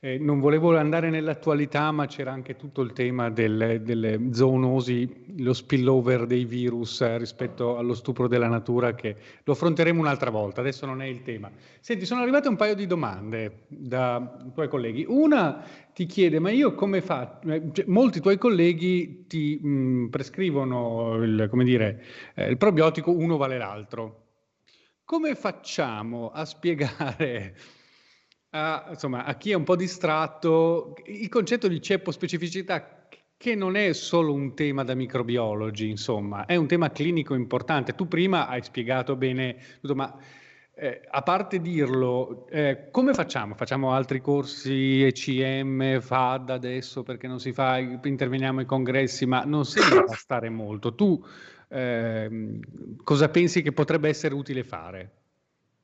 Eh, 0.00 0.16
non 0.16 0.38
volevo 0.38 0.76
andare 0.76 1.10
nell'attualità, 1.10 1.90
ma 1.90 2.06
c'era 2.06 2.30
anche 2.30 2.54
tutto 2.54 2.82
il 2.82 2.92
tema 2.92 3.30
del, 3.30 3.82
delle 3.82 4.28
zoonosi, 4.30 5.34
lo 5.38 5.52
spillover 5.52 6.24
dei 6.26 6.44
virus 6.44 7.00
eh, 7.00 7.18
rispetto 7.18 7.76
allo 7.76 7.94
stupro 7.94 8.28
della 8.28 8.46
natura, 8.46 8.94
che 8.94 9.16
lo 9.42 9.54
affronteremo 9.54 9.98
un'altra 9.98 10.30
volta, 10.30 10.60
adesso 10.60 10.86
non 10.86 11.02
è 11.02 11.06
il 11.06 11.22
tema. 11.22 11.50
Senti, 11.80 12.06
sono 12.06 12.20
arrivate 12.20 12.46
un 12.46 12.54
paio 12.54 12.76
di 12.76 12.86
domande 12.86 13.64
da 13.66 14.46
tuoi 14.54 14.68
colleghi. 14.68 15.04
Una 15.08 15.64
ti 15.92 16.06
chiede, 16.06 16.38
ma 16.38 16.50
io 16.50 16.74
come 16.74 17.00
faccio? 17.00 17.50
Eh, 17.50 17.62
cioè, 17.72 17.86
molti 17.88 18.20
tuoi 18.20 18.38
colleghi 18.38 19.26
ti 19.26 19.58
mh, 19.60 20.10
prescrivono 20.10 21.16
il, 21.24 21.50
dire, 21.64 22.04
eh, 22.36 22.48
il 22.48 22.56
probiotico, 22.56 23.10
uno 23.10 23.36
vale 23.36 23.58
l'altro. 23.58 24.27
Come 25.08 25.34
facciamo 25.36 26.28
a 26.28 26.44
spiegare 26.44 27.56
a, 28.52 28.88
insomma, 28.90 29.24
a 29.24 29.36
chi 29.36 29.52
è 29.52 29.54
un 29.54 29.64
po' 29.64 29.74
distratto 29.74 30.96
il 31.06 31.30
concetto 31.30 31.66
di 31.66 31.80
ceppo-specificità 31.80 33.06
che 33.38 33.54
non 33.54 33.74
è 33.74 33.94
solo 33.94 34.34
un 34.34 34.54
tema 34.54 34.84
da 34.84 34.94
microbiologi, 34.94 35.88
insomma, 35.88 36.44
è 36.44 36.56
un 36.56 36.66
tema 36.66 36.90
clinico 36.90 37.32
importante. 37.32 37.94
Tu 37.94 38.06
prima 38.06 38.48
hai 38.48 38.62
spiegato 38.62 39.16
bene 39.16 39.56
tutto, 39.80 39.94
ma 39.94 40.14
eh, 40.74 41.00
a 41.08 41.22
parte 41.22 41.62
dirlo, 41.62 42.46
eh, 42.50 42.90
come 42.90 43.14
facciamo? 43.14 43.54
Facciamo 43.54 43.94
altri 43.94 44.20
corsi 44.20 45.02
ECM, 45.04 46.02
FAD 46.02 46.50
adesso 46.50 47.02
perché 47.02 47.26
non 47.26 47.40
si 47.40 47.54
fa, 47.54 47.78
interveniamo 47.78 48.60
ai 48.60 48.66
congressi, 48.66 49.24
ma 49.24 49.42
non 49.44 49.64
sembra 49.64 50.02
bastare 50.04 50.50
molto. 50.50 50.94
Tu 50.94 51.18
eh, 51.68 52.60
cosa 53.04 53.28
pensi 53.28 53.62
che 53.62 53.72
potrebbe 53.72 54.08
essere 54.08 54.34
utile 54.34 54.64
fare 54.64 55.12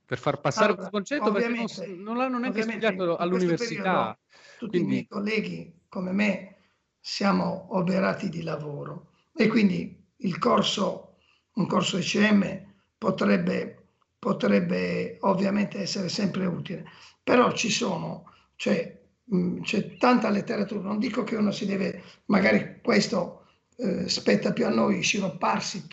per 0.05 0.19
far 0.19 0.41
passare 0.41 0.73
allora, 0.73 0.89
questo 0.89 1.19
concetto? 1.19 1.33
Perché 1.33 1.87
non, 1.87 2.03
non 2.03 2.17
l'hanno 2.17 2.39
neanche 2.39 2.63
studiato 2.63 3.17
all'università. 3.17 3.83
Periodo, 3.83 4.19
tutti 4.59 4.79
Quindi... 4.79 4.87
i 4.87 4.91
miei 4.91 5.07
colleghi 5.07 5.73
come 5.89 6.13
me 6.13 6.57
siamo 7.01 7.69
oberati 7.77 8.29
di 8.29 8.43
lavoro 8.43 9.11
e 9.35 9.49
quindi 9.49 10.03
il 10.17 10.39
corso, 10.39 11.17
un 11.55 11.67
corso 11.67 11.99
ECM 11.99 12.73
potrebbe, 12.97 13.89
potrebbe 14.19 15.19
ovviamente 15.21 15.79
essere 15.79 16.09
sempre 16.09 16.47
utile, 16.47 16.85
però 17.23 17.53
ci 17.53 17.71
sono, 17.71 18.33
cioè, 18.57 19.03
c'è 19.63 19.97
tanta 19.97 20.29
letteratura, 20.31 20.83
non 20.83 20.99
dico 20.99 21.25
che 21.25 21.37
uno 21.37 21.51
si 21.51 21.67
deve, 21.67 22.03
magari 22.27 22.81
questo 22.83 23.44
eh, 23.77 24.09
spetta 24.09 24.53
più 24.53 24.67
a 24.67 24.71
noi, 24.71 25.03
sciropparsi 25.03 25.87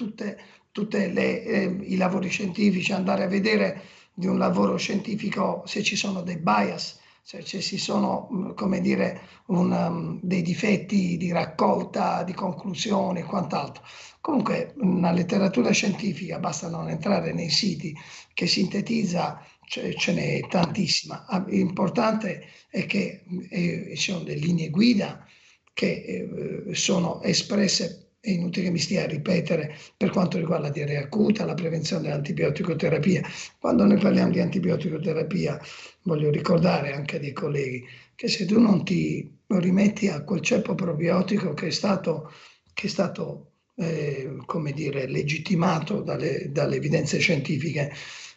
le, 1.08 1.44
eh, 1.44 1.78
i 1.82 1.98
lavori 1.98 2.30
scientifici, 2.30 2.94
andare 2.94 3.24
a 3.24 3.28
vedere 3.28 3.82
di 4.14 4.28
un 4.28 4.38
lavoro 4.38 4.78
scientifico 4.78 5.64
se 5.66 5.84
ci 5.84 5.96
sono 5.96 6.22
dei 6.22 6.38
bias, 6.38 7.00
se 7.24 7.44
ci 7.44 7.78
sono, 7.78 8.54
come 8.56 8.82
dire, 8.82 9.22
un, 9.48 9.72
um, 9.72 10.20
dei 10.22 10.42
difetti 10.42 11.18
di 11.18 11.32
raccolta, 11.32 12.24
di 12.24 12.34
conclusioni 12.34 13.20
e 13.20 13.24
quant'altro. 13.24 13.84
Comunque, 14.20 14.74
una 14.78 15.12
letteratura 15.12 15.72
scientifica, 15.72 16.40
basta 16.40 16.70
non 16.70 16.90
entrare 16.90 17.32
nei 17.34 17.50
siti 17.50 17.96
che 18.34 18.48
sintetizza, 18.48 19.44
ce, 19.66 19.96
ce 19.96 20.14
n'è 20.14 20.48
tantissima. 20.48 21.26
L'importante 21.48 22.46
è 22.70 22.86
che 22.86 23.24
eh, 23.50 23.94
ci 23.96 24.12
sono 24.12 24.24
delle 24.24 24.40
linee 24.40 24.70
guida 24.70 25.26
che 25.74 26.66
eh, 26.68 26.76
sono 26.76 27.22
espresse 27.22 28.12
è 28.22 28.30
inutile 28.30 28.66
che 28.66 28.72
mi 28.72 28.78
stia 28.78 29.04
a 29.04 29.08
ripetere 29.08 29.76
per 29.98 30.12
quanto 30.12 30.38
riguarda 30.38 30.68
la 30.68 30.74
diarrea 30.74 31.02
acuta, 31.02 31.44
la 31.44 31.56
prevenzione 31.56 32.04
dell'antibioticoterapia. 32.04 33.24
Quando 33.60 33.84
noi 33.84 33.98
parliamo 33.98 34.32
di 34.32 34.40
antibioticoterapia, 34.40 35.60
voglio 36.04 36.30
ricordare 36.30 36.94
anche 36.94 37.20
dei 37.20 37.34
colleghi 37.34 37.84
che 38.14 38.28
se 38.28 38.46
tu 38.46 38.60
non 38.60 38.86
ti 38.86 39.40
rimetti 39.48 40.08
a 40.08 40.24
quel 40.24 40.42
ceppo 40.42 40.76
probiotico 40.76 41.56
che 41.56 41.68
è 41.68 41.72
stato, 41.72 42.32
che 42.76 42.86
è 42.86 42.90
stato 42.90 43.54
eh, 43.78 44.38
come 44.46 44.72
dire, 44.74 45.08
legittimato 45.08 46.02
dalle, 46.02 46.52
dalle 46.52 46.76
evidenze 46.76 47.18
scientifiche, 47.18 47.92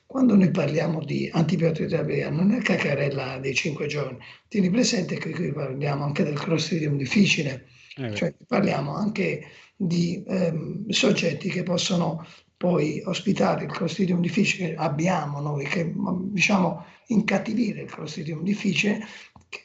quando 0.06 0.36
noi 0.36 0.50
parliamo 0.50 1.02
di 1.02 1.28
antibioticoterapia 1.32 2.30
non 2.30 2.52
è 2.52 2.60
cacarella 2.60 3.38
dei 3.38 3.54
cinque 3.54 3.86
giorni, 3.86 4.18
tieni 4.48 4.70
presente 4.70 5.16
che 5.18 5.30
qui 5.30 5.52
parliamo 5.52 6.04
anche 6.04 6.24
del 6.24 6.38
Clostridium 6.38 6.96
difficile, 6.96 7.66
eh 7.96 8.14
cioè 8.14 8.34
parliamo 8.46 8.94
anche 8.94 9.46
di 9.76 10.22
ehm, 10.26 10.88
soggetti 10.88 11.48
che 11.48 11.62
possono 11.62 12.24
poi 12.56 13.02
ospitare 13.04 13.64
il 13.64 13.72
Clostridium 13.72 14.20
difficile, 14.20 14.74
abbiamo 14.76 15.40
noi 15.40 15.64
che 15.64 15.92
diciamo 15.94 16.84
incattivire 17.08 17.82
il 17.82 17.90
Clostridium 17.90 18.42
difficile 18.42 19.04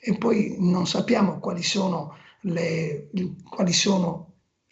e 0.01 0.17
poi 0.17 0.55
non 0.59 0.87
sappiamo 0.87 1.39
quali 1.39 1.63
sono 1.63 2.17
le 2.41 3.09
quali 3.49 3.73
sono 3.73 4.29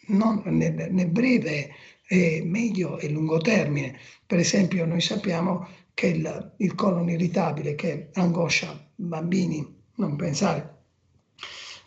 non, 0.08 0.42
nel, 0.46 0.88
nel 0.90 1.08
breve, 1.08 1.70
eh, 2.08 2.42
medio 2.44 2.98
e 2.98 3.10
lungo 3.10 3.38
termine. 3.38 3.98
Per 4.26 4.38
esempio 4.38 4.86
noi 4.86 5.00
sappiamo 5.00 5.68
che 5.94 6.08
il, 6.08 6.54
il 6.58 6.74
colon 6.74 7.08
irritabile 7.08 7.74
che 7.74 8.10
angoscia 8.14 8.90
bambini, 8.94 9.76
non 9.96 10.16
pensare 10.16 10.76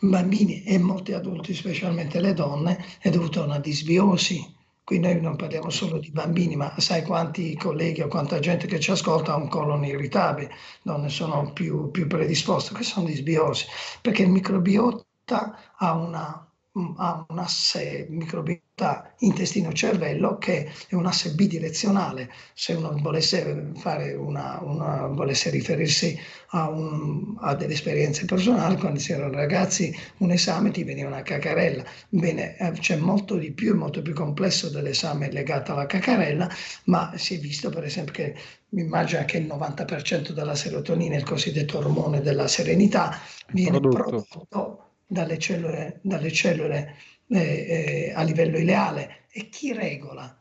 bambini 0.01 0.63
e 0.63 0.77
molti 0.79 1.13
adulti, 1.13 1.53
specialmente 1.53 2.19
le 2.19 2.33
donne, 2.33 2.83
è 2.99 3.09
dovuto 3.09 3.41
a 3.41 3.45
una 3.45 3.59
disbiosi. 3.59 4.59
Qui 4.83 4.99
noi 4.99 5.21
non 5.21 5.35
parliamo 5.35 5.69
solo 5.69 5.99
di 5.99 6.09
bambini, 6.09 6.55
ma 6.55 6.73
sai 6.79 7.03
quanti 7.03 7.55
colleghi 7.55 8.01
o 8.01 8.07
quanta 8.07 8.39
gente 8.39 8.67
che 8.67 8.79
ci 8.79 8.91
ascolta 8.91 9.33
ha 9.33 9.37
un 9.37 9.47
colon 9.47 9.85
irritabile, 9.85 10.51
donne 10.81 11.09
sono 11.09 11.53
più, 11.53 11.91
più 11.91 12.07
predisposte, 12.07 12.73
che 12.73 12.83
sono 12.83 13.05
disbiosi, 13.05 13.65
perché 14.01 14.23
il 14.23 14.31
microbiota 14.31 15.75
ha 15.77 15.93
una 15.93 16.50
ha 16.97 17.25
un 17.27 17.39
asse 17.39 18.07
microbiota 18.09 19.13
intestino-cervello 19.19 20.37
che 20.37 20.71
è 20.87 20.95
un 20.95 21.05
asse 21.05 21.31
bidirezionale. 21.33 22.31
Se 22.53 22.73
uno 22.73 22.97
volesse, 23.01 23.71
fare 23.75 24.13
una, 24.13 24.59
una, 24.61 25.07
volesse 25.07 25.49
riferirsi 25.49 26.17
a, 26.51 26.69
un, 26.69 27.35
a, 27.39 27.55
delle 27.55 27.73
esperienze 27.73 28.25
personali, 28.25 28.77
quando 28.77 28.99
si 28.99 29.11
erano 29.11 29.33
ragazzi, 29.33 29.93
un 30.17 30.31
esame 30.31 30.71
ti 30.71 30.85
veniva 30.85 31.09
una 31.09 31.23
cacarella. 31.23 31.83
Bene, 32.07 32.57
eh, 32.57 32.71
c'è 32.71 32.95
molto 32.95 33.35
di 33.35 33.51
più, 33.51 33.75
molto 33.75 34.01
più 34.01 34.13
complesso 34.13 34.69
dell'esame 34.69 35.29
legato 35.29 35.73
alla 35.73 35.85
cacarella, 35.85 36.49
ma 36.85 37.11
si 37.17 37.35
è 37.35 37.39
visto 37.39 37.69
per 37.69 37.83
esempio 37.83 38.13
che 38.13 38.35
mi 38.69 38.83
immagino 38.83 39.25
che 39.25 39.37
il 39.37 39.47
90% 39.47 40.29
della 40.29 40.55
serotonina, 40.55 41.17
il 41.17 41.25
cosiddetto 41.25 41.79
ormone 41.79 42.21
della 42.21 42.47
serenità, 42.47 43.19
viene 43.51 43.79
prodotto, 43.81 44.25
prodotto 44.29 44.85
dalle 45.11 45.37
cellule, 45.37 45.99
dalle 46.03 46.31
cellule 46.31 46.95
eh, 47.27 47.37
eh, 47.37 48.13
a 48.15 48.23
livello 48.23 48.57
ileale. 48.57 49.25
E 49.29 49.49
chi 49.49 49.73
regola 49.73 50.33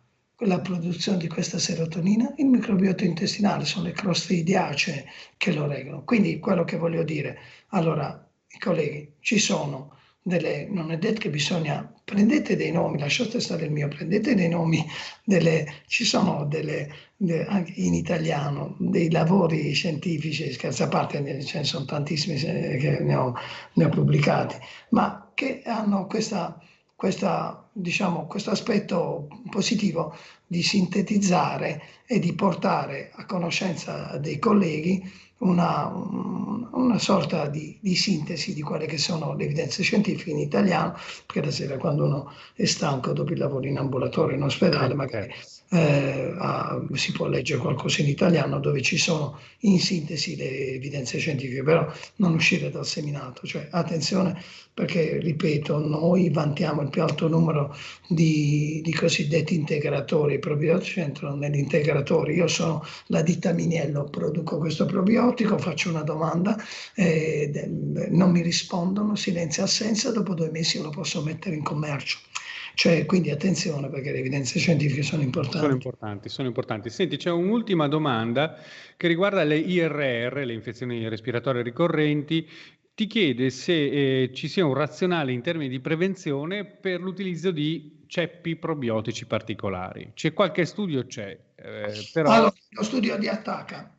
la 0.45 0.61
produzione 0.61 1.18
di 1.18 1.27
questa 1.27 1.59
serotonina? 1.59 2.33
Il 2.37 2.47
microbiota 2.47 3.05
intestinale, 3.05 3.64
sono 3.64 3.87
le 3.87 3.93
croste 3.93 4.35
idiacee 4.35 5.07
che 5.37 5.53
lo 5.53 5.66
regolano. 5.66 6.05
Quindi 6.05 6.39
quello 6.39 6.64
che 6.64 6.77
voglio 6.77 7.03
dire, 7.03 7.39
allora, 7.71 8.29
colleghi, 8.61 9.14
ci 9.18 9.39
sono 9.41 9.99
delle, 10.23 10.66
non 10.68 10.91
è 10.91 10.99
detto 10.99 11.21
che 11.21 11.31
bisogna, 11.31 11.91
prendete 12.05 12.57
dei 12.57 12.71
nomi, 12.71 12.99
lasciate 12.99 13.41
stare 13.41 13.64
il 13.64 13.73
mio, 13.73 13.89
prendete 13.89 14.35
dei 14.35 14.49
nomi, 14.49 14.85
delle, 15.25 15.83
ci 15.87 16.05
sono 16.05 16.45
delle, 16.45 16.93
de, 17.16 17.45
anche 17.47 17.73
in 17.77 17.95
italiano, 17.95 18.77
dei 18.79 19.11
lavori 19.11 19.73
scientifici, 19.73 20.53
scherzo 20.53 20.85
a 20.85 20.89
parte, 20.89 21.43
ce 21.45 21.59
ne 21.59 21.64
sono 21.64 21.85
tantissimi 21.85 22.39
che 22.39 22.99
ne 23.01 23.14
ho, 23.14 23.35
ne 23.75 23.85
ho 23.85 23.89
pubblicati, 23.89 24.57
ma 24.91 25.31
che 25.35 25.62
hanno 25.64 26.07
questa, 26.07 26.61
questa, 26.95 27.68
diciamo, 27.73 28.27
questo 28.27 28.51
aspetto 28.51 29.29
positivo 29.49 30.14
di 30.47 30.62
sintetizzare 30.62 31.83
e 32.07 32.18
di 32.18 32.35
portare 32.35 33.11
a 33.14 33.25
conoscenza 33.25 34.18
dei 34.18 34.39
colleghi 34.39 35.03
una, 35.41 35.86
una 36.72 36.99
sorta 36.99 37.47
di, 37.47 37.78
di, 37.80 37.95
sintesi 37.95 38.53
di 38.55 38.62
quelle 38.62 38.86
che 38.86 38.99
sono 38.99 39.34
le 39.34 39.45
evidenze 39.45 39.82
scientifiche 39.82 40.30
in 40.30 40.38
italiano, 40.38 40.97
perché 41.26 41.45
la 41.45 41.53
sera 41.53 41.76
quando 41.76 42.05
uno 42.05 42.32
è 42.55 42.64
stanco 42.64 43.12
dopo 43.12 43.32
il 43.32 43.38
lavoro 43.38 43.66
in 43.66 43.78
ambulatorio, 43.78 44.36
in 44.36 44.43
ospedale, 44.43 44.95
magari 44.95 45.32
eh, 45.70 46.34
a, 46.36 46.80
si 46.95 47.12
può 47.12 47.26
leggere 47.26 47.61
qualcosa 47.61 48.03
in 48.03 48.09
italiano 48.09 48.59
dove 48.59 48.82
ci 48.82 48.99
sono 48.99 49.38
in 49.61 49.78
sintesi 49.78 50.36
le 50.36 50.72
evidenze 50.74 51.18
scientifiche, 51.18 51.62
però 51.62 51.86
non 52.16 52.34
uscire 52.34 52.70
dal 52.70 52.86
seminato, 52.86 53.47
cioè 53.47 53.68
attenzione 53.70 54.43
perché, 54.72 55.18
ripeto, 55.18 55.78
noi 55.78 56.30
vantiamo 56.30 56.80
il 56.80 56.88
più 56.88 57.03
alto 57.03 57.28
numero 57.28 57.74
di, 58.09 58.80
di 58.82 58.95
cosiddetti 58.95 59.55
integratori, 59.55 60.34
i 60.34 60.38
probiotici 60.38 61.01
entrano 61.01 61.36
negli 61.36 61.59
integratori, 61.59 62.34
io 62.34 62.47
sono 62.47 62.82
la 63.07 63.20
ditta 63.20 63.53
Miniello, 63.53 64.05
produco 64.05 64.59
questo 64.59 64.86
probiotico, 64.86 65.30
faccio 65.59 65.91
una 65.91 66.03
domanda, 66.03 66.57
eh, 66.95 67.68
non 68.11 68.31
mi 68.31 68.43
rispondono, 68.43 69.14
silenzio 69.16 69.64
assenza, 69.64 70.11
dopo 70.12 70.35
due 70.35 70.51
mesi 70.51 70.81
lo 70.81 70.91
posso 70.91 71.22
mettere 71.22 71.57
in 71.57 71.62
commercio. 71.62 72.18
Cioè, 72.74 73.05
quindi 73.05 73.31
attenzione 73.31 73.91
perché 73.91 74.11
le 74.11 74.18
evidenze 74.20 74.59
scientifiche 74.59 75.03
sono 75.03 75.22
importanti. 75.22 75.59
Sono 75.59 75.72
importanti, 75.72 76.28
sono 76.28 76.49
importanti. 76.49 76.89
Senti, 76.89 77.16
c'è 77.16 77.31
un'ultima 77.31 77.89
domanda 77.89 78.57
che 78.97 79.07
riguarda 79.07 79.43
le 79.45 79.59
IRR, 79.59 80.45
le 80.45 80.53
infezioni 80.53 81.07
respiratorie 81.09 81.62
ricorrenti. 81.62 82.49
Ti 82.95 83.07
chiede 83.07 83.51
se 83.51 83.72
eh, 84.22 84.31
ci 84.33 84.49
sia 84.49 84.64
un 84.64 84.74
razionale 84.74 85.33
in 85.33 85.43
termini 85.43 85.68
di 85.68 85.81
prevenzione 85.81 86.64
per 86.64 87.01
l'utilizzo 87.01 87.51
di 87.51 88.05
ceppi 88.07 88.57
probiotici 88.57 89.26
particolari. 89.26 90.12
C'è 90.14 90.33
qualche 90.33 90.64
studio? 90.64 91.07
C'è. 91.07 91.39
Eh, 91.55 92.09
però... 92.12 92.31
Allora, 92.31 92.55
lo 92.70 92.83
studio 92.83 93.18
di 93.18 93.28
Attacca. 93.28 93.95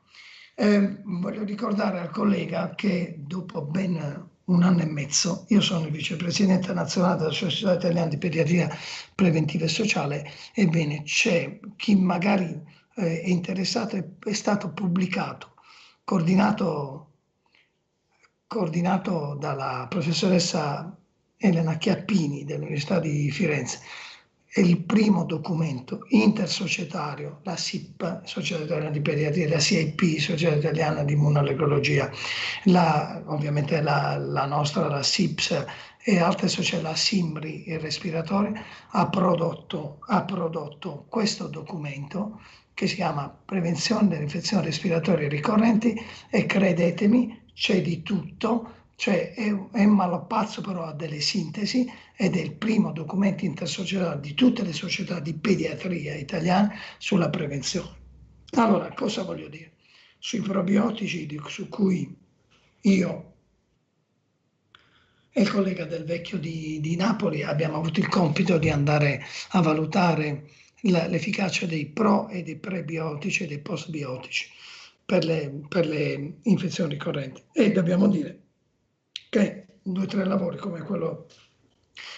Eh, 0.62 0.97
voglio 1.05 1.43
ricordare 1.43 1.99
al 1.99 2.12
collega 2.12 2.76
che 2.76 3.16
dopo 3.18 3.64
ben 3.64 4.30
un 4.43 4.62
anno 4.62 4.82
e 4.82 4.86
mezzo. 4.86 5.45
Io 5.47 5.59
sono 5.59 5.88
il 5.88 5.91
vicepresidente 5.91 6.72
nazionale 6.72 7.18
della 7.18 7.32
Società 7.32 7.74
Italiana 7.74 8.09
di 8.09 8.20
Pediatria 8.20 8.70
Preventiva 9.16 9.66
e 9.66 9.70
Sociale. 9.70 10.30
Ebbene, 10.53 11.01
c'è 11.01 11.59
chi 11.76 11.95
magari 11.95 12.62
eh, 12.93 13.22
è 13.22 13.28
interessato, 13.28 13.95
è, 13.95 14.05
è 14.24 14.34
stato 14.34 14.72
pubblicato, 14.72 15.55
coordinato, 16.03 17.14
coordinato 18.45 19.36
dalla 19.39 19.88
professoressa 19.89 20.95
Elena 21.38 21.78
Chiappini 21.78 22.43
dell'Università 22.43 22.99
di 22.99 23.32
Firenze 23.32 23.80
è 24.53 24.59
il 24.59 24.83
primo 24.83 25.23
documento 25.23 26.03
intersocietario, 26.09 27.39
la 27.43 27.55
SIP, 27.55 28.25
Società 28.25 28.63
Italiana 28.65 28.89
di 28.89 28.99
Pediatria, 28.99 29.47
la 29.47 29.59
CIP, 29.59 30.17
Società 30.19 30.55
Italiana 30.55 31.03
di 31.03 31.13
Immunoalergologia, 31.13 32.11
la, 32.65 33.23
ovviamente 33.27 33.79
la, 33.81 34.17
la, 34.17 34.45
nostra, 34.45 34.87
la 34.87 35.03
SIPS 35.03 35.65
e 36.03 36.19
altre 36.19 36.49
società, 36.49 36.81
la 36.81 36.95
SIMRI, 36.95 37.69
il 37.69 37.79
respiratore, 37.79 38.61
ha 38.89 39.07
prodotto, 39.07 39.99
ha 40.07 40.21
prodotto 40.23 41.05
questo 41.07 41.47
documento 41.47 42.41
che 42.73 42.87
si 42.87 42.95
chiama 42.95 43.29
Prevenzione 43.29 44.09
delle 44.09 44.23
infezioni 44.23 44.65
respiratorie 44.65 45.29
ricorrenti 45.29 45.95
e 46.29 46.45
credetemi, 46.45 47.43
c'è 47.53 47.81
di 47.81 48.01
tutto 48.01 48.80
cioè 49.01 49.33
un 49.39 49.95
malapazzo 49.95 50.61
però 50.61 50.83
ha 50.83 50.93
delle 50.93 51.21
sintesi 51.21 51.91
ed 52.15 52.35
è 52.35 52.39
il 52.39 52.53
primo 52.53 52.91
documento 52.91 53.45
intersocietà 53.45 54.13
di 54.13 54.35
tutte 54.35 54.61
le 54.61 54.73
società 54.73 55.19
di 55.19 55.33
pediatria 55.33 56.13
italiane 56.13 56.75
sulla 56.99 57.31
prevenzione. 57.31 57.95
Allora, 58.51 58.93
cosa 58.93 59.23
voglio 59.23 59.47
dire? 59.47 59.71
Sui 60.19 60.41
probiotici 60.41 61.27
su 61.47 61.67
cui 61.67 62.15
io 62.81 63.33
e 65.31 65.41
il 65.41 65.49
collega 65.49 65.85
del 65.85 66.03
vecchio 66.03 66.37
di, 66.37 66.79
di 66.79 66.95
Napoli 66.95 67.41
abbiamo 67.41 67.77
avuto 67.77 68.01
il 68.01 68.07
compito 68.07 68.59
di 68.59 68.69
andare 68.69 69.25
a 69.53 69.61
valutare 69.61 70.47
l'efficacia 70.81 71.65
dei 71.65 71.87
pro 71.87 72.29
e 72.29 72.43
dei 72.43 72.57
prebiotici 72.57 73.45
e 73.45 73.47
dei 73.47 73.61
postbiotici 73.61 74.47
per 75.03 75.25
le, 75.25 75.61
per 75.67 75.87
le 75.87 76.33
infezioni 76.43 76.91
ricorrenti. 76.91 77.41
E 77.51 77.71
dobbiamo 77.71 78.07
dire 78.07 78.40
che 79.32 79.65
due 79.82 80.03
o 80.03 80.07
tre 80.07 80.25
lavori 80.25 80.57
come 80.57 80.82
quello 80.82 81.27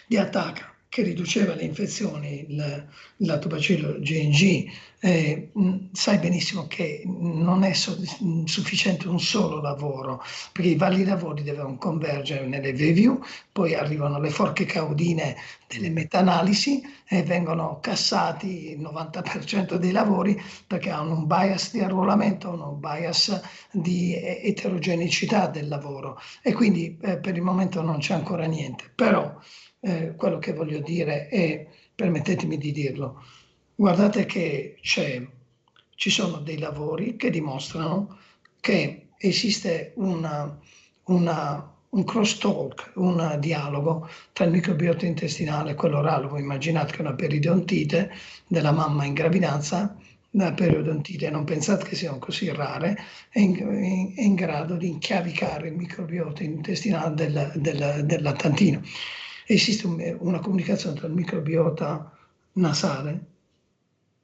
di 0.07 0.18
Attacca 0.18 0.74
che 0.89 1.03
riduceva 1.03 1.53
le 1.53 1.64
infezioni, 1.64 2.45
il, 2.49 2.88
il 3.18 3.28
latobacillo 3.28 3.99
GNG, 3.99 4.68
eh, 5.06 5.51
sai 5.91 6.18
benissimo 6.18 6.66
che 6.68 7.04
non 7.06 7.64
è 7.64 7.74
so, 7.74 7.93
sufficiente 8.45 9.10
un 9.10 9.20
solo 9.20 9.60
lavoro, 9.60 10.24
perché 10.54 10.70
i 10.70 10.76
vari 10.76 11.04
lavori 11.04 11.43
devono 11.43 11.76
convergere 11.78 12.45
nelle 12.47 12.72
review, 12.72 13.22
poi 13.51 13.76
arrivano 13.76 14.18
le 14.22 14.30
forche 14.30 14.64
caudine 14.64 15.36
delle 15.68 15.89
meta-analisi 15.89 16.82
e 17.06 17.22
vengono 17.24 17.80
cassati 17.82 18.72
il 18.72 18.80
90% 18.80 19.76
dei 19.76 19.91
lavori 19.91 20.41
perché 20.66 20.89
hanno 20.89 21.18
un 21.18 21.28
bias 21.28 21.74
di 21.74 21.82
arruolamento, 21.82 22.49
un 22.51 22.80
bias 22.80 23.41
di 23.72 24.16
eterogeneità 24.16 25.47
del 25.47 25.68
lavoro 25.68 26.18
e 26.41 26.54
quindi 26.54 26.97
eh, 27.01 27.18
per 27.18 27.36
il 27.36 27.41
momento 27.41 27.82
non 27.82 27.97
c'è 27.97 28.14
ancora 28.14 28.45
niente. 28.45 28.89
Però 28.95 29.38
eh, 29.82 30.16
quello 30.16 30.38
che 30.39 30.54
voglio 30.54 30.80
dire 30.80 31.28
è, 31.28 31.68
permettetemi 31.93 32.58
di 32.58 32.72
dirlo, 32.72 33.22
guardate 33.84 34.25
che 34.25 34.77
ci 34.81 36.09
sono 36.09 36.38
dei 36.38 36.57
lavori 36.57 37.17
che 37.17 37.29
dimostrano 37.29 38.17
che 38.61 39.07
esiste 39.17 39.91
una, 39.95 40.57
una, 41.07 41.73
un 41.89 42.03
crosstalk, 42.05 42.93
un 42.95 43.36
dialogo 43.41 44.07
tra 44.31 44.45
il 44.45 44.51
microbiota 44.51 45.05
intestinale 45.05 45.71
e 45.71 45.75
quello 45.75 45.97
orale. 45.97 46.27
Voi 46.27 46.39
immaginate 46.39 46.93
che 46.93 47.01
una 47.01 47.13
periodontite 47.13 48.09
della 48.47 48.71
mamma 48.71 49.03
in 49.03 49.13
gravidanza 49.13 49.97
la 50.36 50.53
periodontite, 50.53 51.29
non 51.29 51.43
pensate 51.43 51.86
che 51.86 51.97
siano 51.97 52.19
così 52.19 52.49
rare, 52.53 52.97
è 53.27 53.39
in, 53.39 54.13
è 54.15 54.21
in 54.21 54.34
grado 54.34 54.77
di 54.77 54.88
inchiavicare 54.88 55.67
il 55.67 55.75
microbiota 55.75 56.41
intestinale 56.41 57.15
del, 57.15 57.51
del, 57.55 58.03
del 58.05 58.21
lattantino 58.21 58.81
esiste 59.45 59.86
un, 59.86 60.17
una 60.19 60.39
comunicazione 60.39 60.95
tra 60.95 61.07
il 61.07 61.13
microbiota 61.13 62.09
nasale, 62.53 63.32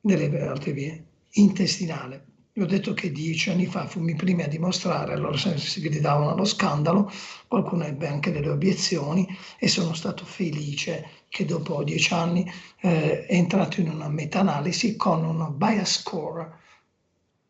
delle 0.02 0.42
altre 0.48 0.72
vie, 0.72 1.04
intestinale. 1.32 2.26
Vi 2.52 2.62
ho 2.62 2.68
detto 2.68 2.94
che 2.94 3.12
dieci 3.12 3.50
anni 3.52 3.68
fa 3.68 3.88
fummi 3.88 4.16
primi 4.16 4.44
a 4.44 4.48
dimostrare, 4.48 5.14
allora 5.14 5.38
si 5.38 5.82
gridavano 5.82 6.32
allo 6.32 6.46
scandalo, 6.46 7.10
qualcuno 7.48 7.86
ebbe 7.86 8.08
anche 8.08 8.32
delle 8.32 8.50
obiezioni 8.50 9.26
e 9.58 9.68
sono 9.68 9.94
stato 9.94 10.26
felice 10.26 11.08
che 11.30 11.46
dopo 11.46 11.84
dieci 11.84 12.14
anni 12.14 12.52
eh, 12.82 13.26
è 13.26 13.34
entrato 13.34 13.80
in 13.80 13.90
una 13.90 14.10
meta-analisi 14.10 14.96
con 14.96 15.24
un 15.24 15.58
bias 15.58 16.00
score 16.02 16.58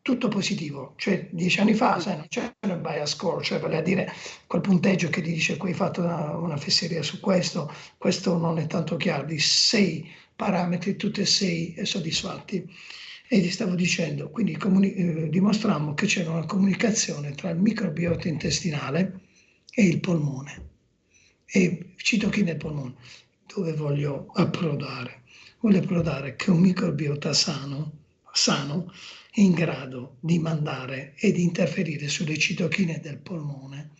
tutto 0.02 0.28
positivo, 0.28 0.94
cioè 0.96 1.28
dieci 1.30 1.60
anni 1.60 1.74
fa 1.74 2.00
sai, 2.00 2.16
non 2.16 2.26
c'era 2.28 2.54
il 2.62 2.76
bias 2.76 3.10
score, 3.10 3.44
cioè 3.44 3.60
vale 3.60 3.76
a 3.76 3.82
dire 3.82 4.12
quel 4.46 4.62
punteggio 4.62 5.08
che 5.08 5.20
ti 5.20 5.32
dice 5.32 5.56
qui 5.56 5.70
hai 5.70 5.74
fatto 5.74 6.02
una, 6.02 6.36
una 6.36 6.56
fesseria 6.56 7.02
su 7.02 7.20
questo, 7.20 7.72
questo 7.98 8.36
non 8.38 8.58
è 8.58 8.66
tanto 8.66 8.96
chiaro, 8.96 9.24
di 9.24 9.38
sei 9.38 10.10
parametri, 10.40 10.96
tutti 10.96 11.20
e 11.20 11.26
sei 11.26 11.74
soddisfatti. 11.82 12.66
E 13.28 13.40
ti 13.42 13.50
stavo 13.50 13.74
dicendo, 13.74 14.30
quindi 14.30 14.56
comuni- 14.56 14.94
eh, 14.94 15.28
dimostrammo 15.28 15.92
che 15.92 16.06
c'era 16.06 16.30
una 16.30 16.46
comunicazione 16.46 17.32
tra 17.34 17.50
il 17.50 17.58
microbiota 17.58 18.26
intestinale 18.26 19.20
e 19.70 19.84
il 19.84 20.00
polmone, 20.00 20.68
e 21.44 21.92
citochine 21.96 22.56
polmone, 22.56 22.94
dove 23.46 23.74
voglio 23.74 24.28
approdare? 24.34 25.22
Voglio 25.60 25.78
approdare 25.78 26.36
che 26.36 26.50
un 26.50 26.60
microbiota 26.60 27.34
sano, 27.34 27.98
sano 28.32 28.90
in 29.34 29.52
grado 29.52 30.16
di 30.20 30.38
mandare 30.38 31.12
e 31.16 31.32
di 31.32 31.42
interferire 31.42 32.08
sulle 32.08 32.38
citochine 32.38 32.98
del 32.98 33.18
polmone. 33.18 33.90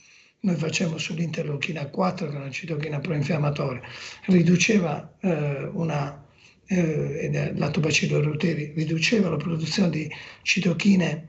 Noi 0.41 0.57
facciamo 0.57 0.97
sull'interleuchina 0.97 1.89
4, 1.89 2.29
che 2.29 2.35
è 2.35 2.39
una 2.39 2.51
citochina 2.51 2.99
proinfiammatoria, 2.99 3.83
riduceva 4.27 5.15
eh, 5.21 5.69
una, 5.73 6.25
eh, 6.73 7.53
latobacillo 7.57 8.21
reuteri, 8.21 8.73
riduceva 8.77 9.29
la 9.29 9.37
produzione 9.37 9.91
di 9.91 10.11
citochine 10.43 11.27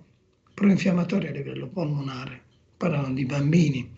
proinfiammatorie 0.53 1.29
a 1.29 1.31
livello 1.31 1.67
polmonare. 1.67 2.41
Parlano 2.77 3.11
di 3.13 3.25
bambini 3.25 3.91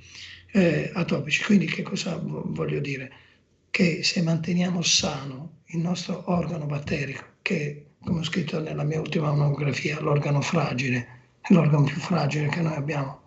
eh, 0.52 0.90
atopici. 0.94 1.44
Quindi 1.44 1.66
che 1.66 1.82
cosa 1.82 2.18
voglio 2.22 2.80
dire? 2.80 3.12
Che 3.70 4.04
se 4.04 4.22
manteniamo 4.22 4.82
sano 4.82 5.64
il 5.68 5.80
nostro 5.80 6.24
organo 6.28 6.66
batterico, 6.66 7.24
che 7.42 7.88
come 8.02 8.20
ho 8.20 8.24
scritto 8.24 8.62
nella 8.62 8.84
mia 8.84 9.00
ultima 9.00 9.34
monografia, 9.34 10.00
l'organo 10.00 10.42
fragile, 10.42 11.08
è 11.42 11.54
l'organo 11.54 11.84
più 11.84 12.00
fragile 12.00 12.48
che 12.48 12.62
noi 12.62 12.76
abbiamo. 12.76 13.22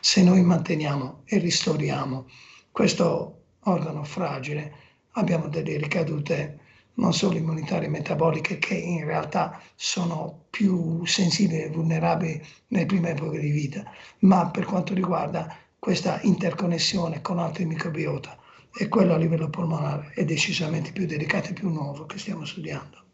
Se 0.00 0.22
noi 0.22 0.42
manteniamo 0.42 1.22
e 1.24 1.38
ristoriamo 1.38 2.28
questo 2.70 3.42
organo 3.60 4.04
fragile, 4.04 4.72
abbiamo 5.12 5.48
delle 5.48 5.76
ricadute 5.78 6.60
non 6.96 7.12
solo 7.12 7.36
immunitarie 7.36 7.88
metaboliche 7.88 8.58
che 8.58 8.74
in 8.74 9.04
realtà 9.04 9.60
sono 9.74 10.44
più 10.50 11.04
sensibili 11.04 11.62
e 11.62 11.70
vulnerabili 11.70 12.42
nelle 12.68 12.86
prime 12.86 13.10
epoche 13.10 13.38
di 13.38 13.50
vita, 13.50 13.84
ma 14.20 14.50
per 14.50 14.64
quanto 14.64 14.94
riguarda 14.94 15.56
questa 15.78 16.20
interconnessione 16.22 17.20
con 17.20 17.38
altri 17.38 17.64
microbiota 17.64 18.36
e 18.74 18.88
quello 18.88 19.14
a 19.14 19.18
livello 19.18 19.48
polmonare 19.48 20.12
è 20.14 20.24
decisamente 20.24 20.92
più 20.92 21.06
delicato 21.06 21.50
e 21.50 21.52
più 21.54 21.68
nuovo 21.68 22.06
che 22.06 22.18
stiamo 22.18 22.44
studiando. 22.44 23.04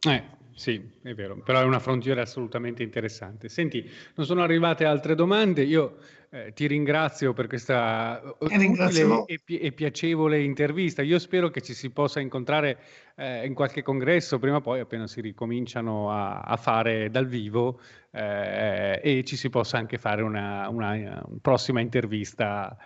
Eh, 0.00 0.22
sì, 0.54 0.82
è 1.02 1.14
vero, 1.14 1.36
però 1.36 1.60
è 1.60 1.64
una 1.64 1.78
frontiera 1.78 2.22
assolutamente 2.22 2.82
interessante. 2.82 3.48
Senti, 3.48 3.88
non 4.14 4.26
sono 4.26 4.42
arrivate 4.42 4.84
altre 4.84 5.14
domande, 5.14 5.62
io 5.62 5.96
eh, 6.30 6.52
ti 6.52 6.66
ringrazio 6.66 7.32
per 7.32 7.46
questa 7.46 8.20
eh, 8.22 8.34
utile 8.38 9.24
e, 9.26 9.40
pi- 9.44 9.58
e, 9.58 9.72
piacevole 9.72 10.42
intervista. 10.42 11.02
Io 11.02 11.18
spero 11.18 11.50
che 11.50 11.60
ci 11.60 11.74
si 11.74 11.90
possa 11.90 12.20
incontrare 12.20 12.78
eh, 13.16 13.44
in 13.46 13.54
qualche 13.54 13.82
congresso 13.82 14.38
prima 14.38 14.56
o 14.56 14.60
poi, 14.60 14.80
appena 14.80 15.06
si 15.06 15.20
ricominciano 15.20 16.10
a, 16.10 16.40
a 16.40 16.56
fare 16.56 17.10
dal 17.10 17.26
vivo 17.26 17.80
eh, 18.10 19.00
e 19.02 19.24
ci 19.24 19.36
si 19.36 19.50
possa 19.50 19.78
anche 19.78 19.98
fare 19.98 20.22
una, 20.22 20.68
una, 20.68 20.92
una 20.92 21.24
prossima 21.40 21.80
intervista. 21.80 22.76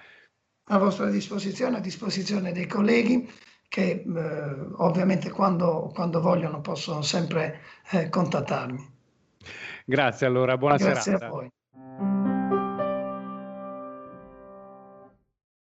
A 0.69 0.79
vostra 0.79 1.09
disposizione, 1.11 1.77
a 1.77 1.81
disposizione 1.81 2.53
dei 2.53 2.67
colleghi 2.67 3.29
che 3.69 4.05
eh, 4.07 4.67
ovviamente 4.77 5.31
quando, 5.31 5.91
quando, 5.95 6.21
vogliono 6.21 6.61
possono 6.61 7.03
sempre 7.03 7.61
eh, 7.91 8.09
contattarmi. 8.09 8.95
Grazie 9.85 10.27
allora, 10.27 10.57
buona 10.57 10.77
Grazie 10.77 11.03
serata. 11.03 11.27
a 11.27 11.29
voi. 11.29 11.51